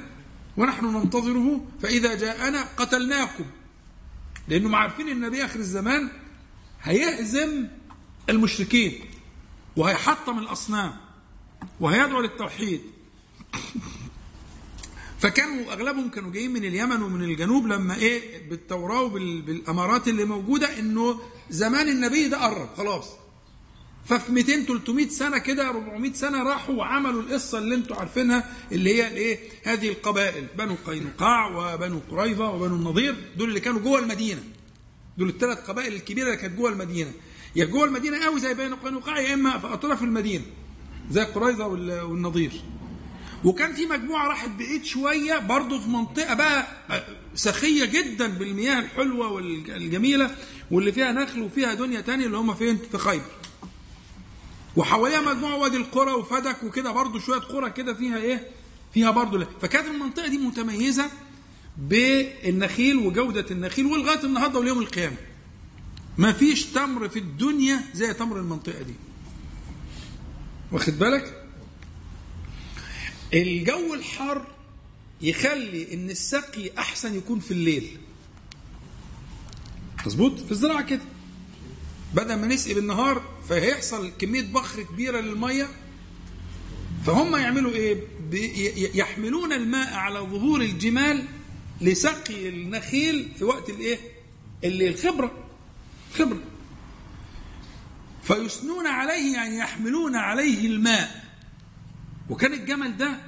ونحن 0.57 0.85
ننتظره 0.85 1.65
فإذا 1.81 2.15
جاءنا 2.15 2.63
قتلناكم. 2.77 3.45
لانهم 4.47 4.75
عارفين 4.75 5.09
إن 5.09 5.19
نبي 5.19 5.45
آخر 5.45 5.59
الزمان 5.59 6.09
هيهزم 6.83 7.67
المشركين 8.29 8.99
وهيحطم 9.75 10.39
الأصنام 10.39 10.93
وهيدعو 11.79 12.21
للتوحيد. 12.21 12.81
فكانوا 15.19 15.73
أغلبهم 15.73 16.09
كانوا 16.09 16.31
جايين 16.31 16.53
من 16.53 16.65
اليمن 16.65 17.01
ومن 17.01 17.23
الجنوب 17.23 17.67
لما 17.67 17.95
إيه 17.95 18.49
بالتوراه 18.49 19.01
وبالامارات 19.01 20.07
اللي 20.07 20.25
موجودة 20.25 20.79
إنه 20.79 21.19
زمان 21.49 21.89
النبي 21.89 22.27
ده 22.27 22.37
قرب 22.37 22.69
خلاص. 22.77 23.05
ففي 24.05 24.31
200 24.31 24.63
300 24.65 25.09
سنة 25.09 25.37
كده 25.37 25.69
400 25.69 26.13
سنة 26.13 26.43
راحوا 26.43 26.75
وعملوا 26.75 27.21
القصة 27.21 27.57
اللي 27.57 27.75
أنتم 27.75 27.95
عارفينها 27.95 28.51
اللي 28.71 28.95
هي 28.95 29.07
الإيه؟ 29.07 29.39
هذه 29.63 29.89
القبائل 29.89 30.45
بنو 30.57 30.75
قينقاع 30.87 31.47
وبنو 31.47 31.99
قريظة 32.11 32.49
وبنو 32.51 32.75
النضير 32.75 33.15
دول 33.37 33.49
اللي 33.49 33.59
كانوا 33.59 33.79
جوه 33.79 33.99
المدينة. 33.99 34.43
دول 35.17 35.29
الثلاث 35.29 35.57
قبائل 35.57 35.93
الكبيرة 35.93 36.25
اللي 36.27 36.37
كانت 36.37 36.57
جوه 36.57 36.69
المدينة. 36.69 37.11
يا 37.55 37.65
جوه 37.65 37.85
المدينة 37.85 38.23
قوي 38.25 38.39
زي 38.39 38.53
بنو 38.53 38.75
قينقاع 38.75 39.19
يا 39.19 39.33
إما 39.33 39.57
في 39.59 39.67
أطراف 39.67 40.03
المدينة 40.03 40.43
زي 41.11 41.23
قريظة 41.23 41.67
وال- 41.67 42.01
والنضير. 42.01 42.51
وكان 43.43 43.73
في 43.73 43.85
مجموعة 43.85 44.27
راحت 44.27 44.49
بعيد 44.49 44.83
شوية 44.85 45.37
برضه 45.39 45.79
في 45.79 45.89
منطقة 45.89 46.33
بقى 46.33 46.67
سخية 47.35 47.85
جدا 47.85 48.27
بالمياه 48.27 48.79
الحلوة 48.79 49.31
والجميله 49.31 50.35
واللي 50.71 50.91
فيها 50.91 51.11
نخل 51.11 51.41
وفيها 51.41 51.73
دنيا 51.73 52.01
تانية 52.01 52.25
اللي 52.25 52.37
هم 52.37 52.53
فين؟ 52.53 52.77
في 52.91 52.97
خيبر. 52.97 53.25
وحواليها 54.75 55.21
مجموعة 55.33 55.55
وادي 55.55 55.77
القرى 55.77 56.11
وفدك 56.11 56.63
وكده 56.63 56.91
برضه 56.91 57.19
شوية 57.19 57.39
قرى 57.39 57.69
كده 57.69 57.93
فيها 57.93 58.17
إيه؟ 58.17 58.47
فيها 58.93 59.11
برضه 59.11 59.37
لا. 59.37 59.47
فكانت 59.61 59.87
المنطقة 59.87 60.27
دي 60.27 60.37
متميزة 60.37 61.09
بالنخيل 61.77 62.97
وجودة 62.97 63.45
النخيل 63.51 63.85
ولغاية 63.85 64.23
النهارده 64.23 64.59
واليوم 64.59 64.79
القيامة. 64.79 65.15
ما 66.17 66.33
فيش 66.33 66.65
تمر 66.65 67.09
في 67.09 67.19
الدنيا 67.19 67.83
زي 67.93 68.13
تمر 68.13 68.39
المنطقة 68.39 68.81
دي. 68.81 68.93
واخد 70.71 70.99
بالك؟ 70.99 71.45
الجو 73.33 73.93
الحار 73.93 74.47
يخلي 75.21 75.93
إن 75.93 76.09
السقي 76.09 76.71
أحسن 76.77 77.15
يكون 77.17 77.39
في 77.39 77.51
الليل. 77.51 77.97
مظبوط؟ 80.05 80.39
في 80.39 80.51
الزراعة 80.51 80.81
كده. 80.81 81.01
بدل 82.13 82.35
ما 82.35 82.47
نسقي 82.47 82.73
بالنهار 82.73 83.30
فهيحصل 83.49 84.11
كمية 84.19 84.41
بخر 84.53 84.83
كبيرة 84.83 85.19
للمية. 85.19 85.67
فهم 87.05 87.35
يعملوا 87.35 87.71
إيه؟ 87.71 87.97
يحملون 88.97 89.53
الماء 89.53 89.93
على 89.93 90.19
ظهور 90.19 90.61
الجمال 90.61 91.25
لسقي 91.81 92.49
النخيل 92.49 93.31
في 93.37 93.43
وقت 93.43 93.69
الإيه؟ 93.69 93.97
اللي 94.63 94.87
الخبرة. 94.87 95.31
خبرة. 96.15 96.39
فيثنون 98.23 98.87
عليه 98.87 99.33
يعني 99.33 99.57
يحملون 99.57 100.15
عليه 100.15 100.67
الماء. 100.67 101.23
وكان 102.29 102.53
الجمل 102.53 102.97
ده 102.97 103.19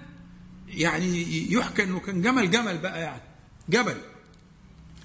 يعني 0.67 1.51
يحكى 1.53 1.83
إنه 1.83 1.99
كان 1.99 2.21
جمل 2.21 2.51
جمل 2.51 2.77
بقى 2.77 3.01
يعني 3.01 3.21
جبل. 3.69 3.97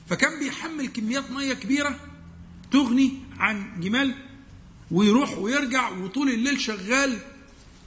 فكان 0.08 0.38
بيحمل 0.38 0.86
كميات 0.88 1.30
مية 1.30 1.54
كبيرة 1.54 2.00
تغني 2.72 3.12
عن 3.38 3.80
جمال 3.80 4.14
ويروح 4.90 5.38
ويرجع 5.38 5.88
وطول 5.90 6.28
الليل 6.30 6.60
شغال 6.60 7.18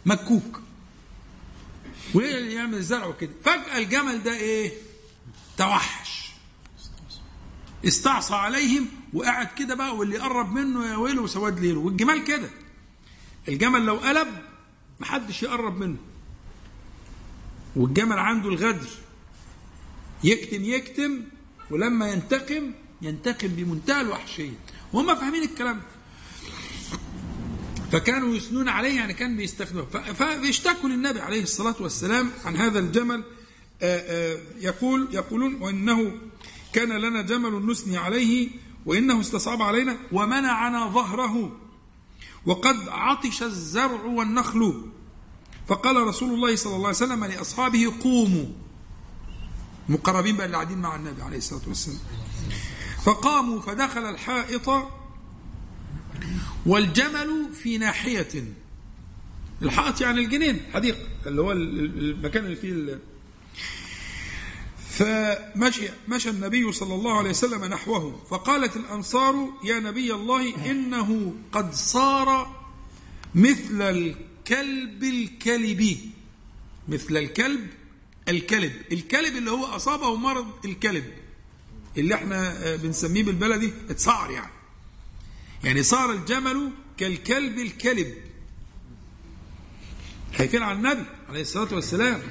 مكوك. 0.06 0.62
ويعمل 2.14 2.84
زرع 2.84 3.06
وكده. 3.06 3.32
فجأة 3.44 3.78
الجمل 3.78 4.24
ده 4.24 4.34
إيه؟ 4.34 4.72
توحش. 5.58 6.32
استعصى 7.88 8.34
عليهم 8.34 8.88
وقعد 9.14 9.48
كده 9.58 9.76
بقى 9.76 9.96
واللي 9.96 10.18
قرب 10.18 10.54
منه 10.54 10.86
يا 10.92 10.96
ويله 10.96 11.22
وسواد 11.22 11.60
ليله. 11.60 11.80
والجمال 11.80 12.24
كده. 12.24 12.50
الجمل 13.48 13.86
لو 13.86 13.96
قلب 13.96 14.28
محدش 15.00 15.44
يقرب 15.44 15.78
منه. 15.80 15.98
والجمل 17.76 18.20
عنده 18.20 18.50
الغدر. 18.50 18.90
يكتم 20.24 20.64
يكتم 20.64 21.22
ولما 21.72 22.12
ينتقم 22.12 22.72
ينتقم 23.02 23.48
بمنتهى 23.48 24.02
الوحشية. 24.02 24.54
وهم 24.94 25.16
فاهمين 25.16 25.44
الكلام 25.44 25.78
ده. 25.78 25.86
فكانوا 27.92 28.36
يثنون 28.36 28.70
عليه 28.70 28.96
يعني 28.96 29.14
كان 29.14 29.38
بيستخدمه 29.38 29.86
فبيشتكوا 30.14 30.90
للنبي 30.90 31.20
عليه 31.22 31.44
الصلاة 31.44 31.76
والسلام 31.80 32.30
عن 32.46 32.56
هذا 32.56 32.80
الجمل. 32.80 33.24
آه، 33.82 34.34
آه، 34.34 34.38
يقول 34.60 35.08
يقولون 35.12 35.56
وإنه 35.62 36.12
كان 36.74 36.90
لنا 36.90 37.22
جمل 37.22 37.72
نثني 37.72 37.98
عليه 37.98 38.50
وإنه 38.86 39.20
استصعب 39.20 39.62
علينا 39.62 39.98
ومنعنا 40.12 40.90
ظهره. 40.90 41.58
وقد 42.46 42.90
عطش 42.90 43.44
الزرع 43.44 44.04
والنخل. 44.04 44.86
فقال 45.68 45.96
رسول 46.08 46.34
الله 46.34 46.56
صلى 46.56 46.76
الله 46.76 46.88
عليه 46.88 46.98
وسلم 46.98 47.26
لأصحابه 47.26 47.94
قوموا. 48.04 48.46
مقربين 49.90 50.38
بقى 50.38 50.46
اللي 50.46 50.58
قاعدين 50.58 50.78
مع 50.78 50.96
النبي 50.96 51.22
عليه 51.22 51.38
الصلاة 51.38 51.62
والسلام. 51.68 52.00
فقاموا 53.04 53.62
فدخل 53.62 54.10
الحائط 54.10 54.70
والجمل 56.66 57.50
في 57.64 57.78
ناحية. 57.78 58.28
الحائط 59.62 60.02
يعني 60.02 60.22
الجنين 60.22 60.60
حديقة 60.74 60.98
اللي 61.26 61.42
هو 61.42 61.52
ال- 61.52 61.80
ال- 61.80 62.00
المكان 62.12 62.46
اللي 62.46 62.56
فيه 62.56 63.00
فمشي 64.90 65.90
مشى 66.08 66.30
النبي 66.30 66.72
صلى 66.72 66.96
الله 66.96 67.18
عليه 67.18 67.30
وسلم 67.30 67.66
نحوه 67.66 68.22
فقالت 68.30 68.76
الأنصار 68.78 69.50
يا 69.64 69.80
نبي 69.80 70.14
الله 70.14 70.72
إنه 70.72 71.34
قد 71.52 71.74
صار 71.74 72.62
مثل 73.36 73.82
الكلب 73.82 75.04
الكلبي. 75.04 76.10
مثل 76.88 77.18
الكلب 77.18 77.68
الكلب. 78.30 78.72
الكلب 78.92 79.36
اللي 79.38 79.52
هو 79.52 79.66
أصابه 79.66 80.16
مرض 80.16 80.48
الكلب 80.66 81.06
اللي 81.98 82.16
إحنا 82.16 82.56
بنسميه 82.76 83.24
بالبلدي 83.24 83.74
اتسعر 83.90 84.32
يعني. 84.32 84.52
يعني 85.64 85.84
صار 85.84 86.12
الجمل 86.12 86.72
كالكلب 86.98 87.60
الكلب. 87.60 88.14
خايفين 90.38 90.64
على 90.64 90.78
النبي 90.78 91.06
عليه 91.30 91.42
الصلاة 91.42 91.74
والسلام. 91.74 92.22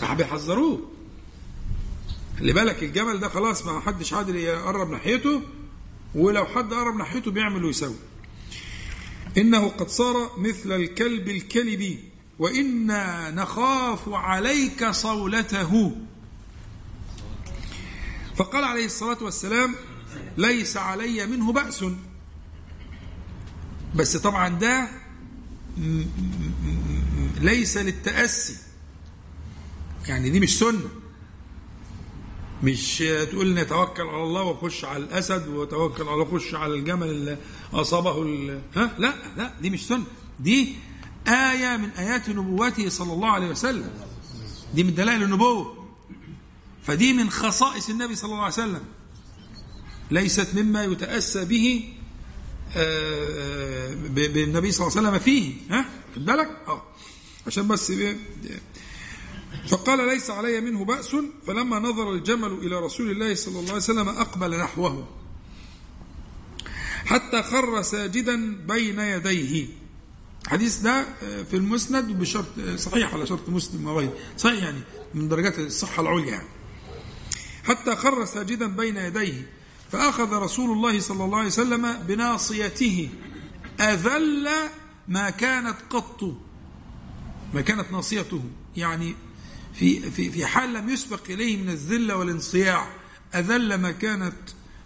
راح 0.00 0.14
بيحذروه. 0.14 0.90
خلي 2.38 2.52
بالك 2.52 2.82
الجمل 2.82 3.20
ده 3.20 3.28
خلاص 3.28 3.66
ما 3.66 3.80
حدش 3.80 4.14
قادر 4.14 4.36
يقرب 4.36 4.90
ناحيته 4.90 5.42
ولو 6.14 6.46
حد 6.46 6.74
قرب 6.74 6.96
ناحيته 6.96 7.30
بيعمل 7.30 7.64
ويسوي. 7.64 7.96
إنه 9.38 9.68
قد 9.68 9.88
صار 9.88 10.30
مثل 10.38 10.72
الكلب 10.72 11.28
الكلب 11.28 11.98
وإنا 12.38 13.30
نخاف 13.30 14.08
عليك 14.08 14.90
صولته. 14.90 15.96
فقال 18.36 18.64
عليه 18.64 18.86
الصلاة 18.86 19.18
والسلام 19.22 19.74
ليس 20.36 20.76
علي 20.76 21.26
منه 21.26 21.52
بأس. 21.52 21.84
بس 23.94 24.16
طبعا 24.16 24.48
ده 24.48 24.88
ليس 27.40 27.76
للتأسي. 27.76 28.56
يعني 30.06 30.30
دي 30.30 30.40
مش 30.40 30.58
سنة. 30.58 30.80
مش 32.62 32.98
تقول 33.30 33.54
نتوكل 33.54 34.02
على 34.02 34.22
الله 34.22 34.42
وخش 34.42 34.84
على 34.84 35.04
الأسد 35.04 35.48
وتوكل 35.48 36.02
على 36.08 36.22
وخش 36.22 36.54
على 36.54 36.74
الجمل 36.74 37.06
اللي 37.06 37.38
أصابه 37.72 38.22
ال- 38.22 38.60
ها؟ 38.76 38.90
لا 38.98 39.14
لا 39.36 39.54
دي 39.60 39.70
مش 39.70 39.86
سنة. 39.86 40.04
دي 40.40 40.74
آية 41.28 41.76
من 41.76 41.88
آيات 41.90 42.28
نبوته 42.30 42.88
صلى 42.88 43.12
الله 43.12 43.28
عليه 43.30 43.46
وسلم. 43.46 43.90
دي 44.74 44.84
من 44.84 44.94
دلائل 44.94 45.22
النبوة. 45.22 45.84
فدي 46.82 47.12
من 47.12 47.30
خصائص 47.30 47.88
النبي 47.88 48.14
صلى 48.14 48.30
الله 48.30 48.42
عليه 48.42 48.52
وسلم. 48.54 48.82
ليست 50.10 50.48
مما 50.54 50.84
يتأسى 50.84 51.44
به 51.44 51.93
بالنبي 54.08 54.72
صلى 54.72 54.86
الله 54.86 54.98
عليه 54.98 55.08
وسلم 55.08 55.18
فيه 55.18 55.54
ها؟ 55.70 55.84
خد 56.16 56.24
بالك؟ 56.24 56.48
آه. 56.68 56.82
عشان 57.46 57.68
بس 57.68 57.90
إيه، 57.90 58.16
فقال 59.68 60.06
ليس 60.06 60.30
علي 60.30 60.60
منه 60.60 60.84
بأس 60.84 61.16
فلما 61.46 61.78
نظر 61.78 62.12
الجمل 62.12 62.52
إلى 62.52 62.80
رسول 62.80 63.10
الله 63.10 63.34
صلى 63.34 63.58
الله 63.58 63.68
عليه 63.68 63.82
وسلم 63.82 64.08
أقبل 64.08 64.58
نحوه. 64.58 65.08
حتى 67.06 67.42
خر 67.42 67.82
ساجدا 67.82 68.56
بين 68.66 68.98
يديه. 68.98 69.66
الحديث 70.44 70.78
ده 70.78 71.06
آه، 71.22 71.42
في 71.42 71.56
المسند 71.56 72.04
بشرط 72.04 72.46
آه، 72.58 72.76
صحيح 72.76 73.14
على 73.14 73.26
شرط 73.26 73.48
مسلم 73.48 73.86
وغيره. 73.86 74.12
صحيح 74.38 74.62
يعني 74.62 74.80
من 75.14 75.28
درجات 75.28 75.58
الصحة 75.58 76.02
العليا. 76.02 76.30
يعني. 76.30 76.48
حتى 77.64 77.96
خر 77.96 78.24
ساجدا 78.24 78.66
بين 78.66 78.96
يديه. 78.96 79.48
فأخذ 79.92 80.32
رسول 80.32 80.70
الله 80.70 81.00
صلى 81.00 81.24
الله 81.24 81.38
عليه 81.38 81.48
وسلم 81.48 81.92
بناصيته. 81.92 83.08
أذل 83.80 84.48
ما 85.08 85.30
كانت 85.30 85.76
قط. 85.90 86.36
ما 87.54 87.60
كانت 87.60 87.92
ناصيته. 87.92 88.44
يعني 88.76 89.14
في 89.74 90.10
في 90.10 90.30
في 90.30 90.46
حال 90.46 90.72
لم 90.72 90.88
يسبق 90.88 91.20
إليه 91.30 91.56
من 91.56 91.68
الذلة 91.68 92.16
والانصياع 92.16 92.88
أذل 93.34 93.74
ما 93.74 93.90
كانت 93.90 94.36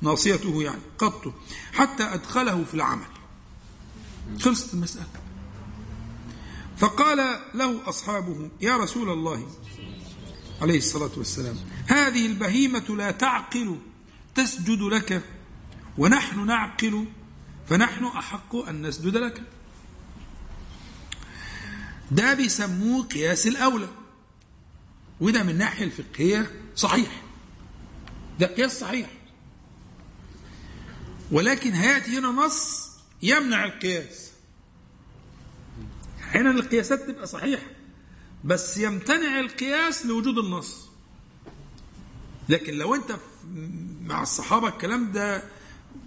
ناصيته 0.03 0.63
يعني 0.63 0.81
قط. 0.99 1.35
حتى 1.73 2.03
أدخله 2.03 2.65
في 2.65 2.75
العمل. 2.75 3.07
خلصت 4.41 4.75
المسألة. 4.75 5.07
فقال 6.79 7.41
له 7.55 7.89
أصحابه 7.89 8.51
يا 8.61 8.77
رسول 8.77 9.11
الله 9.11 9.47
عليه 10.63 10.79
الصلاة 10.79 11.11
والسلام 11.17 11.57
هذه 11.87 12.27
البهيمة 12.27 12.85
لا 12.89 13.11
تعقل. 13.11 13.79
تسجد 14.39 14.82
لك 14.82 15.22
ونحن 15.99 16.47
نعقل 16.47 17.05
فنحن 17.68 18.05
أحق 18.05 18.57
أن 18.57 18.82
نسجد 18.86 19.16
لك. 19.16 19.43
ده 22.11 22.34
بيسموه 22.34 23.05
قياس 23.05 23.47
الأولى. 23.47 23.89
وده 25.20 25.43
من 25.43 25.51
الناحية 25.51 25.84
الفقهية 25.84 26.51
صحيح. 26.76 27.22
ده 28.41 28.47
قياس 28.47 28.80
صحيح. 28.80 29.11
ولكن 31.30 31.72
هيأتي 31.72 32.18
هنا 32.18 32.28
نص 32.28 32.89
يمنع 33.22 33.64
القياس. 33.64 34.30
هنا 36.20 36.51
القياسات 36.51 37.01
تبقى 37.03 37.26
صحيحة 37.26 37.66
بس 38.45 38.78
يمتنع 38.78 39.41
القياس 39.41 40.07
لوجود 40.07 40.39
النص. 40.39 40.89
لكن 42.49 42.74
لو 42.74 42.95
أنت 42.95 43.16
مع 44.09 44.23
الصحابة 44.23 44.69
الكلام 44.69 45.13
ده 45.13 45.43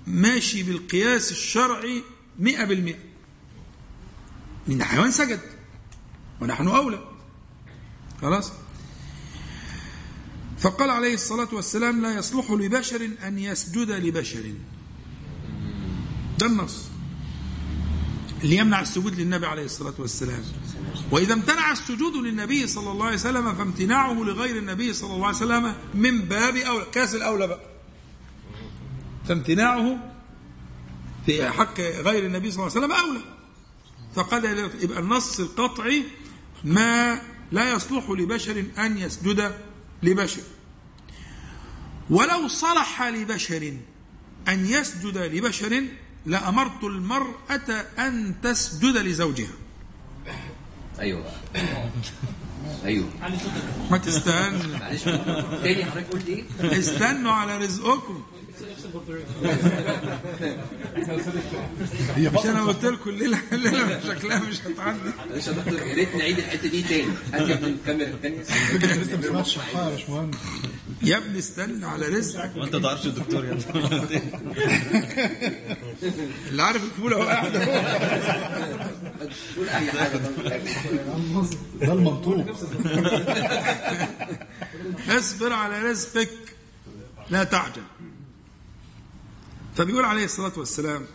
ماشي 0.07 0.63
بالقياس 0.63 1.31
الشرعي 1.31 2.03
مئة 2.39 2.63
بالمئة. 2.63 2.99
من 4.67 4.83
حيوان 4.83 5.11
سجد. 5.11 5.39
ونحن 6.41 6.67
أولى. 6.67 7.03
خلاص؟ 8.21 8.51
فقال 10.59 10.89
عليه 10.89 11.13
الصلاة 11.13 11.47
والسلام 11.51 12.01
لا 12.01 12.13
يصلح 12.17 12.51
لبشر 12.51 13.09
أن 13.23 13.39
يسجد 13.39 13.91
لبشر. 13.91 14.53
ده 16.39 16.45
النص. 16.45 16.85
اللي 18.43 18.55
يمنع 18.57 18.81
السجود 18.81 19.19
للنبي 19.19 19.45
عليه 19.45 19.65
الصلاة 19.65 19.93
والسلام. 19.99 20.43
وإذا 21.11 21.33
امتنع 21.33 21.71
السجود 21.71 22.13
للنبي 22.13 22.67
صلى 22.67 22.91
الله 22.91 23.05
عليه 23.05 23.15
وسلم 23.15 23.55
فامتناعه 23.55 24.13
لغير 24.13 24.57
النبي 24.57 24.93
صلى 24.93 25.13
الله 25.13 25.27
عليه 25.27 25.37
وسلم 25.37 25.75
من 25.93 26.21
باب 26.21 26.55
أولى. 26.55 26.85
كاس 26.91 27.15
الأولى 27.15 27.47
بقى. 27.47 27.70
فامتناعه 29.31 29.97
في 31.25 31.49
حق 31.49 31.79
غير 31.79 32.25
النبي 32.25 32.51
صلى 32.51 32.67
الله 32.67 32.75
عليه 32.77 32.85
وسلم 32.85 33.07
أولى 33.07 33.21
فقد 34.15 34.43
يبقى 34.81 34.99
النص 34.99 35.39
القطعي 35.39 36.03
ما 36.63 37.21
لا 37.51 37.71
يصلح 37.71 38.09
لبشر 38.09 38.65
أن 38.77 38.97
يسجد 38.97 39.55
لبشر. 40.03 40.41
ولو 42.09 42.47
صلح 42.47 43.03
لبشر 43.03 43.73
أن 44.47 44.65
يسجد 44.65 45.17
لبشر 45.17 45.83
لأمرت 46.25 46.83
المرأة 46.83 47.85
أن 47.99 48.35
تسجد 48.43 48.97
لزوجها. 48.97 49.53
أيوه. 50.99 51.23
بقى 51.53 51.89
أيوه. 52.85 53.09
ما 53.91 53.97
تستنى 53.97 54.77
معلش. 54.79 55.03
تاني 55.03 55.85
حضرتك 55.85 56.07
قلت 56.11 56.27
إيه؟ 56.27 56.43
استنوا 56.79 57.31
على 57.31 57.57
رزقكم. 57.57 58.23
مش 62.17 62.45
أنا 62.45 62.63
قلت 62.63 62.85
لكم 62.85 63.09
الليلة 63.09 63.37
الليلة 63.51 63.99
شكلها 63.99 64.39
مش 64.39 64.61
هتعدي. 64.61 64.99
معلش 65.29 65.47
يا 65.47 65.51
دكتور 65.51 65.79
يا 65.87 65.93
ريت 65.93 66.15
نعيد 66.15 66.37
الحتة 66.37 66.69
دي 66.69 66.81
تاني. 66.81 67.07
هات 67.33 67.49
يا 67.49 67.53
ابني 67.53 67.67
الكاميرا 67.69 68.09
الثانية 68.09 68.39
لسه 68.41 69.17
ما 69.17 69.21
سمعتش 69.27 69.53
شرحها 69.55 69.89
يا 69.89 69.95
باشمهندس. 69.95 70.37
يا 71.01 71.17
ابني 71.17 71.39
استنى 71.39 71.85
على 71.85 72.07
رزقك 72.07 72.51
وأنت 72.55 72.75
ما 72.75 72.81
تعرفش 72.81 73.05
الدكتور 73.05 73.45
يا 73.45 73.57
اللي 76.49 76.63
عارف 76.63 76.83
الفوله 76.83 77.17
هو 77.17 77.23
قاعد. 77.23 77.55
اهو 77.55 77.71
قول 79.57 79.69
أي 79.69 79.91
حاجة. 79.91 80.17
ده 81.81 81.93
المنطوق. 81.93 82.45
اصبر 85.09 85.53
على 85.53 85.81
رزقك. 85.83 86.29
لا 87.29 87.43
تعجل 87.43 87.81
فبيقول 89.75 90.05
عليه 90.05 90.25
الصلاة 90.25 90.53
والسلام 90.57 91.05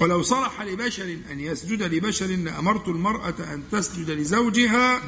ولو 0.00 0.22
صلح 0.22 0.62
لبشر 0.62 1.18
أن 1.32 1.40
يسجد 1.40 1.82
لبشر 1.82 2.26
لأمرت 2.26 2.88
المرأة 2.88 3.34
أن 3.54 3.62
تسجد 3.72 4.10
لزوجها 4.10 5.02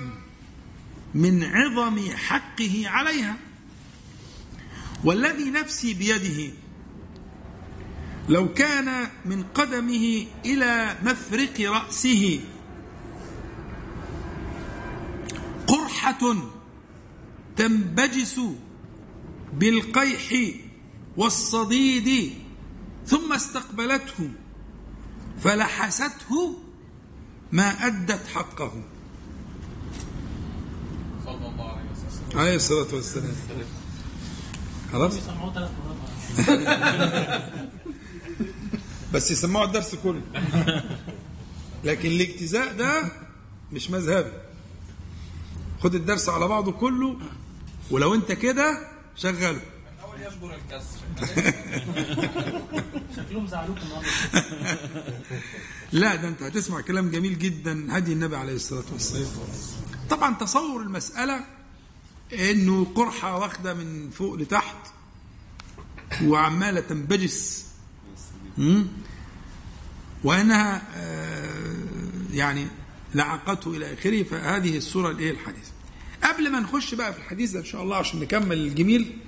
من 1.14 1.44
عظم 1.44 2.11
حقه 2.11 2.82
عليها 2.86 3.36
والذي 5.05 5.50
نفسي 5.50 5.94
بيده 5.94 6.52
لو 8.28 8.55
كان 8.55 9.09
من 9.24 9.42
قدمه 9.42 10.26
إلى 10.44 10.96
مفرق 11.02 11.61
رأسه 11.61 12.40
قرحة 15.66 16.36
تنبجس 17.57 18.40
بالقيح 19.52 20.55
والصديد 21.16 22.34
ثم 23.06 23.32
استقبلته 23.32 24.30
فلحسته 25.40 26.58
ما 27.52 27.86
أدت 27.86 28.26
حقه. 28.34 28.72
صلى 31.24 31.46
الله 31.48 31.68
عليه 31.68 31.90
وسلم. 31.90 32.38
عليه 32.40 32.56
الصلاة 32.56 32.94
والسلام. 32.94 33.36
خلاص 34.92 35.14
بس 39.14 39.30
يسمعوا 39.30 39.64
الدرس 39.66 39.94
كله. 39.94 40.22
لكن 41.84 42.08
الاجتزاء 42.10 42.76
ده 42.76 43.12
مش 43.72 43.90
مذهبي. 43.90 44.32
خد 45.82 45.94
الدرس 45.94 46.28
على 46.28 46.48
بعضه 46.48 46.72
كله 46.72 47.16
ولو 47.90 48.14
انت 48.14 48.32
كده 48.32 48.88
شغله. 49.16 49.60
يجبر 50.20 50.54
الكسر 50.58 50.98
شكلهم 53.16 53.46
زعلوك 53.46 53.78
النهارده. 53.78 54.08
لا 55.92 56.14
ده 56.14 56.28
انت 56.28 56.42
هتسمع 56.42 56.80
كلام 56.80 57.10
جميل 57.10 57.38
جدا 57.38 57.98
هدي 57.98 58.12
النبي 58.12 58.36
عليه 58.36 58.54
الصلاة 58.54 58.84
والسلام. 58.92 59.26
طبعا 60.10 60.34
تصور 60.34 60.82
المسألة 60.82 61.44
إنه 62.32 62.84
قرحة 62.94 63.36
واخدة 63.38 63.74
من 63.74 64.10
فوق 64.10 64.34
لتحت 64.34 64.76
وعمالة 66.24 66.80
تنبجس؟ 66.80 67.64
وأنها 70.24 70.82
آه، 70.96 71.84
يعني 72.32 72.66
لعقته 73.14 73.70
إلى 73.76 73.94
آخره 73.94 74.22
فهذه 74.22 74.76
الصورة 74.76 75.10
الإيه 75.10 75.30
الحديث 75.30 75.68
قبل 76.22 76.52
ما 76.52 76.60
نخش 76.60 76.94
بقى 76.94 77.12
في 77.12 77.18
الحديث 77.18 77.56
إن 77.56 77.64
شاء 77.64 77.82
الله 77.82 77.96
عشان 77.96 78.20
نكمل 78.20 78.58
الجميل 78.58 79.18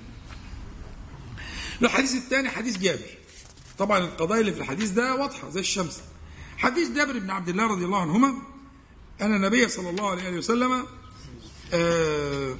الحديث 1.82 2.14
الثاني 2.14 2.48
حديث 2.48 2.78
جابر. 2.78 3.10
طبعا 3.78 3.98
القضايا 3.98 4.40
اللي 4.40 4.52
في 4.52 4.60
الحديث 4.60 4.90
ده 4.90 5.14
واضحة 5.14 5.50
زي 5.50 5.60
الشمس. 5.60 6.00
حديث 6.58 6.90
جابر 6.90 7.18
بن 7.18 7.30
عبد 7.30 7.48
الله 7.48 7.66
رضي 7.66 7.84
الله 7.84 8.00
عنهما 8.00 8.34
أن 9.20 9.36
النبي 9.36 9.68
صلى 9.68 9.90
الله 9.90 10.10
عليه 10.10 10.38
وسلم 10.38 10.86
آه، 11.72 12.56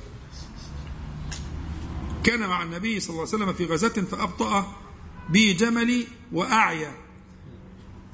كان 2.25 2.41
مع 2.41 2.63
النبي 2.63 3.01
صلى 3.01 3.11
الله 3.11 3.21
عليه 3.21 3.35
وسلم 3.45 3.53
في 3.53 3.65
غزاة 3.65 3.89
فأبطأ 3.89 4.77
بي 5.31 5.53
جملي 5.53 6.07
وأعيا. 6.33 6.95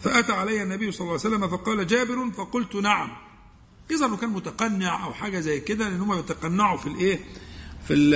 فأتى 0.00 0.32
علي 0.32 0.62
النبي 0.62 0.92
صلى 0.92 1.00
الله 1.00 1.20
عليه 1.24 1.36
وسلم 1.36 1.48
فقال 1.48 1.86
جابر 1.86 2.30
فقلت 2.30 2.74
نعم. 2.74 3.12
إذا 3.90 4.06
إنه 4.06 4.16
كان 4.16 4.30
متقنع 4.30 5.04
أو 5.04 5.14
حاجة 5.14 5.40
زي 5.40 5.60
كده 5.60 5.88
لأن 5.88 6.00
هم 6.00 6.16
بيتقنعوا 6.16 6.78
في 6.78 6.86
الإيه؟ 6.86 7.20
في 7.88 8.10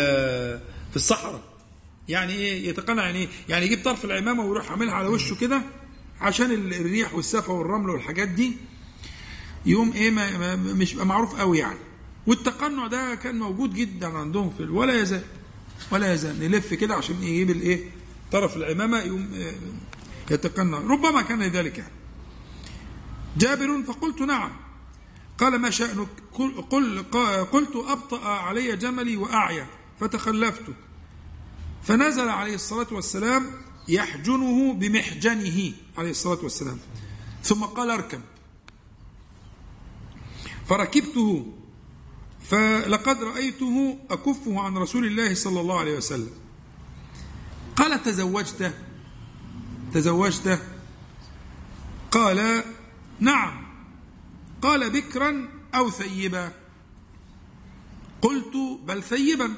في 0.91 0.97
الصحراء. 0.97 1.56
يعني 2.09 2.33
إيه؟ 2.33 2.69
يتقنع 2.69 3.05
يعني 3.05 3.19
إيه؟ 3.19 3.29
يعني 3.49 3.67
يجيب 3.67 3.83
طرف 3.85 4.05
العمامة 4.05 4.45
ويروح 4.45 4.71
عاملها 4.71 4.95
على 4.95 5.09
وشه 5.09 5.35
كده 5.41 5.63
عشان 6.21 6.51
ال- 6.51 6.75
الريح 6.75 7.15
والسفة 7.15 7.53
والرمل 7.53 7.91
والحاجات 7.91 8.29
دي 8.29 8.53
يوم 9.67 9.93
إيه؟ 9.93 10.11
ما 10.11 10.57
مش 10.57 10.95
معروف 10.95 11.35
قوي 11.37 11.59
يعني. 11.59 11.79
والتقنع 12.27 12.87
ده 12.87 13.15
كان 13.15 13.39
موجود 13.39 13.75
جدا 13.75 14.07
عندهم 14.19 14.51
في 14.59 14.63
ولا 14.65 15.01
يزال 15.01 15.23
ولا 15.91 16.15
يزال. 16.15 16.41
نلف 16.51 16.75
كده 16.75 16.95
عشان 16.95 17.23
يجيب 17.23 17.51
الإيه؟ 17.51 17.81
طرف 18.33 18.57
العمامة 18.57 18.99
يقوم 18.99 19.31
آه، 19.35 19.55
يتقنع. 20.35 20.79
ربما 20.79 21.23
كان 21.23 21.43
ذلك 21.43 21.79
يعني. 21.79 21.93
جابر 23.39 23.83
فقلت 23.83 24.21
نعم. 24.23 24.53
قال 25.39 25.59
ما 25.59 25.71
شأنك؟ 25.71 26.09
قل 26.33 27.03
قلت 27.53 27.77
أبطأ 27.77 28.25
علي 28.29 28.77
جملي 28.77 29.17
وأعيا 29.17 29.67
فتخلفت. 30.01 30.63
فنزل 31.87 32.29
عليه 32.29 32.55
الصلاة 32.55 32.87
والسلام 32.93 33.51
يحجنه 33.89 34.73
بمحجنه 34.73 35.73
عليه 35.99 36.11
الصلاة 36.11 36.39
والسلام. 36.43 36.79
ثم 37.43 37.65
قال 37.65 37.91
اركب. 37.91 38.21
فركبته 40.69 41.53
فلقد 42.41 43.23
رأيته 43.23 43.99
أكفه 44.11 44.61
عن 44.61 44.77
رسول 44.77 45.07
الله 45.07 45.35
صلى 45.35 45.61
الله 45.61 45.79
عليه 45.81 45.97
وسلم. 45.97 46.31
قال 47.77 48.03
تزوجت؟ 48.03 48.75
تزوجت؟ 49.95 50.63
قال 52.11 52.65
نعم. 53.21 53.67
قال 54.63 54.91
بكرا 54.91 55.49
أو 55.75 55.91
ثيبا. 55.91 56.53
قلت 58.23 58.57
بل 58.85 59.03
ثيبا. 59.03 59.55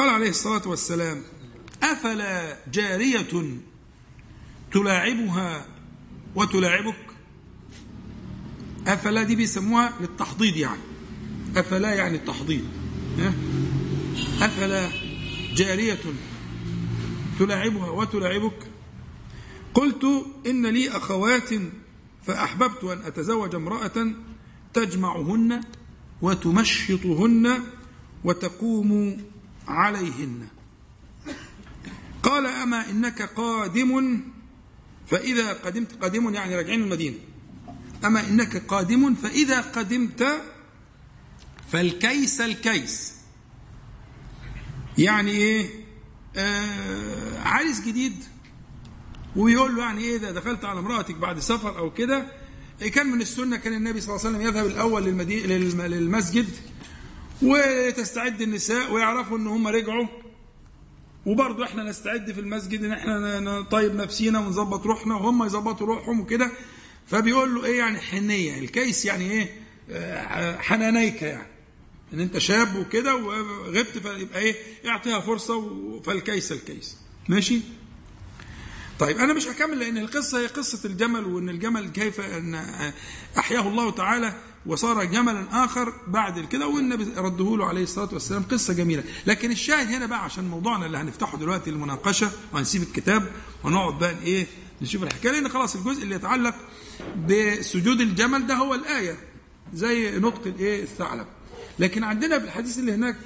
قال 0.00 0.08
عليه 0.08 0.28
الصلاة 0.30 0.68
والسلام 0.68 1.22
أفلا 1.82 2.58
جارية 2.72 3.58
تلاعبها 4.72 5.66
وتلاعبك؟ 6.34 7.06
أفلا 8.86 9.22
دي 9.22 9.36
بيسموها 9.36 9.92
للتحضيض 10.00 10.56
يعني. 10.56 10.80
أفلا 11.56 11.94
يعني 11.94 12.16
التحضيض؟ 12.16 12.64
أفلا 14.42 14.88
جارية 15.54 15.98
تلاعبها 17.38 17.90
وتلاعبك؟ 17.90 18.66
قلت 19.74 20.04
إن 20.46 20.66
لي 20.66 20.90
أخوات 20.90 21.50
فأحببت 22.26 22.84
أن 22.84 22.98
أتزوج 22.98 23.54
امرأة 23.54 24.12
تجمعهن 24.74 25.60
وتمشطهن 26.22 27.62
وتقوم 28.24 29.16
عليهن. 29.68 30.48
قال 32.22 32.46
أما 32.46 32.90
إنك 32.90 33.22
قادم 33.22 34.20
فإذا 35.06 35.52
قدمت 35.52 36.02
قادم 36.02 36.34
يعني 36.34 36.56
راجعين 36.56 36.82
المدينة. 36.82 37.16
أما 38.04 38.28
إنك 38.28 38.56
قادم 38.56 39.14
فإذا 39.14 39.60
قدمت 39.60 40.42
فالكيس 41.72 42.40
الكيس. 42.40 43.14
يعني 44.98 45.30
إيه؟ 45.30 45.70
آه 46.36 47.40
عريس 47.42 47.80
جديد. 47.80 48.24
ويقول 49.36 49.76
له 49.76 49.82
يعني 49.82 50.00
إيه؟ 50.00 50.16
إذا 50.16 50.30
دخلت 50.30 50.64
على 50.64 50.78
امرأتك 50.78 51.14
بعد 51.14 51.38
سفر 51.38 51.78
أو 51.78 51.90
كده 51.90 52.26
إيه 52.82 52.90
كان 52.90 53.06
من 53.06 53.20
السنة 53.20 53.56
كان 53.56 53.74
النبي 53.74 54.00
صلى 54.00 54.16
الله 54.16 54.26
عليه 54.26 54.38
وسلم 54.38 54.48
يذهب 54.48 54.66
الأول. 54.66 55.04
للمسجد. 55.90 56.48
وتستعد 57.42 58.40
النساء 58.40 58.92
ويعرفوا 58.92 59.38
إن 59.38 59.46
هم 59.46 59.68
رجعوا. 59.68 60.06
وبرضه 61.26 61.64
إحنا 61.64 61.82
نستعد 61.82 62.32
في 62.32 62.40
المسجد 62.40 62.84
إن 62.84 62.92
إحنا 62.92 63.40
نطيب 63.40 63.94
نفسينا 63.94 64.38
ونظبط 64.38 64.86
روحنا 64.86 65.14
وهم 65.14 65.44
يظبطوا 65.44 65.86
روحهم 65.86 66.20
وكده. 66.20 66.50
فبيقول 67.06 67.54
له 67.54 67.64
إيه 67.64 67.78
يعني 67.78 67.98
حنية؟ 68.00 68.58
الكيس 68.58 69.04
يعني 69.04 69.30
إيه؟ 69.30 69.48
آه، 69.90 70.58
حنانيك 70.58 71.22
يعني. 71.22 71.46
إن 72.14 72.20
أنت 72.20 72.38
شاب 72.38 72.76
وكده 72.76 73.14
وغبت 73.16 73.98
فيبقى 73.98 74.38
إيه؟ 74.40 74.54
اعطيها 74.86 75.20
فرصة 75.20 76.00
فالكيس 76.00 76.52
الكيس. 76.52 76.96
ماشي؟ 77.28 77.60
طيب 78.98 79.18
أنا 79.18 79.32
مش 79.32 79.48
هكمل 79.48 79.78
لأن 79.78 79.98
القصة 79.98 80.40
هي 80.40 80.46
قصة 80.46 80.88
الجمل 80.88 81.24
وإن 81.24 81.48
الجمل 81.48 81.88
كيف 81.88 82.20
إن 82.20 82.62
أحياه 83.38 83.68
الله 83.68 83.90
تعالى. 83.90 84.34
وصار 84.66 85.04
جملا 85.04 85.64
آخر 85.64 85.92
بعد 86.06 86.40
كده 86.44 86.66
والنبي 86.68 87.04
رده 87.16 87.56
له 87.56 87.66
عليه 87.66 87.82
الصلاة 87.82 88.08
والسلام 88.12 88.42
قصة 88.42 88.74
جميلة. 88.74 89.04
لكن 89.26 89.50
الشاهد 89.50 89.86
هنا 89.88 90.06
بقى 90.06 90.24
عشان 90.24 90.44
موضوعنا 90.44 90.86
اللي 90.86 90.98
هنفتحه 90.98 91.38
دلوقتي 91.38 91.70
المناقشة 91.70 92.30
وهنسيب 92.52 92.82
الكتاب 92.82 93.32
ونقعد 93.64 93.98
بقى 93.98 94.14
إيه 94.22 94.46
نشوف 94.82 95.02
الحكاية 95.02 95.32
لأن 95.32 95.48
خلاص 95.48 95.76
الجزء 95.76 96.02
اللي 96.02 96.14
يتعلق 96.14 96.54
بسجود 97.28 98.00
الجمل 98.00 98.46
ده 98.46 98.54
هو 98.54 98.74
الآية 98.74 99.16
زي 99.74 100.18
نطق 100.18 100.46
الإيه 100.46 100.82
الثعلب. 100.82 101.26
لكن 101.78 102.04
عندنا 102.04 102.38
في 102.38 102.44
الحديث 102.44 102.78
اللي 102.78 102.92
هناك 102.92 103.16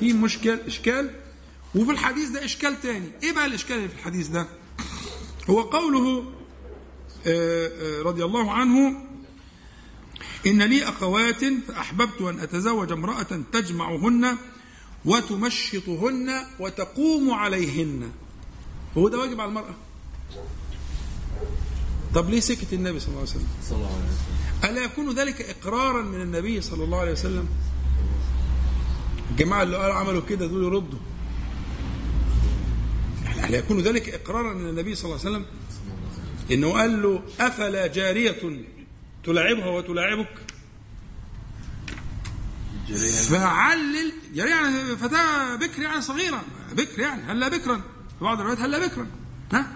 في 0.00 0.12
مشكل 0.12 0.58
إشكال 0.66 1.10
وفي 1.74 1.90
الحديث 1.90 2.28
ده 2.28 2.44
إشكال 2.44 2.80
تاني. 2.80 3.06
إيه 3.22 3.32
بقى 3.32 3.46
الإشكال 3.46 3.76
اللي 3.76 3.88
في 3.88 3.94
الحديث 3.94 4.28
ده؟ 4.28 4.46
هو 5.50 5.60
قوله 5.60 6.32
آه، 7.26 7.68
آه، 7.68 8.02
رضي 8.02 8.24
الله 8.24 8.52
عنه 8.52 9.05
إن 10.46 10.62
لي 10.62 10.88
أخوات 10.88 11.44
فأحببت 11.68 12.20
أن 12.20 12.40
أتزوج 12.40 12.92
امرأة 12.92 13.40
تجمعهن 13.52 14.36
وتمشطهن 15.04 16.44
وتقوم 16.60 17.30
عليهن. 17.30 18.10
هو 18.98 19.08
ده 19.08 19.18
واجب 19.18 19.40
على 19.40 19.48
المرأة. 19.48 19.74
طب 22.14 22.30
ليه 22.30 22.40
سكت 22.40 22.72
النبي 22.72 23.00
صلى 23.00 23.08
الله 23.08 23.20
عليه 23.20 23.30
وسلم؟ 23.30 23.48
صلى 23.62 23.78
الله 23.78 23.88
عليه 23.88 24.04
وسلم. 24.04 24.70
ألا 24.70 24.84
يكون 24.84 25.14
ذلك 25.14 25.40
إقرارا 25.40 26.02
من 26.02 26.20
النبي 26.20 26.60
صلى 26.60 26.84
الله 26.84 26.98
عليه 26.98 27.12
وسلم؟ 27.12 27.48
الجماعة 29.30 29.62
اللي 29.62 29.76
قالوا 29.76 29.94
عملوا 29.94 30.22
كده 30.28 30.46
دول 30.46 30.64
يردوا. 30.64 30.98
ألا 33.44 33.58
يكون 33.58 33.80
ذلك 33.80 34.08
إقرارا 34.08 34.54
من 34.54 34.68
النبي 34.68 34.94
صلى 34.94 35.04
الله 35.04 35.26
عليه 35.26 35.30
وسلم؟ 35.30 35.46
إنه 36.50 36.72
قال 36.72 37.02
له 37.02 37.22
أفلا 37.40 37.86
جارية؟ 37.86 38.62
تلاعبها 39.26 39.66
وتلاعبك. 39.66 40.28
فعلل 43.30 44.12
يعني 44.34 44.50
يعني 44.50 44.96
فتاة 44.96 45.54
بكر 45.56 45.82
يعني 45.82 46.00
صغيرة. 46.00 46.44
بكر 46.72 47.00
يعني 47.00 47.22
هلا 47.22 47.48
بكرا. 47.48 47.76
في 48.18 48.24
بعض 48.24 48.38
الروايات 48.40 48.60
هلا 48.60 48.86
بكرا. 48.86 49.06
ها؟ 49.52 49.66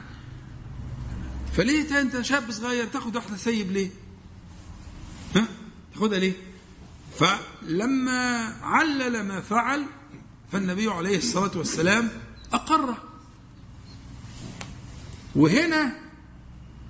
فليه 1.57 1.81
انت- 1.81 1.93
انت 1.93 2.21
شاب 2.21 2.51
صغير 2.51 2.87
تاخد 2.87 3.17
واحدة 3.17 3.37
سيب 3.37 3.71
ليه؟ 3.73 3.91
ها؟ 5.37 5.47
تاخدها 5.95 6.19
ليه؟ 6.19 6.33
فلما 7.19 8.39
علل 8.63 9.23
ما 9.23 9.41
فعل 9.41 9.85
فالنبي 10.53 10.89
عليه 10.89 11.17
الصلاة 11.19 11.59
والسلام 11.59 12.09
أقره. 12.53 12.99
وهنا 15.37 15.93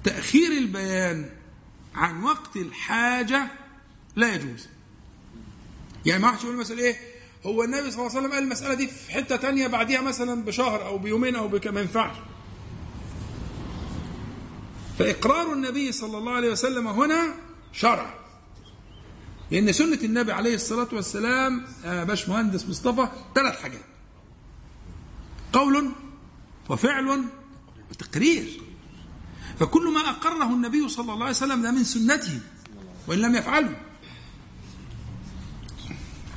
تأخير 0.04 0.52
البيان. 0.52 1.30
عن 1.94 2.22
وقت 2.22 2.56
الحاجة 2.56 3.46
لا 4.16 4.34
يجوز. 4.34 4.68
يعني 6.06 6.22
ما 6.22 6.30
حدش 6.30 6.44
يقول 6.44 6.56
مثلا 6.56 6.78
إيه 6.78 6.96
هو 7.46 7.62
النبي 7.64 7.90
صلى 7.90 8.00
الله 8.00 8.10
عليه 8.10 8.20
وسلم 8.20 8.32
قال 8.32 8.42
المسألة 8.42 8.74
دي 8.74 8.86
في 8.86 9.12
حتة 9.12 9.36
تانية 9.36 9.66
بعديها 9.66 10.00
مثلا 10.00 10.44
بشهر 10.44 10.86
أو 10.86 10.98
بيومين 10.98 11.36
أو 11.36 11.48
بك 11.48 11.66
ما 11.66 11.80
ينفعش. 11.80 12.16
فإقرار 14.98 15.52
النبي 15.52 15.92
صلى 15.92 16.18
الله 16.18 16.32
عليه 16.32 16.50
وسلم 16.50 16.86
هنا 16.86 17.34
شرع. 17.72 18.14
لأن 19.50 19.72
سنة 19.72 19.98
النبي 20.04 20.32
عليه 20.32 20.54
الصلاة 20.54 20.88
والسلام 20.92 21.66
آه، 21.84 22.04
باش 22.04 22.28
مهندس 22.28 22.68
مصطفى 22.68 23.08
ثلاث 23.34 23.62
حاجات. 23.62 23.84
قول 25.52 25.90
وفعل 26.68 27.24
وتقرير. 27.90 28.60
فكل 29.60 29.92
ما 29.92 30.00
أقره 30.00 30.44
النبي 30.44 30.88
صلى 30.88 31.12
الله 31.12 31.24
عليه 31.24 31.36
وسلم 31.36 31.62
ده 31.62 31.70
من 31.70 31.84
سنته 31.84 32.40
وإن 33.06 33.18
لم 33.18 33.34
يفعله. 33.34 33.76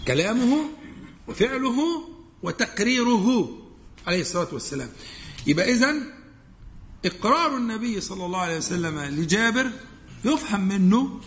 كلامه 0.07 0.69
وفعله 1.27 2.03
وتقريره 2.43 3.57
عليه 4.07 4.21
الصلاة 4.21 4.47
والسلام. 4.51 4.89
يبقى 5.47 5.71
إذن 5.71 6.09
إقرار 7.05 7.57
النبي 7.57 8.01
صلى 8.01 8.25
الله 8.25 8.39
عليه 8.39 8.57
وسلم 8.57 8.99
لجابر 8.99 9.71
يفهم 10.25 10.67
منه 10.67 11.21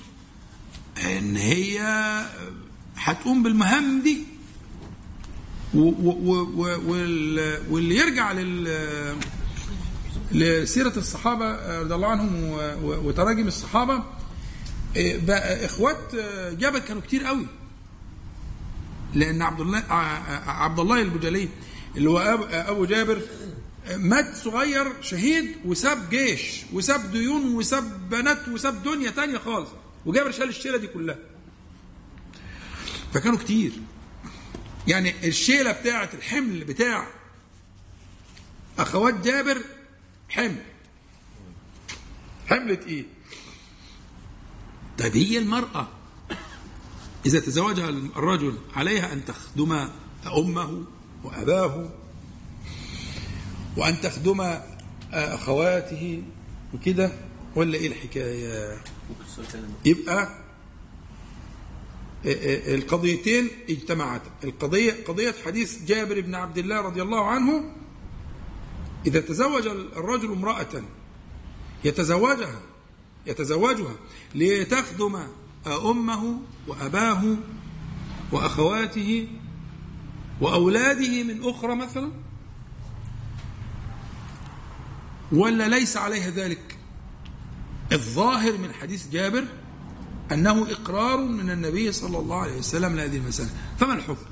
إن 1.05 1.37
هي 1.37 1.81
هتقوم 2.97 3.43
بالمهام 3.43 4.03
دي. 4.03 4.25
واللي 7.71 7.97
يرجع 7.97 8.33
لل 8.33 8.69
لسيرة 10.33 10.93
الصحابة 10.97 11.81
رضي 11.81 11.95
الله 11.95 12.09
عنهم 12.09 12.45
وتراجم 12.83 13.47
الصحابة. 13.47 14.03
إيه، 14.97 15.27
بقى 15.27 15.65
إخوات 15.67 16.15
جابر 16.59 16.79
كانوا 16.79 17.03
كتير 17.03 17.25
قوي. 17.25 17.47
لأن 19.15 19.43
عبد 19.43 19.61
الله 19.61 19.79
عبد 20.47 20.79
الله 20.79 21.03
البجلي 21.03 21.49
اللي 21.97 22.11
هو 22.11 22.19
أب- 22.19 22.55
أبو 22.55 22.85
جابر 22.85 23.23
مات 23.97 24.37
صغير 24.37 24.93
شهيد 25.03 25.57
وساب 25.65 26.11
جيش 26.11 26.63
وساب 26.73 27.13
ديون 27.13 27.55
وساب 27.55 28.09
بنات 28.11 28.49
وساب 28.49 28.83
دنيا 28.83 29.11
تانية 29.11 29.39
خالص. 29.39 29.69
وجابر 30.07 30.31
شال 30.31 30.49
الشيلة 30.49 30.77
دي 30.77 30.87
كلها. 30.87 31.17
فكانوا 33.15 33.39
كتير. 33.39 33.73
يعني 34.89 35.29
الشيلة 35.29 35.73
بتاعة 35.73 36.11
الحمل 36.15 36.65
بتاع 36.65 37.07
أخوات 38.79 39.15
جابر 39.25 39.59
حمل. 40.29 40.63
حمل 42.47 42.77
تقيل 42.77 43.07
طيب 44.99 45.17
هي 45.17 45.39
المرأة. 45.39 45.89
إذا 47.27 47.41
تزوجها 47.41 47.89
الرجل 47.89 48.59
عليها 48.75 49.13
أن 49.13 49.25
تخدم 49.25 49.89
أمه 50.37 50.85
وأباه 51.25 51.91
وأن 53.77 54.01
تخدم 54.01 54.59
أخواته 55.13 56.23
وكده 56.75 57.13
ولا 57.57 57.75
إيه 57.79 57.87
الحكاية؟ 57.89 58.83
يبقى 59.85 60.29
القضيتين 62.75 63.49
اجتمعتا. 63.71 64.31
القضية 64.45 65.05
قضية 65.09 65.35
حديث 65.45 65.83
جابر 65.85 66.21
بن 66.21 66.35
عبد 66.35 66.59
الله 66.59 66.81
رضي 66.81 67.03
الله 67.03 67.27
عنه 67.27 67.73
إذا 69.07 69.21
تزوج 69.21 69.67
الرجل 69.67 70.33
امرأة 70.33 70.83
يتزوجها 71.85 72.61
يتزوجها 73.27 73.95
لتخدم 74.35 75.19
أمه 75.67 76.39
وأباه 76.69 77.37
وأخواته 78.33 79.29
وأولاده 80.41 81.23
من 81.23 81.49
أخرى 81.49 81.77
مثلا؟ 81.77 82.11
ولا 85.33 85.69
ليس 85.69 85.97
عليها 85.97 86.31
ذلك؟ 86.31 86.79
الظاهر 87.93 88.59
من 88.59 88.73
حديث 88.73 89.09
جابر 89.09 89.45
أنه 90.33 90.71
إقرار 90.71 91.21
من 91.21 91.51
النبي 91.51 91.93
صلى 91.93 92.19
الله 92.19 92.37
عليه 92.37 92.59
وسلم 92.59 92.97
لهذه 92.97 93.17
المسألة. 93.17 93.51
فما 93.79 93.95
الحكم؟ 93.95 94.27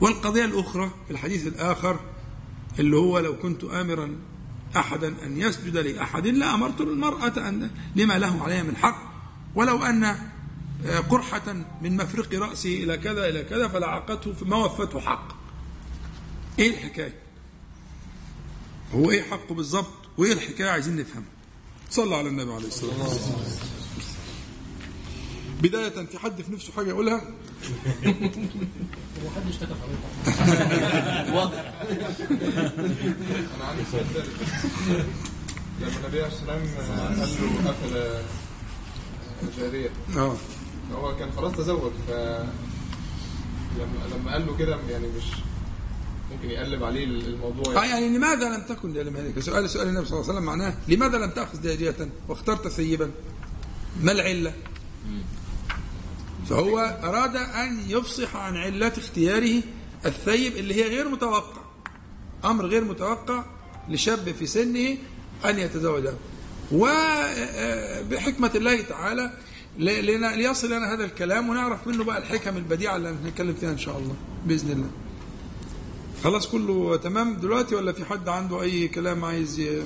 والقضية 0.00 0.44
الأخرى 0.44 0.90
في 1.06 1.12
الحديث 1.12 1.46
الآخر 1.46 2.00
اللي 2.78 2.96
هو 2.96 3.18
لو 3.18 3.38
كنت 3.38 3.64
آمرا 3.64 4.16
أحدا 4.76 5.26
أن 5.26 5.38
يسجد 5.38 5.76
لأحد 5.76 6.26
لأمرت 6.26 6.80
المرأة 6.80 7.48
أن 7.48 7.70
لما 7.96 8.18
له 8.18 8.42
عليها 8.42 8.62
من 8.62 8.76
حق. 8.76 9.12
ولو 9.54 9.84
أن 9.84 10.16
قرحة 11.10 11.52
من 11.82 11.96
مفرق 11.96 12.34
رأسه 12.34 12.74
إلى 12.74 12.98
كذا 12.98 13.28
إلى 13.28 13.44
كذا 13.44 13.68
فلعقته 13.68 14.32
فما 14.32 14.56
وفته 14.56 15.00
حق. 15.00 15.28
إيه 16.58 16.70
الحكاية؟ 16.70 17.14
هو 18.94 19.10
إيه 19.10 19.22
حقه 19.22 19.54
بالضبط؟ 19.54 19.92
وإيه 20.18 20.32
الحكاية؟ 20.32 20.70
عايزين 20.70 20.96
نفهم. 20.96 21.24
صلى 21.90 22.16
على 22.16 22.28
النبي 22.28 22.52
عليه 22.52 22.66
الصلاة 22.66 23.08
والسلام. 23.08 23.40
بداية 25.62 26.06
في 26.06 26.18
حد 26.18 26.42
في 26.42 26.52
نفسه 26.52 26.72
حاجة 26.72 26.88
يقولها؟ 26.88 27.22
أنا 33.56 33.64
عندي 33.64 33.82
سؤال 33.92 34.04
لما 35.80 35.90
النبي 36.00 36.22
عليه 36.22 36.26
الصلاه 36.26 36.56
والسلام 36.56 37.20
قال 37.20 37.28
له 37.40 37.70
قفل 37.70 38.22
جاريه 39.58 39.90
آه 40.16 40.36
هو 40.94 41.16
كان 41.16 41.30
خلاص 41.36 41.52
تزوج 41.52 41.92
ف 42.08 42.10
لما 43.78 44.14
لما 44.16 44.32
قال 44.32 44.46
له 44.46 44.56
كده 44.56 44.78
يعني 44.90 45.06
مش 45.06 45.24
ممكن 46.32 46.50
يقلب 46.50 46.84
عليه 46.84 47.04
الموضوع 47.04 47.82
آه 47.82 47.86
يعني 47.86 48.08
لماذا 48.16 48.56
لم 48.56 48.62
تكن 48.68 48.92
جارية 48.92 49.10
مالك 49.10 49.40
سؤال 49.40 49.70
سؤال 49.70 49.88
النبي 49.88 50.06
صلى 50.06 50.14
الله 50.20 50.28
عليه 50.28 50.34
وسلم 50.38 50.46
معناه 50.46 50.74
لماذا 50.88 51.18
لم 51.18 51.30
تأخذ 51.30 51.62
جارية 51.62 52.08
واخترت 52.28 52.68
ثيبا 52.68 53.10
ما 54.02 54.12
العلة؟ 54.12 54.52
فهو 56.52 56.78
أراد 57.02 57.36
أن 57.36 57.78
يفصح 57.88 58.36
عن 58.36 58.56
علة 58.56 58.92
اختياره 58.98 59.62
الثيب 60.06 60.56
اللي 60.56 60.74
هي 60.74 60.88
غير 60.88 61.08
متوقع. 61.08 61.62
أمر 62.44 62.66
غير 62.66 62.84
متوقع 62.84 63.44
لشاب 63.88 64.32
في 64.38 64.46
سنه 64.46 64.96
أن 65.44 65.58
يتزوجها 65.58 66.14
وبحكمة 66.72 68.50
الله 68.54 68.80
تعالى 68.82 69.32
ل- 69.78 70.06
لنا- 70.06 70.36
ليصل 70.36 70.66
لنا 70.72 70.94
هذا 70.94 71.04
الكلام 71.04 71.48
ونعرف 71.48 71.86
منه 71.86 72.04
بقى 72.04 72.18
الحكم 72.18 72.56
البديعة 72.56 72.96
اللي 72.96 73.08
هنتكلم 73.24 73.54
فيها 73.60 73.70
إن 73.70 73.78
شاء 73.78 73.98
الله 73.98 74.14
بإذن 74.46 74.70
الله. 74.70 74.90
خلاص 76.24 76.46
كله 76.48 76.96
تمام 76.96 77.34
دلوقتي 77.36 77.74
ولا 77.74 77.92
في 77.92 78.04
حد 78.04 78.28
عنده 78.28 78.62
أي 78.62 78.88
كلام 78.88 79.24
عايز 79.24 79.58
ي... 79.60 79.82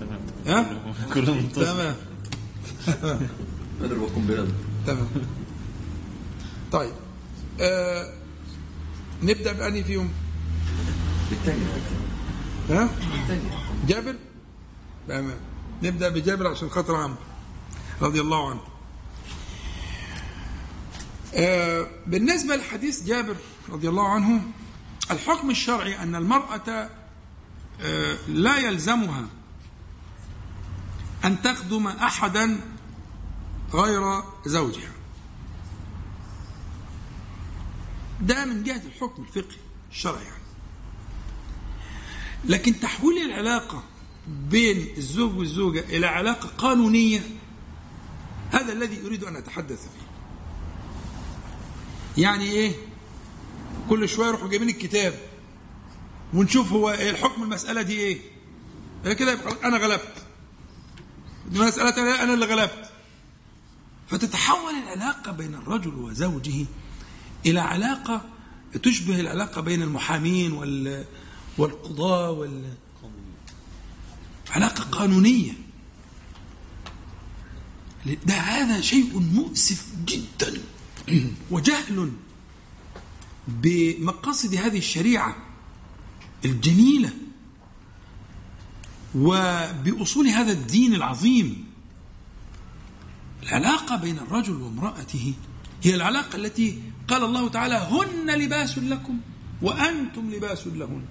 تمام. 0.00 0.20
ها؟ 0.46 0.80
كله 1.14 1.42
تمام 1.54 1.96
تمام. 4.86 5.08
طيب. 6.74 6.92
آه 7.60 8.12
نبدأ 9.22 9.52
بأني 9.52 9.84
فيهم؟ 9.84 10.12
بالتاني. 11.30 11.60
ها؟ 12.70 12.88
بالتاني. 13.12 13.50
جابر؟ 13.86 14.16
تمام. 15.08 15.36
نبدأ 15.82 16.08
بجابر 16.08 16.46
عشان 16.46 16.70
خاطر 16.70 16.96
عمرو 16.96 17.16
رضي 18.02 18.20
الله 18.20 18.50
عنه. 18.50 18.60
آه 21.34 21.86
بالنسبة 22.06 22.56
لحديث 22.56 23.02
جابر 23.02 23.36
رضي 23.68 23.88
الله 23.88 24.08
عنه 24.08 24.42
الحكم 25.10 25.50
الشرعي 25.50 26.02
أن 26.02 26.14
المرأة 26.14 26.90
آه 27.80 28.16
لا 28.28 28.58
يلزمها 28.58 29.26
أن 31.24 31.42
تخدم 31.42 31.86
أحدا 31.86 32.60
غير 33.74 34.22
زوجها. 34.46 34.93
ده 38.26 38.44
من 38.44 38.62
جهة 38.62 38.82
الحكم 38.86 39.22
الفقهي 39.22 39.56
الشرعي 39.90 40.24
يعني. 40.24 40.42
لكن 42.44 42.80
تحويل 42.80 43.18
العلاقة 43.30 43.82
بين 44.28 44.94
الزوج 44.96 45.38
والزوجة 45.38 45.80
إلى 45.80 46.06
علاقة 46.06 46.48
قانونية 46.58 47.20
هذا 48.50 48.72
الذي 48.72 49.06
أريد 49.06 49.24
أن 49.24 49.36
أتحدث 49.36 49.80
فيه. 49.82 50.04
يعني 52.22 52.44
إيه؟ 52.44 52.72
كل 53.88 54.08
شوية 54.08 54.28
يروحوا 54.28 54.48
جايبين 54.48 54.68
الكتاب 54.68 55.14
ونشوف 56.34 56.72
هو 56.72 56.90
الحكم 56.90 57.42
المسألة 57.42 57.82
دي 57.82 57.96
إيه؟ 58.00 58.20
كده 59.18 59.32
يبقى 59.32 59.56
أنا 59.68 59.76
غلبت. 59.78 60.26
دي 61.50 61.58
مسألة 61.60 61.90
تانية 61.90 62.22
أنا 62.22 62.34
اللي 62.34 62.46
غلبت. 62.46 62.90
فتتحول 64.08 64.74
العلاقة 64.74 65.32
بين 65.32 65.54
الرجل 65.54 65.94
وزوجه 65.94 66.66
إلى 67.46 67.60
علاقة 67.60 68.24
تشبه 68.82 69.20
العلاقة 69.20 69.60
بين 69.60 69.82
المحامين 69.82 70.52
وال 70.52 71.04
والقضاة 71.58 72.30
وال 72.30 72.72
علاقة 74.50 74.84
قانونية. 74.84 75.52
ده 78.26 78.34
هذا 78.34 78.80
شيء 78.80 79.18
مؤسف 79.18 79.86
جدا 80.04 80.60
وجهل 81.50 82.12
بمقاصد 83.48 84.54
هذه 84.54 84.78
الشريعة 84.78 85.36
الجميلة 86.44 87.10
وبأصول 89.14 90.26
هذا 90.28 90.52
الدين 90.52 90.94
العظيم. 90.94 91.64
العلاقة 93.42 93.96
بين 93.96 94.18
الرجل 94.18 94.54
وامرأته 94.54 95.34
هي 95.82 95.94
العلاقة 95.94 96.36
التي 96.36 96.82
قال 97.08 97.24
الله 97.24 97.48
تعالى 97.48 97.74
هن 97.74 98.30
لباس 98.30 98.78
لكم 98.78 99.20
وأنتم 99.62 100.30
لباس 100.30 100.66
لهن. 100.66 101.04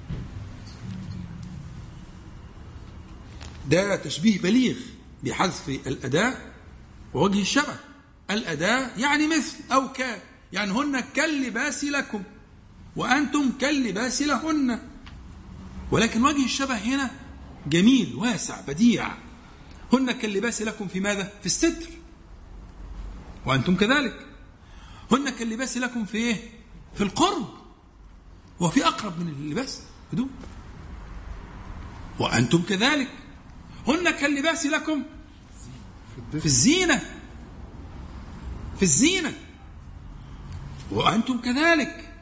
ده 3.69 3.95
تشبيه 3.95 4.41
بليغ 4.41 4.75
بحذف 5.23 5.69
الأداة 5.69 6.37
ووجه 7.13 7.41
الشبه. 7.41 7.75
الأداة 8.31 8.89
يعني 8.97 9.27
مثل 9.27 9.57
أو 9.71 9.91
ك 9.91 10.21
يعني 10.53 10.71
هن 10.71 10.99
كاللباس 10.99 11.83
لكم 11.83 12.23
وأنتم 12.95 13.51
كاللباس 13.61 14.21
لهن. 14.21 14.79
ولكن 15.91 16.23
وجه 16.23 16.45
الشبه 16.45 16.75
هنا 16.75 17.11
جميل 17.67 18.15
واسع 18.15 18.61
بديع. 18.61 19.11
هن 19.93 20.11
كاللباس 20.11 20.61
لكم 20.61 20.87
في 20.87 20.99
ماذا؟ 20.99 21.31
في 21.39 21.45
الستر. 21.45 21.89
وأنتم 23.45 23.75
كذلك. 23.75 24.32
هن 25.14 25.30
كاللباس 25.30 25.78
لكم 25.78 26.05
في 26.05 26.18
إيه؟ 26.18 26.49
في 26.95 27.03
القرب. 27.03 27.47
وفي 28.59 28.88
أقرب 28.88 29.20
من 29.20 29.28
اللباس. 29.28 29.82
هدوء 30.14 30.28
وأنتم 32.20 32.61
كذلك. 32.61 33.09
هن 33.88 34.09
كاللباس 34.09 34.66
لكم 34.66 35.03
في 36.32 36.45
الزينة. 36.45 36.97
في 38.78 38.84
الزينة. 38.84 39.34
وأنتم 40.91 41.41
كذلك. 41.41 42.14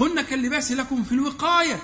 هن 0.00 0.22
كاللباس 0.22 0.72
لكم 0.72 1.04
في 1.04 1.12
الوقاية. 1.12 1.82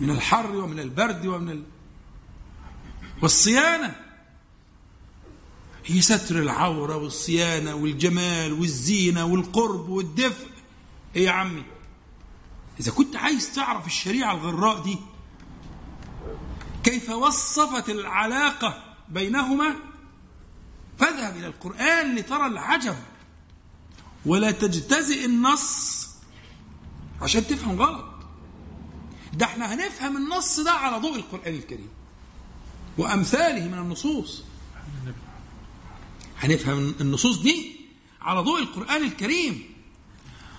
من 0.00 0.10
الحر 0.10 0.56
ومن 0.56 0.80
البرد 0.80 1.26
ومن 1.26 1.50
ال... 1.50 1.64
والصيانة. 3.22 4.05
هي 5.86 6.00
ستر 6.00 6.38
العورة 6.38 6.96
والصيانة 6.96 7.74
والجمال 7.74 8.52
والزينة 8.52 9.24
والقرب 9.24 9.88
والدفء. 9.88 10.48
إيه 11.16 11.24
يا 11.26 11.30
عمي؟ 11.30 11.62
إذا 12.80 12.90
كنت 12.90 13.16
عايز 13.16 13.54
تعرف 13.54 13.86
الشريعة 13.86 14.34
الغراء 14.34 14.82
دي 14.82 14.98
كيف 16.84 17.10
وصفت 17.10 17.90
العلاقة 17.90 18.84
بينهما؟ 19.08 19.76
فاذهب 20.98 21.36
إلى 21.36 21.46
القرآن 21.46 22.14
لترى 22.14 22.46
العجب. 22.46 22.96
ولا 24.26 24.50
تجتزئ 24.50 25.24
النص 25.24 26.08
عشان 27.22 27.46
تفهم 27.46 27.82
غلط. 27.82 28.04
ده 29.32 29.46
إحنا 29.46 29.74
هنفهم 29.74 30.16
النص 30.16 30.60
ده 30.60 30.70
على 30.70 30.96
ضوء 30.96 31.16
القرآن 31.16 31.54
الكريم 31.54 31.88
وأمثاله 32.98 33.68
من 33.68 33.78
النصوص. 33.78 34.42
هنفهم 36.38 36.94
النصوص 37.00 37.38
دي 37.38 37.76
على 38.20 38.40
ضوء 38.40 38.58
القرآن 38.58 39.02
الكريم. 39.02 39.76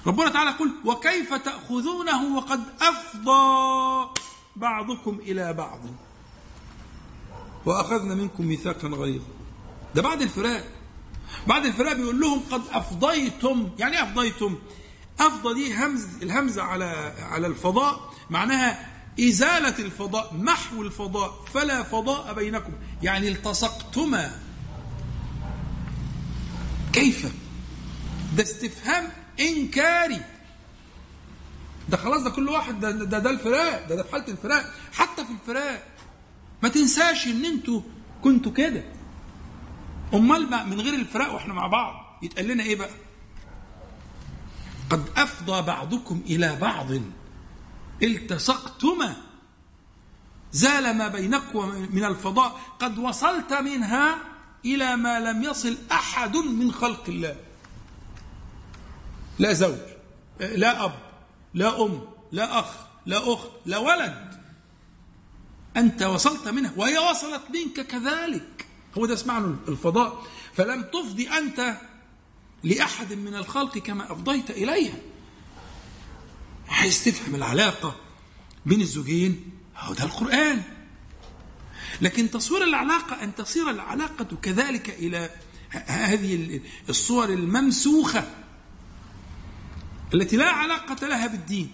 ربنا 0.08 0.30
تعالى 0.30 0.50
يقول 0.50 0.72
وكيف 0.86 1.34
تأخذونه 1.34 2.38
وقد 2.38 2.64
أفضى 2.82 4.10
بعضكم 4.56 5.20
إلى 5.20 5.54
بعض. 5.54 5.80
وأخذنا 7.66 8.16
منكم 8.16 8.46
ميثاقا 8.46 8.88
غليظا. 8.88 9.26
ده 9.96 10.02
بعد 10.02 10.22
الفراق. 10.22 10.68
بعد 11.48 11.66
الفراق 11.66 11.94
بيقول 11.94 12.20
لهم 12.20 12.42
قد 12.52 12.62
أفضيتم. 12.72 13.70
يعني 13.80 13.98
إيه 13.98 14.04
أفضيتم؟ 14.04 14.56
أفضى 15.20 15.54
دي 15.54 15.76
همز 15.76 16.06
الهمزة 16.24 16.64
على 16.64 17.14
على 17.20 17.48
الفضاء 17.48 18.14
معناها 18.30 18.94
إزالة 19.20 19.80
الفضاء 19.80 20.34
محو 20.34 20.82
الفضاء 20.82 21.46
فلا 21.54 21.84
فضاء 21.84 22.34
بينكم. 22.34 22.74
يعني 23.04 23.28
التصقتما. 23.28 24.47
كيف؟ 26.94 27.34
ده 28.36 28.44
استفهام 28.44 29.10
إنكاري. 29.40 30.22
ده 31.90 31.98
خلاص 31.98 32.24
ده 32.24 32.30
كل 32.30 32.50
واحد 32.50 32.80
ده 32.80 32.92
ده, 32.92 33.20
ده 33.20 33.30
الفراق 33.30 33.88
ده, 33.90 33.96
ده 33.96 34.04
في 34.04 34.12
حالة 34.12 34.28
الفراق. 34.28 34.74
حتى 34.94 35.26
في 35.26 35.32
الفراق 35.32 35.88
ما 36.64 36.70
تنساش 36.70 37.28
إن 37.28 37.46
أنتوا 37.46 37.82
كنتوا 38.24 38.52
كده. 38.52 38.84
أمال 40.14 40.46
بقى 40.50 40.66
من 40.66 40.82
غير 40.82 40.94
الفراق 40.94 41.34
وإحنا 41.34 41.54
مع 41.54 41.68
بعض 41.68 41.94
يتقال 42.24 42.48
لنا 42.48 42.64
إيه 42.64 42.76
بقى؟ 42.76 42.90
قد 44.90 45.06
أفضى 45.18 45.62
بعضكم 45.62 46.22
إلى 46.26 46.56
بعض. 46.56 46.88
التصقتما. 48.04 49.16
زال 50.52 50.98
ما 50.98 51.08
بينكم 51.08 51.88
من 51.92 52.04
الفضاء. 52.06 52.60
قد 52.80 52.98
وصلت 52.98 53.54
منها 53.54 54.18
إلى 54.76 54.96
ما 54.96 55.20
لم 55.20 55.44
يصل 55.44 55.78
أحد 55.92 56.36
من 56.38 56.72
خلق 56.72 57.04
الله. 57.08 57.36
لا 59.40 59.54
زوج 59.54 59.78
لا 60.40 60.86
أب 60.86 61.00
لا 61.54 61.84
أم 61.86 62.02
لا 62.32 62.60
أخ 62.60 62.68
لا 63.06 63.34
أخت 63.34 63.50
لا 63.66 63.78
ولد. 63.78 64.42
أنت 65.78 66.04
وصلت 66.04 66.48
منها 66.48 66.74
وهي 66.76 66.98
وصلت 66.98 67.42
منك 67.50 67.88
كذلك. 67.88 68.66
هو 68.98 69.06
ده 69.06 69.14
اسمع 69.14 69.38
الفضاء. 69.68 70.24
فلم 70.54 70.82
تفضي 70.82 71.30
أنت 71.30 71.78
لأحد 72.64 73.14
من 73.14 73.36
الخلق 73.36 73.78
كما 73.78 74.12
أفضيت 74.12 74.52
إليها. 74.52 74.98
عايز 76.70 77.04
تفهم 77.04 77.36
العلاقة 77.36 77.96
بين 78.66 78.82
الزوجين؟ 78.82 79.52
هو 79.78 79.94
ده 79.94 80.04
القرآن. 80.04 80.64
لكن 82.02 82.32
تصوير 82.32 82.64
العلاقة 82.64 83.24
أن 83.24 83.36
تصير 83.36 83.70
العلاقة 83.70 84.28
كذلك 84.42 84.90
إلى 84.90 85.30
هذه 85.72 86.62
الصور 86.90 87.30
الممسوخة 87.30 88.30
التي 90.14 90.38
لا 90.38 90.50
علاقة 90.50 91.08
لها 91.08 91.28
بالدين 91.28 91.72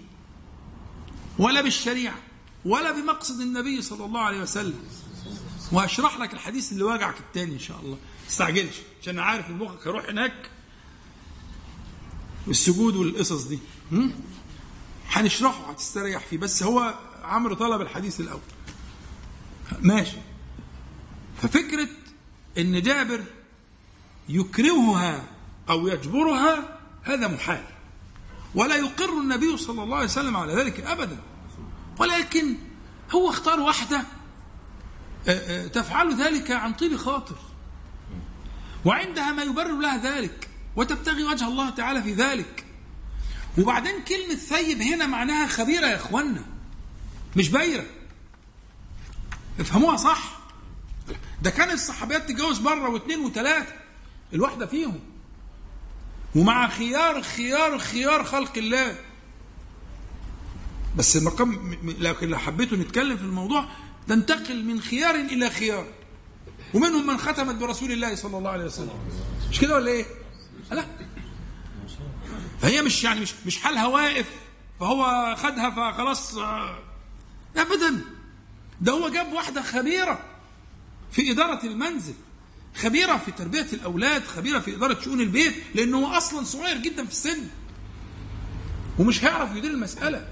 ولا 1.40 1.62
بالشريعة 1.62 2.16
ولا 2.66 2.92
بمقصد 2.92 3.42
النبي 3.42 3.82
صلى 3.82 4.06
الله 4.06 4.20
عليه 4.20 4.42
وسلم. 4.42 4.80
وهشرح 5.72 6.20
لك 6.20 6.34
الحديث 6.34 6.72
اللي 6.72 6.84
واجعك 6.84 7.20
التاني 7.20 7.54
إن 7.54 7.60
شاء 7.60 7.80
الله. 7.80 7.96
ما 7.96 8.28
تستعجلش 8.28 8.76
عشان 9.02 9.20
عارف 9.20 9.50
إن 9.50 9.58
مخك 9.58 9.88
هيروح 9.88 10.06
هناك. 10.10 10.50
والسجود 12.48 12.96
والقصص 12.96 13.44
دي؟ 13.44 13.60
هنشرحه 15.10 15.72
هتستريح 15.72 16.26
فيه. 16.26 16.38
بس 16.38 16.64
هو 16.64 16.94
عمرو 17.24 17.56
طلب 17.56 17.82
الحديث 17.82 18.20
الأول. 18.20 18.42
ماشي. 19.82 20.18
ففكرة 21.42 21.88
إن 22.58 22.82
جابر 22.82 23.24
يكرهها 24.30 25.24
أو 25.70 25.88
يجبرها 25.88 26.80
هذا 27.04 27.28
محال. 27.28 27.64
ولا 28.56 28.76
يقر 28.76 29.20
النبي 29.20 29.58
صلى 29.58 29.84
الله 29.84 29.96
عليه 29.96 30.06
وسلم 30.06 30.38
على 30.38 30.56
ذلك 30.56 30.80
ابدا. 30.80 31.18
ولكن 32.00 32.56
هو 33.12 33.30
اختار 33.30 33.60
واحدة 33.60 34.04
تفعل 35.68 36.22
ذلك 36.22 36.52
عن 36.52 36.74
طيب 36.74 36.96
خاطر. 36.96 37.36
وعندها 38.86 39.32
ما 39.32 39.44
يبرر 39.44 39.80
لها 39.80 39.98
ذلك 39.98 40.50
وتبتغي 40.76 41.24
وجه 41.24 41.48
الله 41.48 41.70
تعالى 41.70 42.04
في 42.04 42.14
ذلك. 42.14 42.66
وبعدين 43.58 44.04
كلمة 44.04 44.36
ثيب 44.36 44.82
هنا 44.82 45.06
معناها 45.08 45.48
خبيرة 45.48 45.86
يا 45.86 45.96
اخوانا 45.96 46.46
مش 47.36 47.50
بايرة. 47.50 47.86
افهموها 49.60 49.98
صح. 49.98 50.40
ده 51.42 51.50
كان 51.50 51.72
الصحابيات 51.72 52.30
تتجوز 52.30 52.62
مرة 52.62 52.90
واثنين 52.90 53.20
وثلاثة 53.20 53.74
الواحدة 54.34 54.66
فيهم. 54.66 55.00
ومع 56.36 56.70
خيار 56.70 57.22
خيار 57.22 57.80
خيار 57.80 58.24
خلق 58.24 58.58
الله. 58.58 58.98
بس 60.98 61.18
المقام 61.18 61.78
لكن 62.00 62.30
لو 62.30 62.38
حبيتوا 62.38 62.78
نتكلم 62.78 63.18
في 63.18 63.24
الموضوع 63.24 63.66
تنتقل 64.08 64.66
من 64.66 64.82
خيار 64.82 65.16
إلى 65.16 65.50
خيار. 65.50 65.88
ومنهم 66.74 67.08
من 67.08 67.18
ختمت 67.18 67.56
برسول 67.56 67.92
الله 67.92 68.16
صلى 68.16 68.38
الله 68.38 68.50
عليه 68.50 68.66
وسلم. 68.66 69.00
مش 69.50 69.60
كده 69.60 69.76
ولا 69.76 69.92
إيه؟ 69.92 70.06
لا. 70.72 70.86
فهي 72.62 72.82
مش 72.82 73.04
يعني 73.04 73.20
مش 73.20 73.34
مش 73.46 73.58
حالها 73.60 73.88
واقف 73.88 74.30
فهو 74.80 75.36
خدها 75.38 75.70
فخلاص 75.70 76.38
ابدا. 77.58 78.02
ده 78.84 78.92
هو 78.92 79.10
جاب 79.10 79.34
واحدة 79.34 79.62
خبيرة 79.62 80.20
في 81.12 81.32
إدارة 81.32 81.66
المنزل 81.66 82.14
خبيرة 82.76 83.18
في 83.18 83.32
تربية 83.32 83.68
الأولاد 83.74 84.24
خبيرة 84.24 84.60
في 84.60 84.76
إدارة 84.76 85.00
شؤون 85.02 85.22
البيت 85.22 85.54
لأنه 85.76 85.98
هو 85.98 86.18
أصلا 86.18 86.44
صغير 86.44 86.78
جدا 86.78 87.06
في 87.06 87.12
السن 87.12 87.48
ومش 89.00 89.24
هيعرف 89.24 89.56
يدير 89.56 89.72
المسألة. 89.72 90.28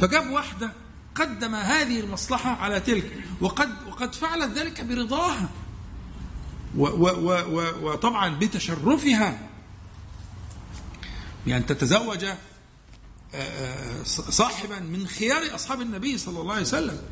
فجاب 0.00 0.30
واحدة 0.30 0.72
قدم 1.14 1.54
هذه 1.54 2.00
المصلحة 2.00 2.50
على 2.50 2.80
تلك 2.80 3.24
وقد 3.40 3.70
وقد 3.88 4.14
فعلت 4.14 4.58
ذلك 4.58 4.80
برضاها 4.84 5.48
و 6.76 6.86
و 6.86 7.08
و 7.08 7.32
و 7.32 7.90
وطبعا 7.90 8.28
بتشرفها. 8.38 9.38
بأن 11.46 11.66
تتزوج 11.66 12.26
صاحبا 14.30 14.78
من 14.78 15.06
خيار 15.06 15.54
أصحاب 15.54 15.80
النبي 15.80 16.18
صلى 16.18 16.40
الله 16.40 16.52
عليه 16.52 16.62
وسلم. 16.62 17.02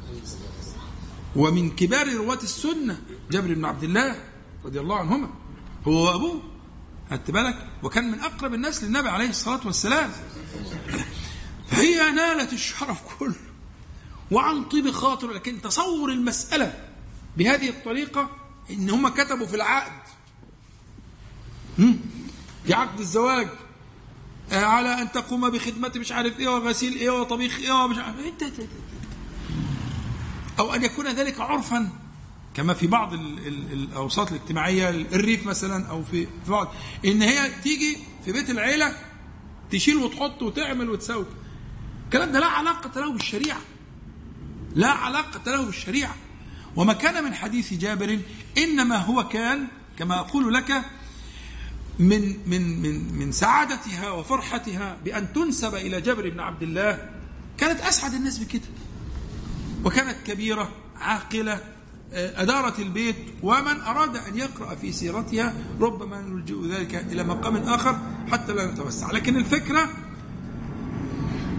ومن 1.37 1.71
كبار 1.71 2.13
رواة 2.13 2.43
السنة 2.43 3.03
جابر 3.31 3.55
بن 3.55 3.65
عبد 3.65 3.85
الله 3.85 4.25
رضي 4.65 4.81
الله 4.81 4.99
عنهما 4.99 5.31
هو 5.87 6.07
وأبوه. 6.07 6.43
خدت 7.11 7.31
بالك؟ 7.31 7.69
وكان 7.83 8.11
من 8.11 8.21
أقرب 8.21 8.55
الناس 8.55 8.85
للنبي 8.85 9.09
عليه 9.09 9.31
الصلاة 9.31 9.67
والسلام. 9.67 10.13
فهي 11.71 12.11
نالت 12.11 12.53
الشرف 12.53 13.03
كله. 13.19 13.35
وعن 14.31 14.65
طيب 14.65 14.91
خاطر 14.91 15.31
لكن 15.31 15.63
تصور 15.63 16.13
المسألة 16.13 16.89
بهذه 17.37 17.69
الطريقة 17.69 18.31
إن 18.71 18.91
هم 18.91 19.09
كتبوا 19.09 19.47
في 19.47 19.57
العقد؟ 19.57 20.03
في 22.65 22.75
عقد 22.75 23.01
الزواج. 23.01 23.49
على 24.53 25.03
أن 25.03 25.13
تقوم 25.13 25.51
بخدمة 25.51 25.93
مش 25.97 26.13
عارف 26.13 26.41
إيه 26.41 26.49
وغسيل 26.49 26.95
إيه 26.97 27.11
وطبيخ 27.11 27.59
إيه 27.59 27.73
ومش 27.73 27.99
عارف 27.99 28.17
انت- 28.19 28.45
أو 30.59 30.75
أن 30.75 30.85
يكون 30.85 31.09
ذلك 31.09 31.41
عرفا 31.41 31.89
كما 32.55 32.75
في 32.75 32.87
بعض 32.87 33.13
ال- 33.13 33.47
ال- 33.47 33.73
الأوساط 33.73 34.33
الاجتماعية 34.33 34.91
الريف 34.91 35.47
مثلا 35.47 35.87
أو 35.91 36.05
في 36.05 36.27
في 36.45 36.51
بعض. 36.51 36.75
إن 37.05 37.23
هي 37.23 37.51
تيجي 37.63 37.97
في 38.25 38.33
بيت 38.33 38.51
العيلة 38.51 38.97
تشيل 39.71 39.97
وتحط 39.97 40.43
وتعمل 40.43 40.91
وتسوي. 40.91 41.27
الكلام 42.05 42.33
ده 42.33 42.41
لا 42.41 42.47
علاقة 42.47 43.01
له 43.01 43.13
بالشريعة. 43.13 43.61
لا 44.75 44.89
علاقة 44.89 45.51
له 45.53 45.63
بالشريعة. 45.63 46.15
وما 46.77 46.93
كان 46.93 47.25
من 47.25 47.35
حديث 47.35 47.75
جابر 47.75 48.19
إنما 48.59 48.97
هو 48.97 49.29
كان 49.29 49.67
كما 49.99 50.19
أقول 50.21 50.55
لك 50.55 50.85
من 51.99 52.37
من 52.47 52.83
من 52.83 53.19
من 53.19 53.33
سعادتها 53.33 54.11
وفرحتها 54.11 54.97
بأن 55.05 55.33
تنسب 55.33 55.75
إلى 55.75 56.01
جابر 56.01 56.29
بن 56.31 56.41
عبد 56.41 56.63
الله 56.63 57.09
كانت 57.59 57.81
أسعد 57.81 58.15
الناس 58.15 58.39
بكده 58.39 58.69
وكانت 59.85 60.17
كبيرة 60.27 60.69
عاقلة 61.01 61.61
آه، 62.13 62.43
أدارت 62.43 62.79
البيت. 62.79 63.17
ومن 63.43 63.81
أراد 63.81 64.17
أن 64.17 64.37
يقرأ 64.37 64.75
في 64.75 64.93
سيرتها 64.93 65.55
ربما 65.81 66.21
نلجئ 66.21 66.67
ذلك 66.69 66.95
إلى 66.95 67.25
مقام 67.25 67.57
آخر 67.57 67.99
حتى 68.33 68.53
لا 68.53 68.67
نتوسع. 68.67 69.11
لكن 69.11 69.37
الفكرة 69.37 69.89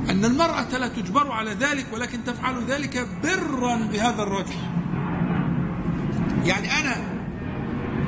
أن 0.09 0.25
المرأة 0.25 0.77
لا 0.77 0.87
تجبر 0.87 1.31
على 1.31 1.51
ذلك 1.51 1.85
ولكن 1.93 2.23
تفعل 2.23 2.63
ذلك 2.65 3.07
برا 3.23 3.75
بهذا 3.75 4.23
الرجل. 4.23 4.59
يعني 6.45 6.79
أنا 6.79 6.95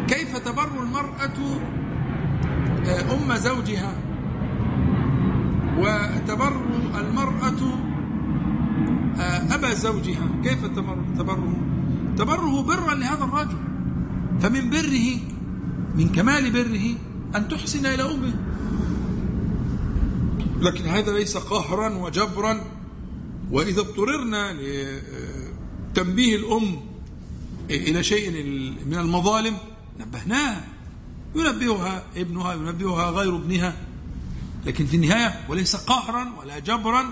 كيف 0.08 0.38
تبر 0.38 0.84
المرأة 0.84 1.60
أم 2.88 3.36
زوجها. 3.36 3.94
وتبر 5.78 6.62
المرأة 6.98 7.62
آه، 9.20 9.56
أبا 9.56 9.74
زوجها. 9.74 10.28
كيف 10.44 10.66
تبره 10.66 11.56
تبره 12.18 12.62
برا 12.62 12.96
لهذا 12.96 13.24
الرجل. 13.24 13.58
فمن 14.42 14.70
بره 14.70 15.20
من 15.96 16.10
كمال 16.10 16.52
بره 16.52 16.96
أن 17.36 17.48
تحسن 17.48 17.86
إلى 17.86 18.04
أمه. 18.04 18.34
لكن 20.62 20.86
هذا 20.86 21.14
ليس 21.14 21.38
قهرا 21.38 21.90
وجبرا. 21.90 22.62
وإذا 23.52 23.80
اضطررنا 23.82 24.54
لتنبيه 24.54 26.36
الأم 26.36 26.76
إلى 27.70 28.04
شيء 28.04 28.32
من 28.86 28.98
المظالم 28.98 29.58
نبهناها 30.00 30.71
ينبهها 31.36 32.04
ابنها 32.16 32.54
ينبهها 32.54 33.10
غير 33.10 33.36
ابنها. 33.36 33.76
لكن 34.66 34.86
في 34.86 34.96
النهاية 34.96 35.46
وليس 35.50 35.76
قهرا 35.76 36.34
ولا 36.38 36.60
جبرا 36.60 37.06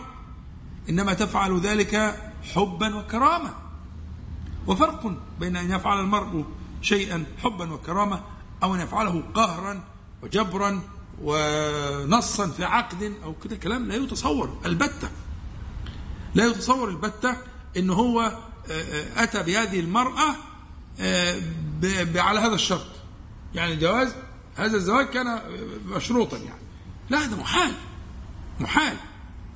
إنما 0.90 1.14
تفعل 1.14 1.60
ذلك 1.60 2.22
حبا 2.54 2.96
وكرامة. 2.96 3.54
وفرق 4.68 5.18
بين 5.40 5.56
أن 5.56 5.72
يفعل 5.72 6.00
المرء 6.00 6.46
شيئا 6.82 7.26
حبا 7.44 7.74
وكرامة 7.74 8.22
أو 8.64 8.76
أن 8.76 8.80
يفعله 8.80 9.24
قهرا 9.34 9.84
وجبرا 10.24 10.82
ونصا 11.22 12.48
في 12.48 12.64
عقد 12.64 13.14
أو 13.24 13.34
كده 13.34 13.56
كلام 13.56 13.88
لا 13.88 13.96
يتصور. 13.96 14.58
البتة 14.66 15.10
لا 16.36 16.46
يتصور 16.46 16.90
البتة 16.90 17.38
أن 17.78 17.90
هو 17.90 18.22
آه، 18.22 18.72
آه، 18.72 19.24
أتى 19.24 19.44
بهذه 19.44 19.80
المرأة 19.80 20.36
آه، 21.00 21.42
على 22.16 22.40
هذا 22.40 22.56
الشرط. 22.56 22.99
يعني 23.56 23.74
الجواز 23.74 24.16
هذا 24.56 24.78
الزواج 24.78 25.06
كان 25.06 25.42
مشروطا 25.86 26.38
يعني. 26.38 26.62
لا 27.10 27.26
هذا 27.26 27.36
محال 27.36 27.74
محال. 28.60 28.98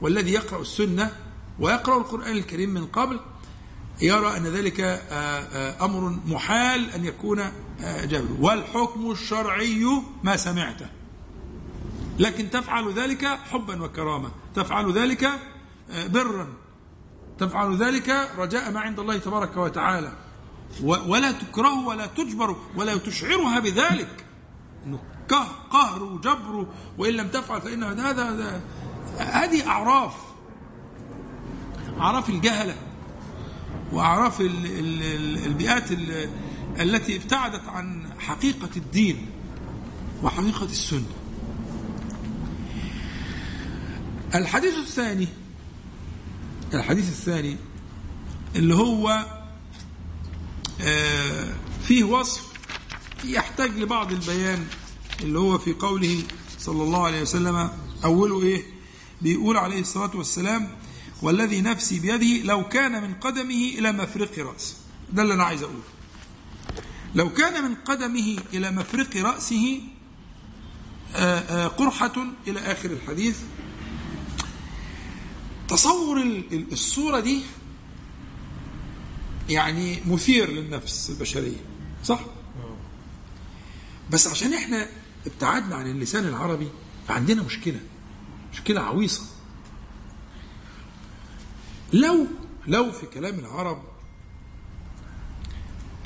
والذي 0.02 0.32
يقرأ 0.32 0.62
السنة 0.62 1.12
ويقرأ 1.60 1.98
القرآن 1.98 2.32
الكريم 2.32 2.70
من 2.70 2.86
قبل 2.86 3.20
يرى 4.02 4.38
أن 4.38 4.44
ذلك 4.44 4.80
آه، 4.80 4.96
آه، 5.12 5.86
أمر 5.86 6.20
محال 6.26 6.90
أن 6.90 7.06
يكون 7.06 7.40
آه، 7.40 8.06
جابر. 8.06 8.36
والحكم 8.40 9.12
الشرعي 9.12 9.86
ما 10.24 10.38
سمعته. 10.38 10.88
لكن 12.20 12.50
تفعل 12.50 12.94
ذلك 12.94 13.26
حبا 13.26 13.84
وكرامة 13.84 14.32
تفعل 14.56 14.94
ذلك 14.94 15.30
برا. 16.08 16.48
تفعل 17.40 17.78
ذلك 17.78 18.30
رجاء 18.38 18.72
ما 18.72 18.80
عند 18.80 19.00
الله 19.00 19.18
تبارك 19.18 19.58
وتعالى. 19.58 20.14
ولا 20.82 21.32
تكره 21.32 21.88
ولا 21.88 22.06
تجبر 22.06 22.56
ولا 22.76 22.98
تشعرها 22.98 23.60
بذلك. 23.60 24.26
إنه 24.86 25.00
قهر 25.72 26.04
وجبر 26.04 26.68
وإن 26.98 27.14
لم 27.14 27.28
تفعل 27.28 27.62
فإن 27.62 27.84
هذا 27.84 28.62
هذه 29.18 29.68
أعراف. 29.68 30.14
أعراف 32.00 32.30
الجهلة 32.30 32.76
وأعراف 33.92 34.42
ال- 34.42 34.66
ال- 34.66 35.04
ال- 35.04 35.46
البيئات 35.46 35.92
ال- 35.92 36.30
التي 36.80 37.16
ابتعدت 37.16 37.68
عن 37.68 38.10
حقيقة 38.20 38.70
الدين 38.78 39.26
وحقيقة 40.24 40.66
السنة. 40.66 41.04
الحديث 44.36 44.74
الثاني 44.78 45.28
الحديث 46.74 47.10
الثاني 47.10 47.58
اللي 48.56 48.76
هو 48.76 49.26
فيه 51.88 52.04
وصف 52.04 52.42
يحتاج 53.26 53.72
لبعض 53.72 54.12
البيان 54.12 54.66
اللي 55.22 55.40
هو 55.40 55.58
في 55.58 55.74
قوله 55.74 56.24
صلى 56.60 56.84
الله 56.84 57.06
عليه 57.06 57.22
وسلم. 57.22 57.70
أوله 58.04 58.42
إيه؟ 58.42 58.64
بيقول 59.22 59.58
عليه 59.58 59.82
الصلاة 59.82 60.12
والسلام 60.16 60.70
والذي 61.22 61.62
نفسي 61.62 62.00
بيده 62.00 62.44
لو 62.46 62.68
كان 62.70 63.02
من 63.04 63.14
قدمه 63.14 63.70
إلى 63.78 63.92
مفرق 63.92 64.40
رأسه. 64.40 64.76
ده 65.14 65.22
اللي 65.24 65.34
أنا 65.34 65.44
عايز 65.44 65.64
أقوله. 65.64 65.84
لو 67.16 67.34
كان 67.34 67.64
من 67.64 67.76
قدمه 67.76 68.38
إلى 68.54 68.72
مفرق 68.72 69.18
رأسه 69.18 69.82
آه، 71.16 71.40
آه، 71.40 71.68
قرحة 71.68 72.14
إلى 72.48 72.60
آخر 72.60 72.92
الحديث. 72.92 73.38
تصور 75.68 76.22
ال- 76.22 76.54
ال- 76.54 76.72
الصورة 76.72 77.20
دي 77.20 77.42
يعني 79.50 80.00
مثير 80.08 80.50
للنفس 80.52 81.10
البشرية 81.10 81.58
صح؟ 82.04 82.20
بس 84.12 84.28
عشان 84.28 84.54
إحنا 84.54 84.88
ابتعدنا 85.28 85.76
عن 85.76 85.88
اللسان 85.88 86.26
العربي 86.28 86.68
فعندنا 87.08 87.44
مشكلة 87.44 87.80
مشكلة 88.54 88.82
عويصة. 88.82 89.24
لو 91.94 92.28
لو 92.68 92.92
في 92.92 93.06
كلام 93.06 93.40
العرب 93.40 93.84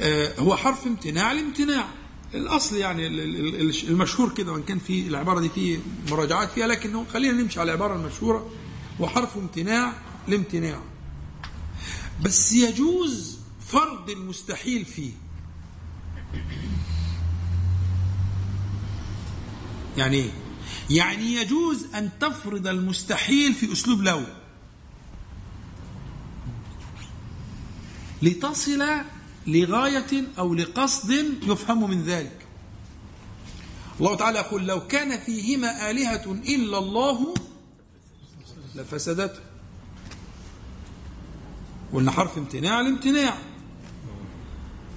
آه 0.02 0.40
هو 0.40 0.56
حرف 0.56 0.88
امتناع 0.88 1.32
لامتناع. 1.32 1.88
الأصل 2.34 2.76
يعني 2.76 3.08
ال- 3.08 3.20
ال- 3.20 3.56
ال- 3.70 3.88
المشهور 3.90 4.34
كده 4.34 4.52
وإن 4.52 4.64
كان 4.64 4.80
في 4.80 5.08
العبارة 5.08 5.40
دي 5.40 5.50
في 5.50 5.80
مراجعات 6.12 6.52
فيها 6.52 6.68
لكن 6.68 7.06
خلينا 7.14 7.42
نمشي 7.42 7.60
على 7.60 7.72
العبارة 7.74 7.96
المشهورة. 7.96 8.50
وحرف 9.00 9.38
امتناع 9.38 9.94
لامتناع. 10.28 10.80
بس 12.22 12.54
يجوز 12.54 13.38
فرض 13.68 14.10
المستحيل 14.10 14.86
فيه. 14.86 15.12
يعني 19.98 20.18
إيه؟ 20.18 20.32
يعني 20.90 21.34
يجوز 21.34 21.86
أن 21.96 22.10
تفرض 22.20 22.68
المستحيل 22.68 23.54
في 23.54 23.72
أسلوب 23.72 24.02
لو. 24.02 24.24
لتصل 28.22 28.84
لغاية 29.48 30.24
أو 30.38 30.54
لقصد 30.54 31.12
يفهم 31.44 31.90
من 31.90 32.04
ذلك. 32.04 32.46
الله 34.00 34.16
تعالى 34.16 34.40
يقول 34.40 34.68
لو 34.68 34.88
كان 34.88 35.20
فيهما 35.20 35.92
آلهة 35.92 36.32
إلا 36.32 36.78
الله 36.78 37.34
لفسدتا 38.76 39.47
قلنا 41.94 42.12
حرف 42.12 42.38
امتناع 42.38 42.82
الامتناع. 42.82 43.38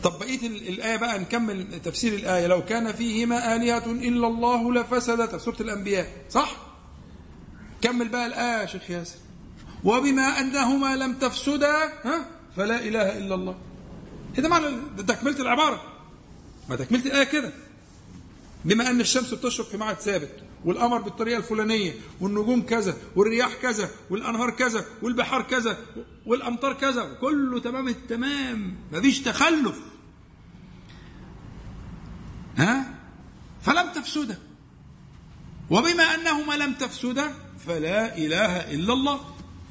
طب 0.03 0.19
بقيه 0.19 0.47
ال- 0.47 0.69
الآية 0.69 0.97
بقى 0.97 1.19
نكمل 1.19 1.81
تفسير 1.85 2.15
الآية. 2.15 2.47
لو 2.47 2.65
كان 2.65 2.93
فيهما 2.93 3.57
آلهة 3.57 3.85
إلا 3.87 4.27
الله 4.27 4.73
لفسدتا 4.75 5.39
سورة 5.39 5.57
الأنبياء 5.61 6.07
صح؟ 6.31 6.57
كمل 7.83 8.09
بقى 8.09 8.27
الآية 8.27 8.61
يا 8.61 8.67
شيخ 8.67 8.91
ياسر. 8.91 9.17
وبما 9.85 10.23
أنهما 10.41 10.97
لم 10.97 11.15
تفسدا 11.15 11.85
ها؟ 12.05 12.27
فلا 12.57 12.85
إله 12.85 13.19
إلا 13.19 13.35
الله. 13.35 13.55
هذا 14.39 14.49
معنى 14.49 14.67
ده 14.97 15.15
تكملة 15.15 15.41
العبارة؟ 15.41 15.83
ما 16.69 16.77
تكملة 16.77 17.07
الآية 17.07 17.25
كده. 17.25 17.53
بما 18.65 18.91
أن 18.91 19.01
الشمس 19.01 19.35
بتشرق 19.35 19.69
في 19.69 19.77
ميعاد 19.77 19.97
ثابت. 19.97 20.33
والقمر 20.65 20.99
بالطريقة 20.99 21.39
الفلانية 21.39 21.95
والنجوم 22.21 22.63
كذا 22.63 22.97
والرياح 23.17 23.55
كذا 23.63 23.91
والأنهار 24.11 24.51
كذا 24.51 24.85
والبحار 25.03 25.43
كذا 25.43 25.79
والأمطار 26.27 26.73
كذا 26.73 27.17
كله 27.21 27.61
تمام 27.61 27.89
التمام 27.89 28.75
مفيش 28.93 29.19
تخلف. 29.21 29.79
ها؟ 32.57 32.95
فلم 33.63 33.93
تفسده 33.93 34.39
وبما 35.71 36.03
أنهما 36.15 36.55
لم 36.55 36.73
تفسدا 36.75 37.35
فلا 37.67 38.19
إله 38.19 38.57
إلا 38.75 38.93
الله. 38.93 39.21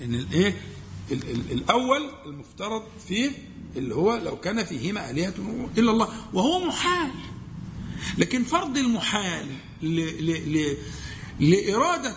إن 0.02 0.16
الايه 0.16 0.62
ال- 1.12 1.32
ال- 1.32 1.52
الأول 1.52 2.10
المفترض 2.26 2.84
فيه 3.08 3.32
اللي 3.76 3.96
هو 3.96 4.16
لو 4.18 4.36
كان 4.40 4.64
فيهما 4.64 5.10
آلهة 5.12 5.34
إلا 5.78 5.92
الله 5.92 6.08
وهو 6.34 6.68
محال. 6.68 7.12
لكن 8.18 8.44
فرض 8.44 8.78
المحال 8.78 9.48
ل 9.84 9.96
ل 10.26 10.54
ل 10.58 10.78
لإرادة 11.40 12.16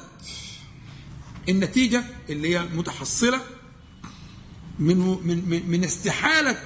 النتيجة 1.48 2.04
اللي 2.30 2.48
هي 2.48 2.60
المتحصلة 2.60 3.40
من 4.78 4.96
من 4.98 5.48
من- 5.48 5.84
استحالة 5.84 6.62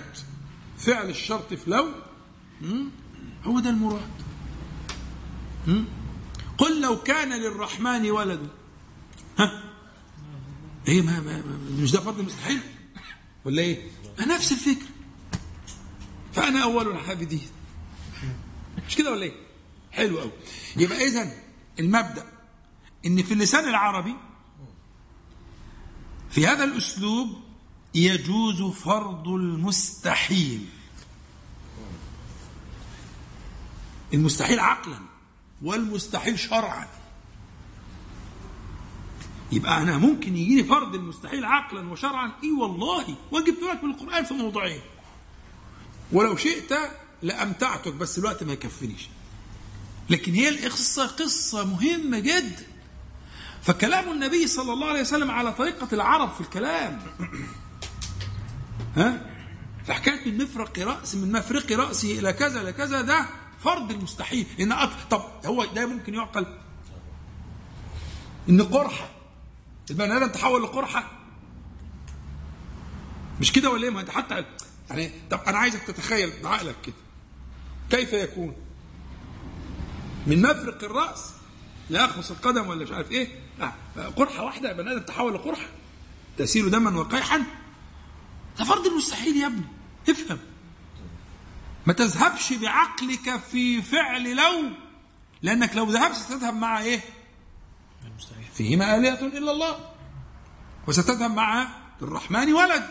فعل 0.79 1.11
الشرط 1.11 1.55
في 1.55 1.71
لو? 1.71 1.89
هو 3.45 3.61
ده 3.61 3.71
المراد? 3.71 4.11
قل 6.59 6.81
لو 6.83 7.03
كان 7.03 7.33
للرحمن 7.43 8.11
ولد. 8.11 8.49
ها؟ 9.39 9.63
إيه 10.89 11.03
ما, 11.03 11.21
ما, 11.21 11.43
مش 11.83 11.93
ده 11.93 12.01
فرض 12.01 12.21
مستحيل؟ 12.21 12.61
ولا 13.45 13.63
إيه؟ 13.63 13.89
نفس 14.21 14.53
الفكرة 14.53 14.87
فأنا 16.33 16.63
أول 16.63 16.89
العابدين. 16.91 17.49
مش 18.89 18.97
كده 18.97 19.13
ولا 19.13 19.23
إيه؟ 19.23 19.33
حلو 19.97 20.19
قوي. 20.21 20.31
يبقى 20.77 21.07
اذا 21.07 21.33
المبدأ 21.81 22.27
إن 23.07 23.23
في 23.23 23.35
اللسان 23.35 23.69
العربي 23.69 24.15
في 26.31 26.47
هذا 26.47 26.65
الأسلوب 26.65 27.29
يجوز 27.95 28.63
فرض 28.63 29.29
المستحيل. 29.29 30.67
المستحيل 34.15 34.61
عقلا 34.61 35.01
والمستحيل 35.63 36.39
شرعا. 36.39 36.89
يبقى 39.53 39.83
أنا 39.83 39.99
ممكن 39.99 40.37
يجيني 40.37 40.65
فرض 40.65 40.95
المستحيل 40.95 41.45
عقلا 41.45 41.91
وشرعا؟ 41.91 42.33
إي 42.45 42.53
والله. 42.53 43.17
وجبت 43.31 43.63
لك 43.63 43.85
من 43.85 43.91
القرآن 43.91 44.25
في 44.25 44.35
موضوعين. 44.35 44.81
ولو 46.13 46.37
شئت 46.37 46.73
لأمتعتك 47.23 47.93
بس 47.93 48.19
الوقت 48.19 48.43
ما 48.43 48.53
يكفينيش 48.53 49.09
لكن 50.11 50.35
هي 50.35 50.49
القصة 50.49 51.07
قصة 51.07 51.65
مهمة 51.65 52.19
جدا 52.19 52.67
فكلام 53.63 54.13
النبي 54.13 54.47
صلى 54.47 54.73
الله 54.73 54.89
عليه 54.89 55.01
وسلم 55.01 55.31
على 55.31 55.53
طريقة 55.53 55.89
العرب 55.93 56.33
في 56.35 56.41
الكلام. 56.41 57.03
ها؟ 58.97 59.31
فحكاية 59.87 60.31
من 60.31 60.43
مفرق 60.45 60.79
راس 60.79 61.15
من 61.15 61.33
مفرق 61.33 61.73
رأسه 61.73 62.19
إلى 62.19 62.33
كذا 62.33 62.61
إلى 62.63 62.73
كذا 62.73 63.01
ده 63.01 63.27
فرض 63.65 63.91
المستحيل 63.91 64.73
أط... 64.73 64.91
طب 65.11 65.23
هو 65.47 65.65
ده 65.65 65.87
ممكن 65.87 66.15
يعقل؟ 66.15 66.47
إن 68.49 68.63
قرحة. 68.63 69.11
البني 69.91 70.17
آدم 70.17 70.27
تحول 70.29 70.63
لقرحة؟ 70.63 71.11
مش 73.41 73.53
كده 73.53 73.71
ولا 73.71 73.85
إيه؟ 73.85 73.91
ما 73.91 74.01
أنت 74.01 74.11
حتى 74.11 74.45
يعني 74.91 75.11
طب 75.31 75.41
أنا 75.47 75.59
عايزك 75.59 75.83
تتخيل 75.83 76.33
بعقلك 76.43 76.77
كده. 76.85 76.95
كيف 77.91 78.13
يكون؟ 78.13 78.57
من 80.27 80.43
مفرق 80.43 80.85
الرأس. 80.85 81.33
لاخمص 81.91 82.31
القدم 82.31 82.69
ولا 82.69 82.85
مش 82.85 82.91
عارف 82.91 83.11
إيه. 83.11 83.29
آه. 83.61 83.73
قرحة 84.17 84.45
واحدة 84.45 84.73
بني 84.73 84.93
آدم 84.93 85.03
تحول 85.03 85.35
لقرحة. 85.35 85.69
تسيل 86.39 86.71
دما 86.71 87.01
وقيحا. 87.01 87.43
ده 88.59 88.65
فرض 88.65 88.87
المستحيل 88.87 89.37
يا 89.37 89.47
ابني. 89.47 89.65
افهم. 90.09 90.39
ما 91.87 91.93
تذهبش 91.93 92.53
بعقلك 92.53 93.41
في 93.51 93.83
فعل 93.83 94.37
لو 94.37 94.71
لأنك 95.43 95.77
لو 95.77 95.91
ذهبت 95.91 96.15
ستذهب 96.15 96.55
مع 96.55 96.81
إيه؟ 96.81 97.01
فيهما 98.55 98.97
آلهة 98.97 99.27
إلا 99.27 99.53
الله. 99.53 99.91
وستذهب 100.87 101.31
مع 101.31 101.69
الرحمن 102.03 102.53
ولد. 102.53 102.89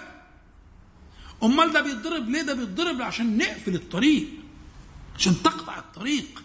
أمال 1.44 1.74
ده 1.74 1.82
بيتضرب 1.82 2.30
ليه؟ 2.30 2.41
ده 2.41 2.53
بيتضرب 2.53 3.02
عشان 3.02 3.38
نقفل 3.38 3.76
الطريق 3.76 4.28
عشان 5.16 5.44
تقطع 5.44 5.78
الطريق. 5.78 6.44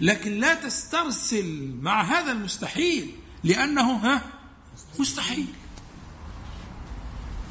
لكن 0.00 0.32
لا 0.40 0.54
تسترسل 0.54 1.74
مع 1.82 2.02
هذا 2.02 2.32
المستحيل 2.32 3.10
لأنه 3.44 3.92
ها 3.96 4.22
مستحيل. 4.98 5.46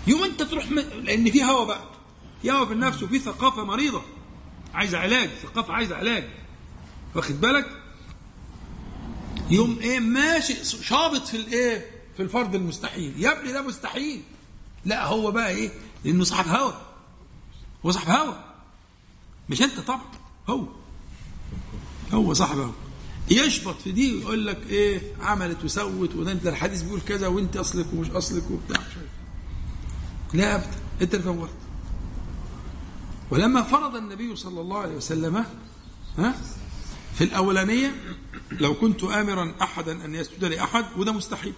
يوم 0.07 0.23
أنت 0.23 0.43
تروح 0.43 0.71
م... 0.71 0.79
لأن 0.79 1.31
في 1.31 1.43
هوا 1.43 1.65
بقى. 1.65 1.83
في 2.41 2.51
هوا 2.51 2.65
في 2.65 2.73
النفس 2.73 3.03
وفي 3.03 3.19
ثقافة 3.19 3.63
مريضة. 3.63 4.01
عايزة 4.73 4.97
علاج 4.97 5.29
ثقافة 5.43 5.73
عايزة 5.73 5.95
علاج. 5.95 6.29
واخد 7.15 7.41
بالك؟ 7.41 7.81
يوم 9.49 9.79
إيه 9.81 9.99
ماشي 9.99 10.65
شابط 10.83 11.27
في 11.27 11.37
الإيه 11.37 11.91
في 12.17 12.23
الفرض 12.23 12.55
المستحيل. 12.55 13.13
يا 13.17 13.39
ابني 13.39 13.51
ده 13.51 13.61
مستحيل. 13.61 14.21
لا 14.85 15.05
هو 15.05 15.31
بقى 15.31 15.49
إيه؟ 15.49 15.71
لأنه 16.05 16.23
صاحب 16.23 16.47
هوا. 16.47 16.73
هو 17.85 17.91
صاحب 17.91 18.09
هوا. 18.09 18.33
مش 19.49 19.61
أنت 19.61 19.79
طبعا 19.79 20.01
هو. 20.49 20.67
هو 22.13 22.33
صاحب 22.33 22.57
هوا 22.57 22.71
يشبط 23.31 23.81
في 23.81 23.91
دي 23.91 24.15
ويقول 24.15 24.47
لك 24.47 24.59
إيه 24.69 25.01
عملت 25.21 25.63
وسوت 25.63 26.15
وده 26.15 26.31
أنت 26.31 26.47
الحديث 26.47 26.81
بيقول 26.81 27.01
كذا 27.01 27.27
وإنت 27.27 27.57
أصلك 27.57 27.85
ومش 27.93 28.09
أصلك 28.09 28.43
وبتاع. 28.51 28.81
مش 28.81 28.95
عارف 28.95 29.09
لا 30.33 30.55
ابدا 30.55 30.67
أنت 31.01 31.13
اللي 31.15 31.23
فورت 31.25 31.49
ولما 33.31 33.61
فرض 33.63 33.95
النبي 33.95 34.35
صلى 34.35 34.61
الله 34.61 34.77
عليه 34.79 34.95
وسلم 34.95 35.45
ها 36.17 36.35
في 37.15 37.23
الأولانية 37.23 37.95
لو 38.51 38.73
كنت 38.73 39.03
امرا 39.03 39.53
احدا 39.61 40.05
أن 40.05 40.15
يسجد 40.15 40.43
لأحد 40.45 40.85
وده 40.97 41.11
مستحيل. 41.11 41.53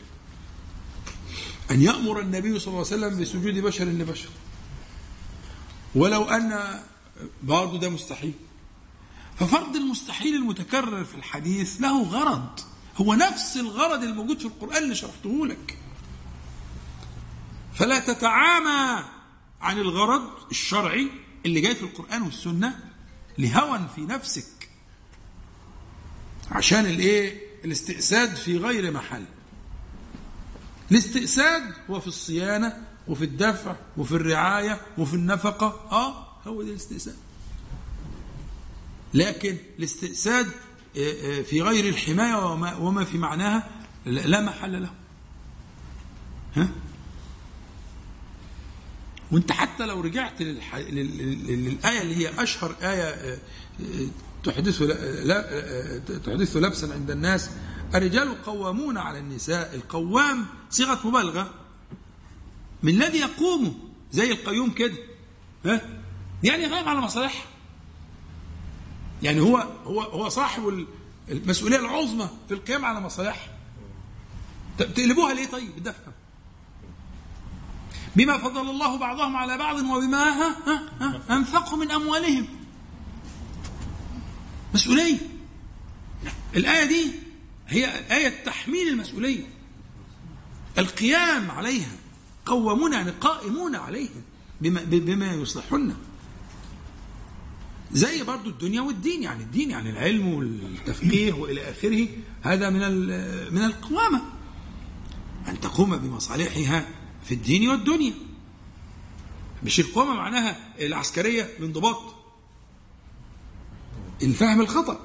أن 1.71 1.81
يأمر 1.81 2.19
النبي 2.19 2.59
صلى 2.59 2.67
الله 2.67 2.85
عليه 2.91 2.97
وسلم 3.07 3.21
بسجود 3.21 3.53
بشر 3.53 3.85
لبشر. 3.85 4.29
ولو 5.95 6.23
أن 6.23 6.79
برضه 7.43 7.79
ده 7.79 7.89
مستحيل. 7.89 8.33
ففرض 9.39 9.75
المستحيل 9.75 10.35
المتكرر 10.35 11.03
في 11.03 11.15
الحديث 11.15 11.81
له 11.81 12.03
غرض. 12.03 12.59
هو 12.97 13.13
نفس 13.13 13.57
الغرض 13.57 14.03
الموجود 14.03 14.39
في 14.39 14.45
القرآن 14.45 14.83
اللي 14.83 14.95
شرحته 14.95 15.47
لك. 15.47 15.77
فلا 17.73 17.99
تتعامى 17.99 19.05
عن 19.61 19.77
الغرض 19.77 20.29
الشرعي 20.51 21.11
اللي 21.45 21.61
جاي 21.61 21.75
في 21.75 21.83
القرآن 21.83 22.21
والسنة 22.21 22.79
لهوى 23.37 23.79
في 23.95 24.01
نفسك. 24.01 24.69
عشان 26.51 26.85
الايه؟ 26.85 27.45
الاستئساد 27.65 28.35
في 28.35 28.57
غير 28.57 28.91
محل. 28.91 29.25
الاستئساد 30.91 31.73
هو 31.89 31.99
في 31.99 32.07
الصيانة 32.07 32.87
وفي 33.07 33.23
الدفع 33.23 33.75
وفي 33.97 34.11
الرعاية 34.11 34.81
وفي 34.97 35.13
النفقة. 35.13 35.87
آه 35.91 36.27
هو 36.47 36.61
ده 36.61 36.69
الاستئساد. 36.69 37.15
لكن 39.15 39.57
الاستئساد 39.79 40.47
في 41.45 41.61
غير 41.61 41.89
الحماية 41.89 42.55
وما, 42.79 43.05
في 43.05 43.17
معناها 43.17 43.69
لا 44.05 44.41
محل 44.41 44.81
له. 44.81 44.91
ها؟ 46.55 46.69
وانت 49.31 49.51
حتى 49.51 49.85
لو 49.85 50.01
رجعت. 50.01 50.41
للآية 50.41 52.01
اللي 52.01 52.15
هي 52.15 52.43
أشهر 52.43 52.75
آية 52.81 53.39
تحدث 54.43 54.81
لا... 54.81 55.99
تحدث 56.25 56.57
لبسا 56.57 56.85
عند 56.85 57.11
الناس 57.11 57.49
الرجال 57.95 58.43
قوامون 58.43 58.97
على 58.97 59.19
النساء 59.19 59.75
القوام 59.75 60.45
صيغة 60.69 61.07
مبالغة. 61.07 61.53
من 62.83 63.01
الذي 63.01 63.17
يقوم؟ 63.17 63.91
زي 64.11 64.31
القيوم 64.31 64.71
كده. 64.71 64.97
ها؟ 65.65 65.81
يعني 66.43 66.67
غايب 66.67 66.87
على 66.87 66.99
مصالحها. 66.99 67.54
يعني 69.23 69.41
هو 69.41 69.57
هو 69.85 70.01
هو 70.01 70.29
صاحب 70.29 70.85
المسؤولية 71.29 71.79
العظمى 71.79 72.29
في 72.47 72.53
القيام 72.53 72.85
على 72.85 73.01
مصالحها 73.01 73.49
تقلبوها 74.77 75.33
ليه 75.33 75.45
طيب؟ 75.45 75.75
بدفع 75.77 76.11
بما 78.15 78.37
فضل 78.37 78.69
الله 78.69 78.97
بعضهم 78.97 79.35
على 79.35 79.57
بعض 79.57 79.75
وبما 79.75 80.23
ها 80.23 80.55
ها 80.67 80.81
ها 80.99 81.35
أنفقوا 81.35 81.77
من 81.77 81.91
أموالهم. 81.91 82.47
مسؤولية. 84.73 85.17
الآية 86.55 86.85
دي 86.85 87.11
هي 87.67 87.85
آية 88.15 88.43
تحميل 88.43 88.87
المسؤولية. 88.87 89.43
القيام 90.77 91.51
عليها 91.51 91.91
قومون 92.45 92.93
يعني 92.93 93.11
قائمون 93.11 93.75
عليهم 93.75 94.21
بما, 94.61 94.83
بما 94.83 95.33
يصلحن. 95.33 95.95
زي 97.95 98.23
برضو 98.23 98.49
الدنيا 98.49 98.81
والدين 98.81 99.23
يعني 99.23 99.43
الدين 99.43 99.71
يعني 99.71 99.89
العلم 99.89 100.33
والتفقيه 100.33 101.33
وإلى 101.33 101.71
آخره 101.71 102.07
هذا 102.41 102.69
من 102.69 102.79
من 103.53 103.63
القوامة. 103.65 104.21
أن 105.47 105.59
تقوم 105.59 105.97
بمصالحها 105.97 106.87
في 107.25 107.33
الدين 107.33 107.69
والدنيا. 107.69 108.13
مش 109.63 109.79
القوامة 109.79 110.13
معناها 110.13 110.73
العسكرية 110.79 111.43
الانضباط 111.59 112.15
الفهم 114.23 114.61
الخطأ. 114.61 114.99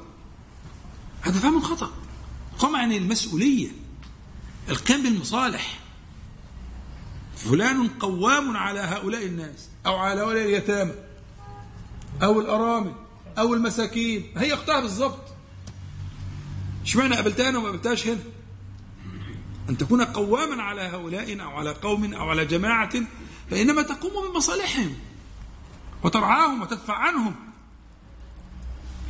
هذا 1.23 1.39
فهم 1.39 1.61
خطا 1.61 1.93
القوامه 2.53 2.79
يعني 2.79 2.97
المسؤولية. 2.97 3.69
القيام 4.69 5.03
بالمصالح. 5.03 5.81
فلان 7.37 7.89
قوام 7.89 8.57
على 8.57 8.81
هؤلاء 8.81 9.27
الناس 9.27 9.69
أو 9.87 9.97
على 9.97 10.21
هؤلاء 10.21 10.45
اليتامى. 10.45 11.10
أو 12.23 12.41
الأرامل 12.41 12.93
أو 13.39 13.55
المساكين. 13.55 14.27
هي 14.37 14.55
أختها 14.55 14.81
بالظبط 14.81 15.21
اشمعنى 16.85 17.15
قابلتها 17.15 17.49
أنا 17.49 17.59
وما 17.59 17.67
قابلتهاش 17.67 18.07
هنا؟ 18.07 18.21
أن 19.69 19.79
تكون 19.79 20.03
قواما 20.05 20.63
على 20.63 20.81
هؤلاء 20.81 21.43
أو 21.43 21.51
على 21.51 21.71
قوم 21.71 22.15
أو 22.15 22.31
على 22.31 22.45
جماعة 22.45 22.91
فإنما 23.51 23.83
تقوم 23.83 24.33
بمصالحهم 24.33 24.95
وترعاهم 26.03 26.63
وتدفع 26.63 26.95
عنهم. 26.95 27.35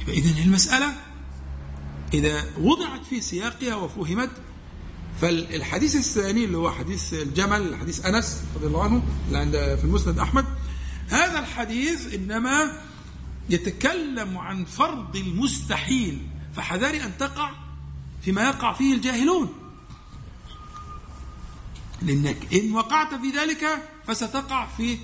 يبقى 0.00 0.12
اذا 0.12 0.42
المسألة 0.44 0.92
إذا 2.14 2.44
وضعت 2.58 3.04
في 3.04 3.20
سياقها 3.20 3.74
وفهمت 3.74 4.30
فالحديث 5.20 5.96
الثاني 5.96 6.44
اللي 6.44 6.56
هو 6.56 6.70
حديث 6.70 7.14
الجمل 7.14 7.76
حديث 7.76 8.06
أنس 8.06 8.42
رضي 8.56 8.66
الله 8.66 8.84
عنه 8.84 9.02
اللي 9.26 9.38
عند 9.38 9.56
في 9.56 9.84
المسند 9.84 10.18
أحمد 10.18 10.44
هذا 11.08 11.38
الحديث 11.38 12.14
إنما 12.14 12.72
يتكلم 13.50 14.38
عن 14.38 14.64
فرض 14.64 15.16
المستحيل 15.16 16.26
فحذاري 16.56 17.04
أن 17.04 17.18
تقع 17.18 17.50
فيما 18.22 18.42
يقع 18.42 18.72
فيه 18.72 18.94
الجاهلون. 18.94 19.48
لأنك 22.02 22.54
إن 22.54 22.72
وقعت 22.72 23.14
في 23.14 23.30
ذلك 23.30 23.66
فستقع 24.06 24.66
في 24.66 24.98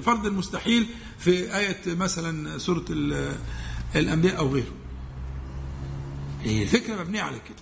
فرض 0.00 0.26
المستحيل 0.26 0.86
في 1.18 1.56
آية 1.56 1.80
مثلا 1.94 2.58
سورة 2.58 2.84
ال- 2.90 3.36
الأنبياء 3.96 4.38
أو 4.38 4.48
غيره. 4.48 4.72
هي 6.42 6.62
الفكرة 6.62 7.02
مبنية 7.02 7.22
على 7.22 7.36
كده. 7.38 7.56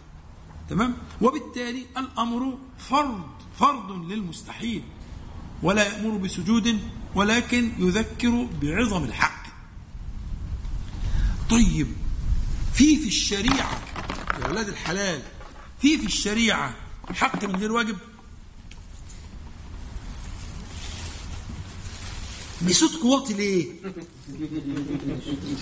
تمام؟ 0.71 0.95
وبالتالي 1.21 1.87
الأمر 1.97 2.59
فرض 2.79 3.21
فرض 3.59 3.91
للمستحيل. 4.13 4.83
ولا 5.63 5.87
يأمر 5.97 6.17
بسجود 6.17 6.79
ولكن 7.15 7.71
يذكر 7.79 8.49
بعظم 8.63 9.05
الحق. 9.05 9.46
طيب. 11.51 11.87
في 12.75 12.97
في 12.97 13.09
الشريعة 13.09 13.81
يا 14.41 14.47
أولاد 14.47 14.69
الحلال 14.69 15.23
في 15.83 15.99
في 15.99 16.07
الشريعة 16.07 16.75
حق 17.15 17.45
من 17.45 17.57
غير 17.57 17.73
واجب؟ 17.73 17.97
بصوت 22.69 23.05
واطي 23.05 23.35
ليه؟ 23.35 23.67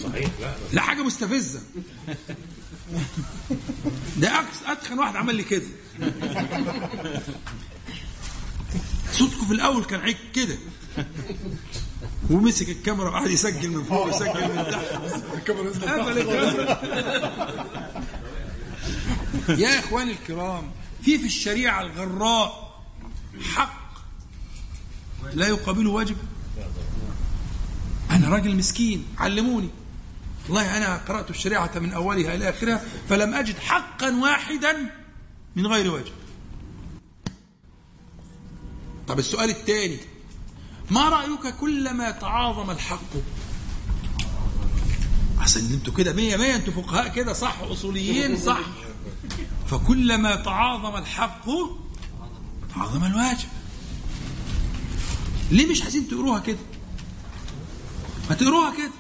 صحيح 0.03 0.31
لا 0.41 0.55
لا. 0.73 0.83
حاجة 0.83 1.03
مستفزة. 1.03 1.61
ده 4.17 4.45
أتخن 4.67 4.99
واحد 4.99 5.17
عمل 5.17 5.35
لي 5.35 5.43
كده. 5.45 5.67
صوتكم 9.13 9.47
في 9.47 9.53
الأول 9.53 9.85
كان 9.85 10.01
عيك 10.01 10.19
كده. 10.35 10.59
ومسك 12.31 12.69
الكاميرا 12.69 13.09
وقعد 13.11 13.31
يسجل 13.31 13.71
من 13.71 13.85
فوق 13.85 14.07
ويسجل 14.07 14.49
من 14.49 14.65
تحت. 14.71 14.85
الكاميرا. 15.37 16.79
يا 19.49 19.79
إخواني 19.79 20.13
الكرام 20.13 20.71
في 21.03 21.19
في 21.19 21.27
الشريعة 21.27 21.83
الغراء 21.83 22.81
حق 23.55 23.85
لا 25.35 25.49
يقابله 25.49 25.91
واجب؟ 25.91 26.17
أنا 28.11 28.29
راجل 28.29 28.57
مسكين 28.57 29.07
علموني. 29.19 29.69
والله 30.49 30.77
أنا 30.77 30.97
قرأت 30.97 31.31
الشريعة 31.31 31.71
من 31.79 31.93
أولها 31.93 32.35
إلى 32.35 32.51
آخرها 32.51 32.85
فلم 33.09 33.35
أجد 33.35 33.59
حقا 33.59 34.17
واحدا 34.17 34.91
من 35.57 35.67
غير 35.67 35.91
واجب. 35.91 36.13
طب 39.09 39.19
السؤال 39.19 39.51
الثاني 39.51 39.99
ما 40.91 41.09
رأيك 41.09 41.55
كلما 41.61 42.11
تعاظم 42.11 42.71
الحق؟ 42.71 43.11
عشان 45.41 45.73
أنتوا 45.73 45.95
كده 45.95 46.13
مية 46.13 46.37
مية 46.37 46.55
أنتوا 46.57 46.73
فقهاء 46.73 47.09
كده 47.09 47.33
صح؟ 47.33 47.57
أصوليين 47.61 48.37
صح؟ 48.37 48.59
فكلما 49.71 50.37
تعاظم 50.37 50.97
الحق 50.97 51.45
تعاظم 52.75 53.05
الواجب. 53.05 53.49
ليه 55.51 55.67
مش 55.71 55.83
عايزين 55.83 56.09
تقروها 56.09 56.41
كده؟ 56.41 56.59
ما 58.31 58.35
تقروها 58.37 58.71
كده. 58.77 58.91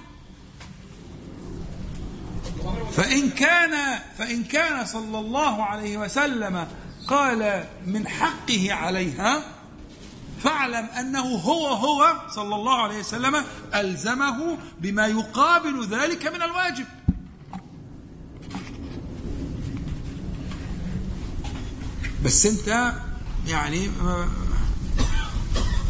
فإن 2.93 3.31
كان 3.31 3.98
فإن 4.19 4.44
كان 4.44 4.86
صلى 4.86 5.19
الله 5.19 5.62
عليه 5.62 5.97
وسلم 5.98 6.69
قال 7.09 7.69
من 7.86 8.09
حقه 8.09 8.73
عليها 8.73 9.54
فاعلم 10.45 10.87
أنه 10.87 11.21
هو 11.21 11.66
هو 11.66 12.23
صلى 12.31 12.55
الله 12.55 12.83
عليه 12.83 12.99
وسلم 12.99 13.45
ألزمه 13.75 14.59
بما 14.81 15.07
يقابل 15.07 15.87
ذلك 15.87 16.27
من 16.27 16.43
الواجب. 16.43 16.87
بس 22.25 22.47
أنت 22.47 22.93
يعني 23.49 23.91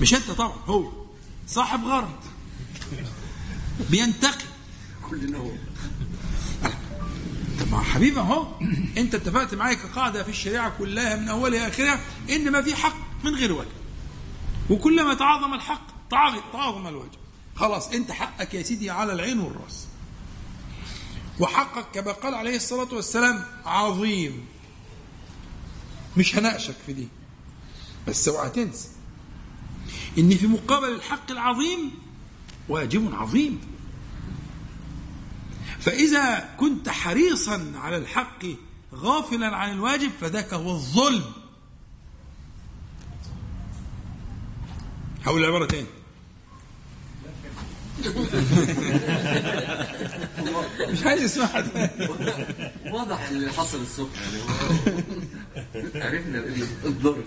مش 0.01 0.14
أنت 0.14 0.31
طبعا 0.31 0.52
هو 0.66 0.93
صاحب 1.47 1.85
غرض. 1.85 2.10
بينتقي 3.90 4.44
كلنا 5.10 5.39
هو 5.39 5.51
طب 7.60 7.70
ما 7.70 7.81
حبيبي 7.81 8.20
أهو 8.20 8.47
أنت 8.98 9.14
اتفقت 9.14 9.55
معايا 9.55 9.74
كقاعدة 9.74 10.22
في 10.22 10.28
الشريعة 10.28 10.72
كلها 10.78 11.16
من 11.16 11.28
أولها 11.28 11.68
اخرها 11.68 12.01
إن 12.31 12.52
ما 12.52 12.62
في 12.62 12.74
حق 12.76 12.94
من 13.24 13.35
غير 13.35 13.52
وجه 13.52 13.68
وكلما 14.70 15.15
تعاظم 15.15 15.55
الحق 15.55 15.86
تعاظم 16.53 16.86
الوجه. 16.86 17.19
خلاص 17.57 17.89
انت 17.89 18.12
حقك 18.12 18.55
يا 18.55 18.62
سيدي 18.62 18.91
على 18.91 19.12
العين 19.12 19.41
والرأس. 19.41 19.86
وحقك 21.41 21.86
كما 21.95 22.12
قال 22.12 22.35
عليه 22.35 22.57
الصلاة 22.57 22.95
والسلام 22.95 23.45
عظيم. 23.65 24.47
مش 26.16 26.36
هناقشك 26.36 26.74
في 26.86 26.93
دي 26.93 27.09
بس 28.09 28.28
اوعى 28.28 28.51
تنسى 28.51 28.89
إن 30.19 30.36
في 30.36 30.47
مقابل 30.47 30.89
الحق 30.89 31.31
العظيم 31.31 31.91
واجب 32.69 33.15
عظيم. 33.15 33.61
فإذا 35.81 36.55
كنت 36.61 36.89
حريصا 36.89 37.73
على 37.77 37.97
الحق 37.97 38.45
غافلا 38.95 39.57
عن 39.57 39.70
الواجب 39.70 40.11
فذاك 40.20 40.55
هو 40.55 40.70
الظلم. 40.70 41.43
هقول 45.24 45.40
العبارة 45.44 45.66
تاني. 45.66 45.86
مش 50.92 51.02
عايز 51.02 51.22
اسمعها 51.22 51.60
تاني 51.60 52.09
واضح 52.92 53.28
اللي 53.28 53.52
حصل 53.52 53.82
الصبح 53.82 54.10
يعني. 54.20 54.42
عرفنا 56.05 56.38
الضر 56.84 57.24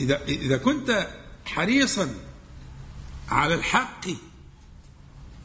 إذا 0.00 0.22
إذا 0.22 0.56
كنت 0.56 1.08
حريصا 1.44 2.14
على 3.28 3.54
الحق 3.54 4.06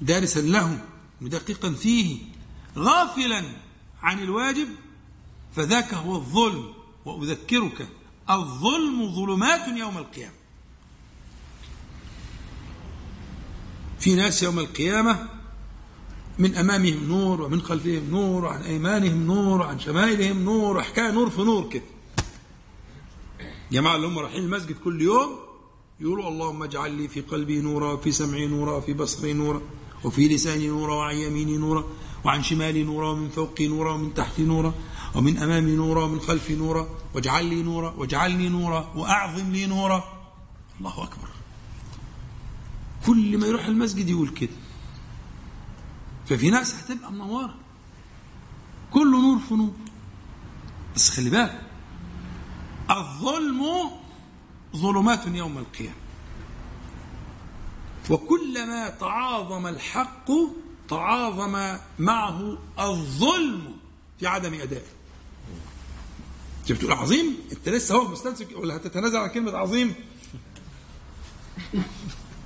دارسا 0.01 0.39
له 0.39 0.79
مدققا 1.21 1.71
فيه 1.71 2.17
غافلا 2.77 3.43
عن 4.01 4.19
الواجب 4.19 4.67
فذاك 5.55 5.93
هو 5.93 6.15
الظلم 6.15 6.73
وأذكرك 7.05 7.87
الظلم 8.29 9.15
ظلمات 9.15 9.67
يوم 9.67 9.97
القيامة. 9.97 10.33
في 14.05 14.15
ناس 14.15 14.43
يوم 14.43 14.59
القيامة 14.59 15.27
من 16.39 16.55
أمامهم 16.55 17.03
نور 17.07 17.41
ومن 17.41 17.61
خلفهم 17.61 18.09
نور 18.09 18.45
وعن 18.45 18.61
أيمانهم 18.61 19.25
نور 19.27 19.59
وعن 19.61 19.79
شمائلهم 19.79 20.43
نور 20.43 20.77
وحكاية 20.77 21.11
نور 21.11 21.29
في 21.29 21.41
نور 21.41 21.69
كده. 21.69 21.83
جماعة 23.71 23.95
اللي 23.95 24.07
هم 24.07 24.19
رايحين 24.19 24.43
المسجد 24.43 24.75
كل 24.83 25.01
يوم 25.01 25.39
يقولوا 25.99 26.29
اللهم 26.29 26.63
اجعل 26.63 26.91
لي 26.91 27.07
في 27.07 27.21
قلبي 27.21 27.61
نورا 27.61 27.93
وفي 27.93 28.11
سمعي 28.11 28.47
نورا 28.47 28.77
وفي 28.77 28.93
بصري 28.93 29.33
نورا 29.33 29.61
وفي 30.03 30.27
لساني 30.27 30.67
نورا 30.67 30.93
وعن 30.93 31.15
يميني 31.15 31.57
نورا 31.57 31.83
وعن 32.25 32.43
شمالي 32.43 32.83
نورا 32.83 33.09
ومن 33.09 33.29
فوقي 33.29 33.67
نورا 33.67 33.93
ومن 33.93 34.13
تحتي 34.13 34.43
نورا 34.43 34.73
ومن 35.15 35.37
أمامي 35.37 35.75
نورا 35.75 36.03
ومن 36.03 36.19
خلفي 36.19 36.55
نورا 36.55 36.89
واجعل 37.13 37.45
لي 37.45 37.61
نورا 37.63 37.93
واجعلني 37.97 38.49
نورا 38.49 38.91
وأعظم 38.95 39.51
لي 39.51 39.65
نورا. 39.65 40.03
الله 40.79 41.03
أكبر. 41.03 41.34
كل 43.05 43.37
ما 43.37 43.47
يروح 43.47 43.65
المسجد 43.65 44.09
يقول 44.09 44.29
كده. 44.29 44.55
ففي 46.25 46.49
ناس 46.49 46.75
هتبقى 46.75 47.11
منورة. 47.11 47.55
كل 48.91 49.11
نور 49.11 49.39
في 49.39 49.53
نور. 49.53 49.73
بس 50.95 51.09
خلي 51.09 51.29
بالك 51.29 51.61
الظلم 52.89 53.63
ظلمات 54.75 55.27
يوم 55.27 55.57
القيامة. 55.57 55.95
وكلما 58.09 58.89
تعاظم 58.89 59.67
الحق 59.67 60.31
تعاظم 60.89 61.77
معه 61.99 62.57
الظلم 62.79 63.75
في 64.19 64.27
عدم 64.27 64.53
أدائه. 64.53 64.85
شفت 66.67 66.81
تقول 66.81 66.93
عظيم 66.93 67.37
أنت 67.51 67.69
لسه 67.69 67.95
هو 67.95 68.07
مستمسك 68.07 68.47
ولا 68.57 68.75
هتتنازل 68.75 69.17
عن 69.17 69.29
كلمة 69.29 69.57
عظيم؟ 69.57 69.95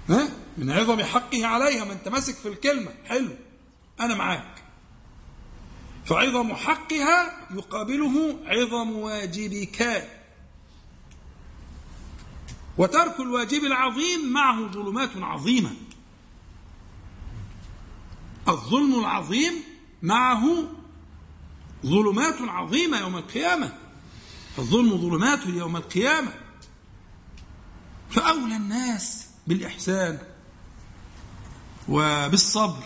ها؟ 0.10 0.30
من 0.60 0.72
عظم 0.72 1.03
حقه 1.03 1.45
عليها 1.45 1.86
ما 1.86 1.94
انت 1.94 2.07
ماسك 2.07 2.36
في 2.36 2.48
الكلمة. 2.48 2.91
حلو. 3.06 3.36
أنا 3.99 4.15
معاك. 4.15 4.64
فعظم 6.06 6.53
حقها 6.53 7.48
يقابله 7.52 8.40
عظم 8.45 8.91
واجبك. 8.91 10.10
وترك 12.77 13.19
الواجب 13.19 13.64
العظيم 13.64 14.34
معه 14.34 14.68
ظلمات 14.72 15.10
عظيمة. 15.15 15.72
الظلم 18.48 18.99
العظيم 18.99 19.53
معه 20.02 20.68
ظلمات 21.86 22.41
عظيمة 22.41 22.99
يوم 22.99 23.18
القيامة. 23.18 23.73
الظلم 24.57 24.98
ظلمات 24.98 25.45
يوم 25.45 25.76
القيامة. 25.76 26.34
فأولى 28.10 28.56
الناس 28.56 29.27
بالإحسان. 29.48 30.28
وبالصبر 31.90 32.84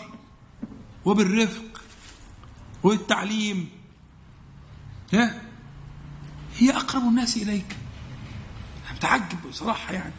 وبالرفق 1.04 1.80
والتعليم. 2.82 3.68
ها؟ 5.12 5.42
هي 6.56 6.70
أقرب 6.76 7.02
الناس 7.02 7.36
إليك. 7.36 7.76
أنا 8.86 8.96
متعجب 8.96 9.48
بصراحة 9.48 9.92
يعني. 9.92 10.12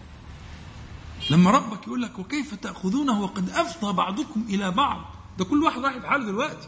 لما 1.29 1.51
ربك 1.51 1.87
يقول 1.87 2.01
لك 2.01 2.19
وكيف 2.19 2.53
تأخذونه 2.53 3.21
وقد 3.21 3.49
أفضى 3.49 3.93
بعضكم 3.93 4.45
إلى 4.49 4.71
بعض. 4.71 5.05
ده 5.39 5.45
كل 5.45 5.63
واحد 5.63 5.79
رايح 5.79 5.97
في 5.97 6.07
حاله 6.07 6.25
دلوقتي. 6.25 6.67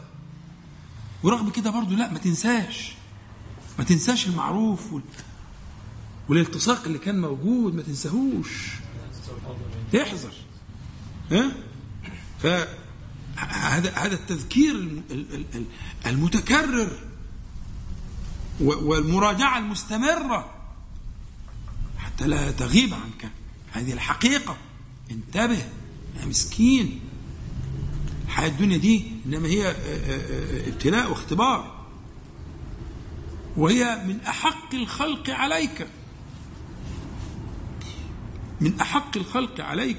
ورغم 1.22 1.50
كده 1.50 1.70
برضه 1.70 1.96
لا 1.96 2.12
ما 2.12 2.18
تنساش. 2.18 2.92
ما 3.78 3.84
تنساش 3.84 4.26
المعروف 4.26 4.92
وال... 4.92 5.02
والالتصاق 6.28 6.84
اللي 6.84 6.98
كان 6.98 7.20
موجود 7.20 7.74
ما 7.74 7.82
تنساهوش. 7.82 8.70
احذر. 9.94 10.32
ها؟ 11.32 11.52
فهذا 12.42 13.92
هذا 13.94 14.14
التذكير 14.14 14.70
الم- 14.74 15.02
ال- 15.10 15.34
ال- 15.34 15.44
ال- 15.54 15.64
المتكرر 16.06 16.90
والمراجعة 18.60 19.58
المستمرة. 19.58 20.54
حتى 21.98 22.26
لا 22.26 22.50
تغيب 22.50 22.94
عنك. 22.94 23.30
هذه 23.72 23.92
الحقيقة. 23.92 24.56
انتبه 25.10 25.58
يا 26.20 26.26
مسكين. 26.26 27.00
الحياة 28.26 28.48
الدنيا 28.48 28.76
دي 28.76 29.12
إنما 29.26 29.48
هي 29.48 29.66
آه، 29.66 29.72
آه، 29.72 29.74
آه، 29.74 30.68
ابتلاء 30.68 31.10
واختبار. 31.10 31.78
وهي 33.56 34.02
من 34.06 34.20
أحق 34.20 34.74
الخلق 34.74 35.30
عليك. 35.30 35.86
من 38.60 38.80
أحق 38.80 39.16
الخلق 39.16 39.60
عليك. 39.60 39.98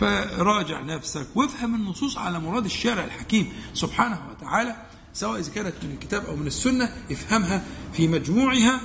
فراجع 0.00 0.80
نفسك 0.80 1.26
وافهم 1.34 1.74
النصوص 1.74 2.18
على 2.18 2.40
مراد 2.40 2.64
الشارع 2.64 3.04
الحكيم 3.04 3.52
سبحانه 3.74 4.20
وتعالى 4.30 4.76
سواء 5.12 5.40
إذا 5.40 5.52
كانت 5.52 5.74
من 5.82 5.90
الكتاب 5.90 6.24
أو 6.26 6.36
من 6.36 6.46
السنة 6.46 6.96
افهمها 7.10 7.64
في 7.92 8.08
مجموعها 8.08 8.80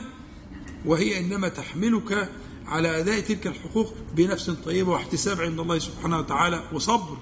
وهي 0.86 1.20
إنما 1.20 1.48
تحملك 1.48 2.30
على 2.68 3.00
أداء 3.00 3.20
تلك 3.20 3.48
الحقوق 3.48 3.94
بنفس 4.16 4.50
طيبة 4.50 4.92
واحتساب 4.92 5.42
عند 5.42 5.60
الله 5.60 5.80
سبحانه 5.80 6.20
وتعالى 6.20 6.64
وصبر 6.74 7.18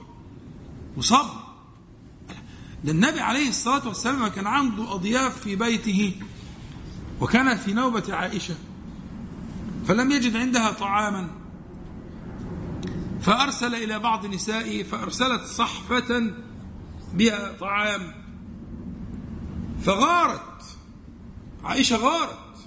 وصبر. 0.97 1.41
ده 2.83 2.91
النبي 2.91 3.19
عليه 3.19 3.49
الصلاة 3.49 3.87
والسلام 3.87 4.27
كان 4.27 4.47
عنده 4.47 4.93
أضياف 4.93 5.39
في 5.39 5.55
بيته 5.55 6.15
وكان 7.21 7.57
في 7.57 7.73
نوبة 7.73 8.15
عائشة 8.15 8.55
فلم 9.87 10.11
يجد 10.11 10.35
عندها 10.35 10.71
طعاما. 10.71 11.40
فأرسل 13.21 13.75
إلى 13.75 13.99
بعض 13.99 14.25
نسائه 14.25 14.83
فأرسلت 14.83 15.41
صحفة 15.41 16.33
بها 17.13 17.51
طعام. 17.59 18.13
فغارت. 19.83 20.63
عائشة 21.63 21.95
غارت. 21.97 22.57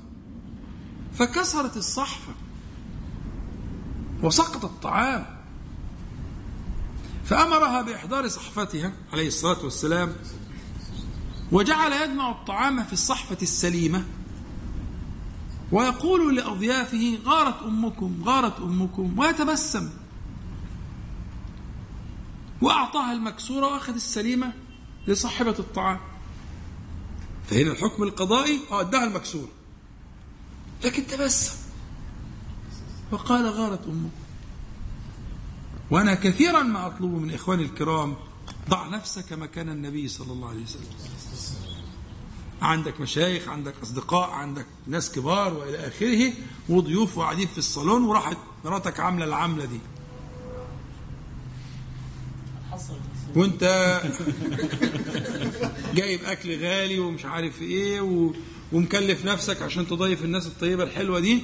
فكسرت 1.14 1.76
الصحفة 1.76 2.34
وسقط 4.22 4.64
الطعام. 4.64 5.26
فأمرها 7.24 7.82
بإحضار 7.82 8.28
صحفتها 8.28 8.92
عليه 9.12 9.26
الصلاة 9.26 9.64
والسلام 9.64 10.16
وجعل 11.52 11.92
يجمع 11.92 12.30
الطعام 12.30 12.84
في 12.84 12.92
الصحفة 12.92 13.38
السليمة. 13.42 14.04
ويقول 15.72 16.36
لأضيافه 16.36 17.18
غارت 17.24 17.62
أمكم 17.62 18.22
غارت 18.24 18.60
أمكم 18.60 19.18
ويتبسم. 19.18 19.90
وأعطاها 22.64 23.12
المكسورة 23.12 23.66
وأخذ 23.66 23.94
السليمة 23.94 24.52
لصاحبة 25.06 25.54
الطعام. 25.58 26.00
فهنا 27.50 27.72
الحكم 27.72 28.02
القضائي 28.02 28.60
آه 28.70 28.82
المكسورة. 29.04 29.48
لكن 30.84 31.06
تبسم. 31.06 31.54
وقال 33.12 33.46
غارت 33.46 33.86
أمكم 33.86 34.10
وأنا 35.90 36.14
كثيرا 36.14 36.62
ما 36.62 36.86
أطلب 36.86 37.10
من 37.12 37.34
إخواني 37.34 37.62
الكرام 37.62 38.16
ضع 38.68 38.88
نفسك 38.88 39.32
مكان 39.32 39.68
النبي 39.68 40.08
صلى 40.08 40.32
الله 40.32 40.48
عليه 40.48 40.62
وسلم. 40.62 40.86
عندك 42.62 43.00
مشايخ 43.00 43.48
عندك 43.48 43.74
أصدقاء 43.82 44.30
عندك 44.30 44.66
ناس 44.86 45.12
كبار 45.12 45.54
وإلى 45.54 45.88
آخره 45.88 46.32
وضيوف 46.68 47.18
وقاعدين 47.18 47.46
في 47.46 47.58
الصالون 47.58 48.04
وراحت 48.04 48.36
مراتك 48.64 49.00
عاملة 49.00 49.24
العملة 49.24 49.64
دي. 49.64 49.80
وانت 53.36 53.64
جايب 55.94 56.24
أكل 56.24 56.64
غالي 56.64 56.98
ومش 56.98 57.24
عارف 57.24 57.62
إيه 57.62 58.00
و... 58.00 58.34
ومكلف 58.72 59.24
نفسك 59.24 59.62
عشان 59.62 59.86
تضيف 59.86 60.24
الناس 60.24 60.46
الطيبة 60.46 60.82
الحلوة 60.84 61.20
دي 61.20 61.42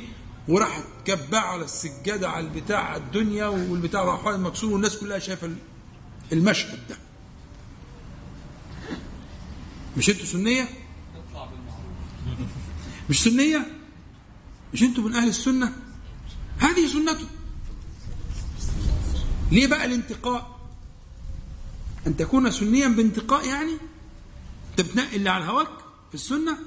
وراح 0.49 0.85
تكبع 1.05 1.39
على 1.39 1.65
السجادة 1.65 2.29
على 2.29 2.47
البتاع 2.47 2.85
على 2.85 3.03
الدنيا 3.03 3.47
والبتاع 3.47 4.05
راح 4.05 4.27
مكسور 4.27 4.73
والناس 4.73 4.97
كلها 4.97 5.19
شايفة 5.19 5.51
المشهد 6.33 6.79
ده. 6.89 6.97
مش 9.97 10.11
أنتوا 10.11 10.27
سنية؟ 10.27 10.69
مش 13.11 13.23
سنية؟ 13.23 13.67
مش 14.73 14.83
أنتوا 14.83 15.05
من 15.05 15.15
أهل 15.15 15.29
السنة؟ 15.29 15.73
هذه 16.59 16.87
سنته. 16.87 17.27
ليه 19.53 19.67
بقى 19.67 19.85
الانتقاء؟ 19.85 20.60
أن 22.07 22.17
تكون 22.17 22.51
سنيا 22.51 22.89
بانتقاء 22.89 23.49
يعني؟ 23.49 23.73
أنت 24.71 24.81
بتنقي 24.81 25.17
اللي 25.17 25.31
على 25.31 25.45
هواك 25.45 25.69
في 26.09 26.15
السنة؟ 26.15 26.59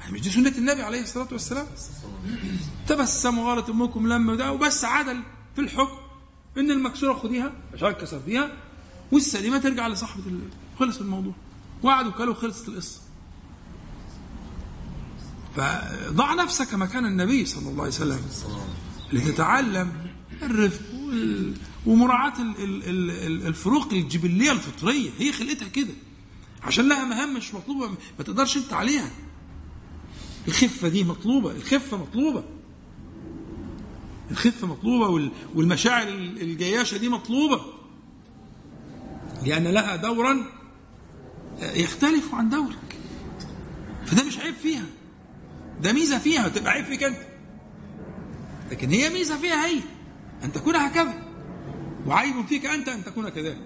يعني 0.00 0.12
مش 0.12 0.20
دي 0.20 0.30
سنة 0.30 0.54
النبي 0.58 0.82
عليه 0.82 1.02
الصلاة 1.02 1.28
والسلام؟ 1.32 1.66
تبسم 2.88 3.38
وغارت 3.38 3.70
أمكم 3.70 4.08
لما 4.08 4.34
ده 4.34 4.52
وبس 4.52 4.84
عدل 4.84 5.22
في 5.54 5.60
الحكم. 5.60 5.98
إن 6.58 6.70
المكسورة 6.70 7.14
خديها 7.14 7.52
عشان 7.74 7.90
كسرتيها 7.90 8.52
والسليمة 9.12 9.58
ترجع 9.58 9.88
لصاحبة. 9.88 10.22
خلص 10.78 11.00
الموضوع. 11.00 11.32
وقعدوا 11.82 12.12
كلوا 12.12 12.34
خلصت 12.34 12.68
القصة. 12.68 13.00
فضع 15.56 16.34
نفسك 16.34 16.74
مكان 16.74 17.06
النبي 17.06 17.46
صلى 17.46 17.68
الله 17.70 17.82
عليه 17.82 17.92
وسلم 17.92 18.20
لتتعلم 19.12 19.92
الرفق 20.42 20.82
ال- 23.26 23.46
الفروق 23.46 23.92
الجبلية 23.92 24.52
الفطرية. 24.52 25.10
هي 25.18 25.32
خلقتها 25.32 25.68
كده. 25.68 25.94
عشان 26.62 26.88
لها 26.88 27.04
مهام 27.04 27.34
مش 27.34 27.54
مطلوبة 27.54 27.88
ما 28.18 28.24
تقدرش 28.24 28.56
انت 28.56 28.72
عليها. 28.72 29.10
الخفة 30.48 30.88
دي 30.88 31.04
مطلوبة 31.04 31.50
الخفة 31.50 31.96
مطلوبة. 31.96 32.44
الخفة 34.30 34.66
مطلوبة 34.66 35.08
وال- 35.08 35.30
والمشاعر 35.54 36.08
ال- 36.08 36.42
الجياشة 36.42 36.96
دي 36.96 37.08
مطلوبة. 37.08 37.60
لأن 39.46 39.66
لها 39.66 39.96
دورا 39.96 40.44
يختلف 41.62 42.34
عن 42.34 42.48
دورك. 42.48 42.78
فده 44.06 44.24
مش 44.24 44.38
عيب 44.38 44.54
فيها. 44.54 44.86
ده 45.82 45.92
ميزة 45.92 46.18
فيها 46.18 46.48
تبقى 46.48 46.72
عيب 46.72 46.84
فيك 46.84 47.02
أنت. 47.02 47.18
لكن 48.70 48.90
هي 48.90 49.08
ميزة 49.10 49.36
فيها 49.38 49.66
هي 49.66 49.80
أن 50.44 50.52
تكون 50.52 50.76
هكذا. 50.76 51.27
وعيب 52.06 52.46
فيك 52.46 52.66
أنت 52.66 52.88
أن 52.88 53.04
تكون 53.04 53.28
كذلك. 53.28 53.58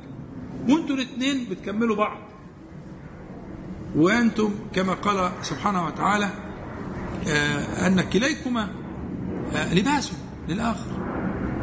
وأنتوا 0.68 0.96
الاثنين 0.96 1.44
بتكملوا 1.50 1.96
بعض. 1.96 2.18
وأنتم 3.96 4.54
كما 4.74 4.92
قال 4.94 5.32
سبحانه 5.42 5.86
وتعالى 5.86 6.30
آه، 7.28 7.86
أن 7.86 8.00
كليكما 8.00 8.70
آه، 9.54 9.74
لباس 9.74 10.12
للآخر. 10.48 10.90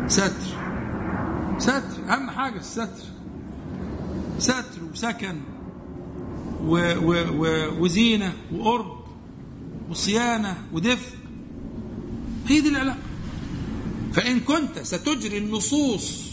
ستر. 0.07 0.57
ستر 1.57 2.13
أهم 2.13 2.29
حاجة 2.29 2.59
الستر. 2.59 3.05
ستر 4.39 4.83
وسكن 4.91 5.35
و 6.63 6.93
و 7.03 7.13
و 7.13 7.73
وزينة 7.83 8.33
وقرب 8.53 8.99
وصيانة 9.89 10.57
ودفء. 10.73 11.17
هي 12.47 12.61
دي 12.61 12.69
العلاقة. 12.69 12.97
فإن 14.13 14.39
كنت 14.39 14.79
ستجري 14.79 15.37
النصوص 15.37 16.28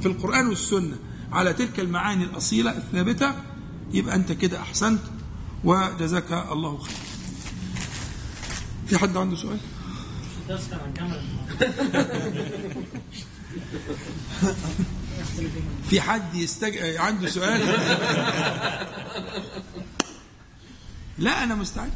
في 0.00 0.06
القرآن 0.06 0.46
والسنة 0.46 0.96
على 1.32 1.52
تلك 1.52 1.80
المعاني 1.80 2.24
الأصيلة 2.24 2.70
الثابتة 2.76 3.34
يبقى 3.92 4.14
أنت 4.14 4.32
كده 4.32 4.60
أحسنت 4.60 5.00
وجزاك 5.64 6.32
الله 6.52 6.78
خير. 6.78 6.96
في 8.86 8.98
حد 8.98 9.16
عنده 9.16 9.36
سؤال؟ 9.36 9.58
في 15.90 16.00
حد 16.00 16.34
يستج... 16.34 16.78
عنده 16.96 17.28
سؤال؟ 17.28 17.60
لا 21.18 21.44
أنا 21.44 21.54
مستعد. 21.54 21.90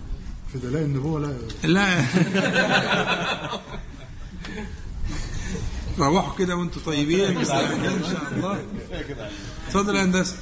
في 0.52 0.58
دلائل 0.58 0.84
النبوة 0.84 1.20
لا. 1.20 1.36
لا. 1.68 2.04
روحوا 5.98 6.38
كده 6.38 6.56
وانتوا 6.56 6.82
طيبين. 6.86 7.34
مستعدين 7.40 7.84
إن 7.84 8.02
شاء 8.02 8.32
الله. 8.32 8.64
اتفضل 9.68 9.96
يا 9.96 10.04
هندسة. 10.04 10.36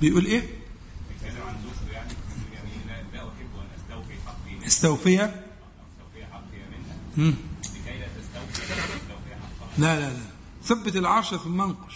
بيقول 0.00 0.24
إيه؟ 0.26 0.42
استوفية 4.66 5.44
مم. 7.16 7.34
لا 9.78 10.00
لا 10.00 10.10
لا. 10.10 10.20
ثبت 10.64 10.96
العرش 10.96 11.34
في 11.34 11.46
المنقش 11.46 11.87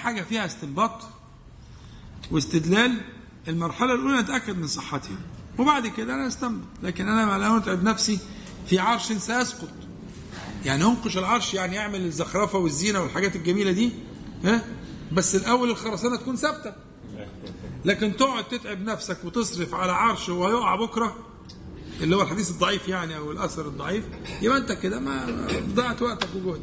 اي 0.00 0.04
حاجة 0.04 0.22
فيها 0.22 0.46
استنباط 0.46 1.02
واستدلال 2.30 3.00
المرحلة 3.48 3.94
الأولى 3.94 4.20
نتاكد 4.22 4.58
من 4.58 4.66
صحتها 4.66 5.16
وبعد 5.58 5.86
كده 5.86 6.14
أنا 6.14 6.26
أستنبط. 6.26 6.64
لكن 6.82 7.04
ما 7.04 7.38
لا 7.38 7.56
أتعب 7.56 7.82
نفسي 7.84 8.18
في 8.66 8.78
عرش 8.78 9.12
سيسقط 9.12 9.68
يعني 10.64 10.84
أنقش 10.84 11.18
العرش 11.18 11.54
يعني 11.54 11.76
يعمل 11.76 12.04
الزخرفة 12.04 12.58
والزينة 12.58 13.00
والحاجات 13.00 13.36
الجميلة 13.36 13.72
دي 13.72 13.92
ها؟ 14.44 14.64
بس 15.12 15.34
الأول 15.36 15.70
الخرسانة 15.70 16.16
تكون 16.16 16.36
ثابتة. 16.36 16.72
لكن 17.84 18.16
تقعد 18.16 18.44
تتعب 18.48 18.80
نفسك 18.80 19.24
وتصرف 19.24 19.74
على 19.74 19.92
عرش 19.92 20.28
وهيقع 20.28 20.74
بكرة 20.76 21.16
اللي 22.00 22.16
هو 22.16 22.22
الحديث 22.22 22.50
الضعيف 22.50 22.88
يعني 22.88 23.16
أو 23.16 23.32
الأثر 23.32 23.68
الضعيف 23.68 24.04
يبقى 24.42 24.58
أنت 24.58 24.72
كده 24.72 25.00
ما 25.00 25.46
ضيعت 25.74 26.02
وقتك 26.02 26.28
وجهدك. 26.36 26.62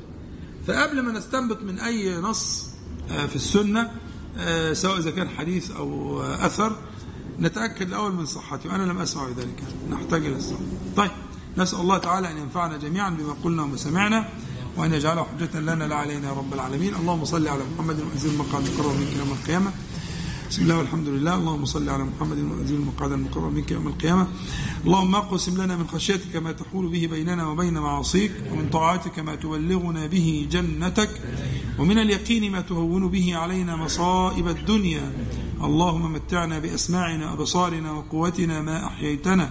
فقبل 0.68 1.02
ما 1.02 1.12
نستنبط 1.12 1.62
من 1.62 1.80
أي 1.80 2.16
نص 2.18 2.77
في 3.08 3.36
السنة 3.36 3.92
آه، 4.38 4.74
سواء 4.74 5.00
إذا 5.00 5.12
كان 5.12 5.30
حديث 5.30 5.72
أو 5.72 6.22
آه، 6.22 6.46
أثر 6.46 6.76
نتأكد 7.40 7.88
الأول 7.88 8.14
من 8.14 8.26
صحته. 8.26 8.70
وأنا 8.70 8.84
لم 8.84 8.98
أسمع 8.98 9.30
ذلك 9.30 9.64
نحتاج 9.92 10.26
إلى 10.26 10.36
الصبر 10.36 10.60
طيب 10.98 11.12
نسأل 11.58 11.80
الله 11.80 11.98
تعالى 11.98 12.32
أن 12.32 12.38
ينفعنا 12.38 12.78
جميعا 12.78 13.10
بما 13.10 13.36
قلنا 13.44 13.64
وما 13.64 13.78
سمعنا 13.78 14.30
وأن 14.78 14.94
يجعله 14.94 15.24
حجة 15.24 15.60
لنا 15.60 15.84
لا 15.84 15.96
علينا 15.96 16.28
يا 16.28 16.34
رب 16.34 16.54
العالمين. 16.54 16.96
اللهم 16.96 17.26
صل 17.26 17.48
على 17.48 17.64
محمد 17.74 18.00
وانزل 18.00 18.30
المقام 18.30 18.64
القرب 18.66 19.00
منك 19.00 19.16
يوم 19.18 19.38
القيامة. 19.42 19.72
بسم 20.50 20.62
الله 20.62 20.78
والحمد 20.78 21.08
لله. 21.08 21.36
اللهم 21.36 21.66
صل 21.66 21.90
على 21.90 22.04
محمد 22.04 22.38
وانزل 22.38 22.76
المقعد 22.76 23.12
المقرب 23.12 23.54
منك 23.54 23.72
يوم 23.72 23.88
القيامة. 23.88 24.28
اللهم 24.86 25.16
اقسم 25.16 25.62
لنا 25.62 25.76
من 25.76 25.88
خشيتك 25.88 26.36
ما 26.36 26.52
تحول 26.52 26.88
به 26.88 27.08
بيننا 27.12 27.48
وبين 27.48 27.74
معاصيك 27.74 28.32
ومن 28.52 28.70
طاعتك 28.70 29.20
ما 29.20 29.36
تبلغنا 29.36 30.08
به 30.08 30.48
جنتك 30.52 31.10
ومن 31.80 31.98
اليقين 31.98 32.52
ما 32.52 32.62
تهون 32.62 33.08
به 33.08 33.36
علينا 33.36 33.76
مصائب 33.76 34.48
الدنيا. 34.48 35.12
اللهم 35.64 36.14
متعنا 36.14 36.60
بأسماعنا 36.60 37.32
وابصارنا 37.32 37.92
وقوتنا 37.92 38.62
ما 38.62 38.88
أحييتنا. 38.88 39.50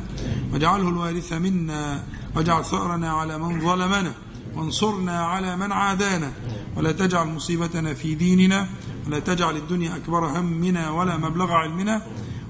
واجعله 0.52 0.88
الوارث 0.88 1.32
منا. 1.32 2.04
واجعل 2.36 2.64
ثأرنا 2.64 3.10
على 3.12 3.38
من 3.38 3.60
ظلمنا. 3.60 4.14
وانصرنا 4.54 5.24
على 5.24 5.56
من 5.56 5.72
عادانا. 5.72 6.32
ولا 6.76 6.92
تجعل 6.92 7.26
مصيبتنا 7.26 7.94
في 7.94 8.14
ديننا. 8.14 8.68
ولا 9.06 9.18
تجعل 9.18 9.56
الدنيا 9.56 9.96
أكبر 9.96 10.26
همنا 10.26 10.90
ولا 10.90 11.16
مبلغ 11.16 11.52
علمنا 11.52 12.06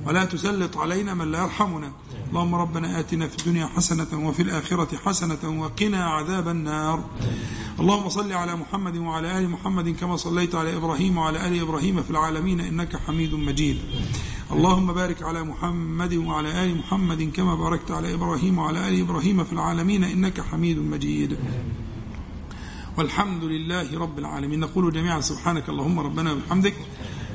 ولا 0.06 0.24
تسلط 0.24 0.76
علينا 0.76 1.14
من 1.14 1.32
لا 1.32 1.42
يرحمنا. 1.42 1.92
اللهم 2.30 2.54
ربنا 2.54 3.00
آتنا 3.00 3.28
في 3.28 3.38
الدنيا 3.38 3.66
حسنة 3.66 4.28
وفي 4.28 4.42
الآخرة 4.42 4.96
حسنة 4.96 5.60
وقنا 5.60 6.04
عذاب 6.04 6.48
النار. 6.48 7.04
اللهم 7.80 8.08
صل 8.08 8.32
على 8.32 8.56
محمد 8.56 8.96
وعلى 8.96 9.38
آل 9.38 9.50
محمد 9.50 9.88
كما 9.88 10.16
صليت 10.16 10.54
على 10.54 10.76
إبراهيم 10.76 11.18
وعلى 11.18 11.48
آل 11.48 11.60
إبراهيم 11.60 12.02
في 12.02 12.10
العالمين 12.10 12.60
إنك 12.60 12.96
حميد 12.96 13.34
مجيد. 13.34 13.78
اللهم 14.52 14.92
بارك 14.92 15.22
على 15.22 15.42
محمد 15.42 16.14
وعلى 16.14 16.64
آل 16.64 16.78
محمد 16.78 17.22
كما 17.22 17.54
باركت 17.54 17.90
على 17.90 18.14
إبراهيم 18.14 18.58
وعلى 18.58 18.88
آل 18.88 19.00
إبراهيم 19.00 19.44
في 19.44 19.52
العالمين 19.52 20.04
إنك 20.04 20.40
حميد 20.40 20.78
مجيد. 20.78 21.38
والحمد 22.96 23.44
لله 23.44 23.98
رب 23.98 24.18
العالمين. 24.18 24.60
نقول 24.60 24.92
جميعا 24.92 25.20
سبحانك 25.20 25.68
اللهم 25.68 26.00
ربنا 26.00 26.32
وبحمدك 26.32 26.74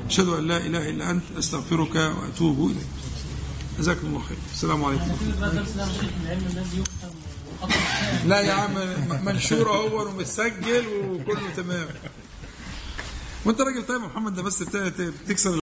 أشهد 0.06 0.28
أن 0.28 0.46
لا 0.46 0.56
إله 0.56 0.90
إلا 0.90 1.10
أنت 1.10 1.22
أستغفرك 1.38 1.94
وأتوب 1.94 2.70
إليك. 2.70 2.86
جزاكم 3.78 4.06
الله 4.06 4.22
خير. 4.28 4.36
السلام 4.54 4.84
عليكم. 4.84 5.04
لا 8.26 8.40
يا 8.40 8.52
عم 8.52 8.70
منشور 9.24 9.70
اهو 9.74 10.08
ومسجل 10.08 10.84
وكله 11.10 11.50
تمام. 11.56 11.86
وانت 13.44 13.60
راجل 13.60 13.86
طيب 13.86 14.02
يا 14.02 14.06
محمد 14.06 14.34
ده 14.34 14.42
بس 14.42 14.62
بت- 14.62 15.12
بتكسر 15.24 15.58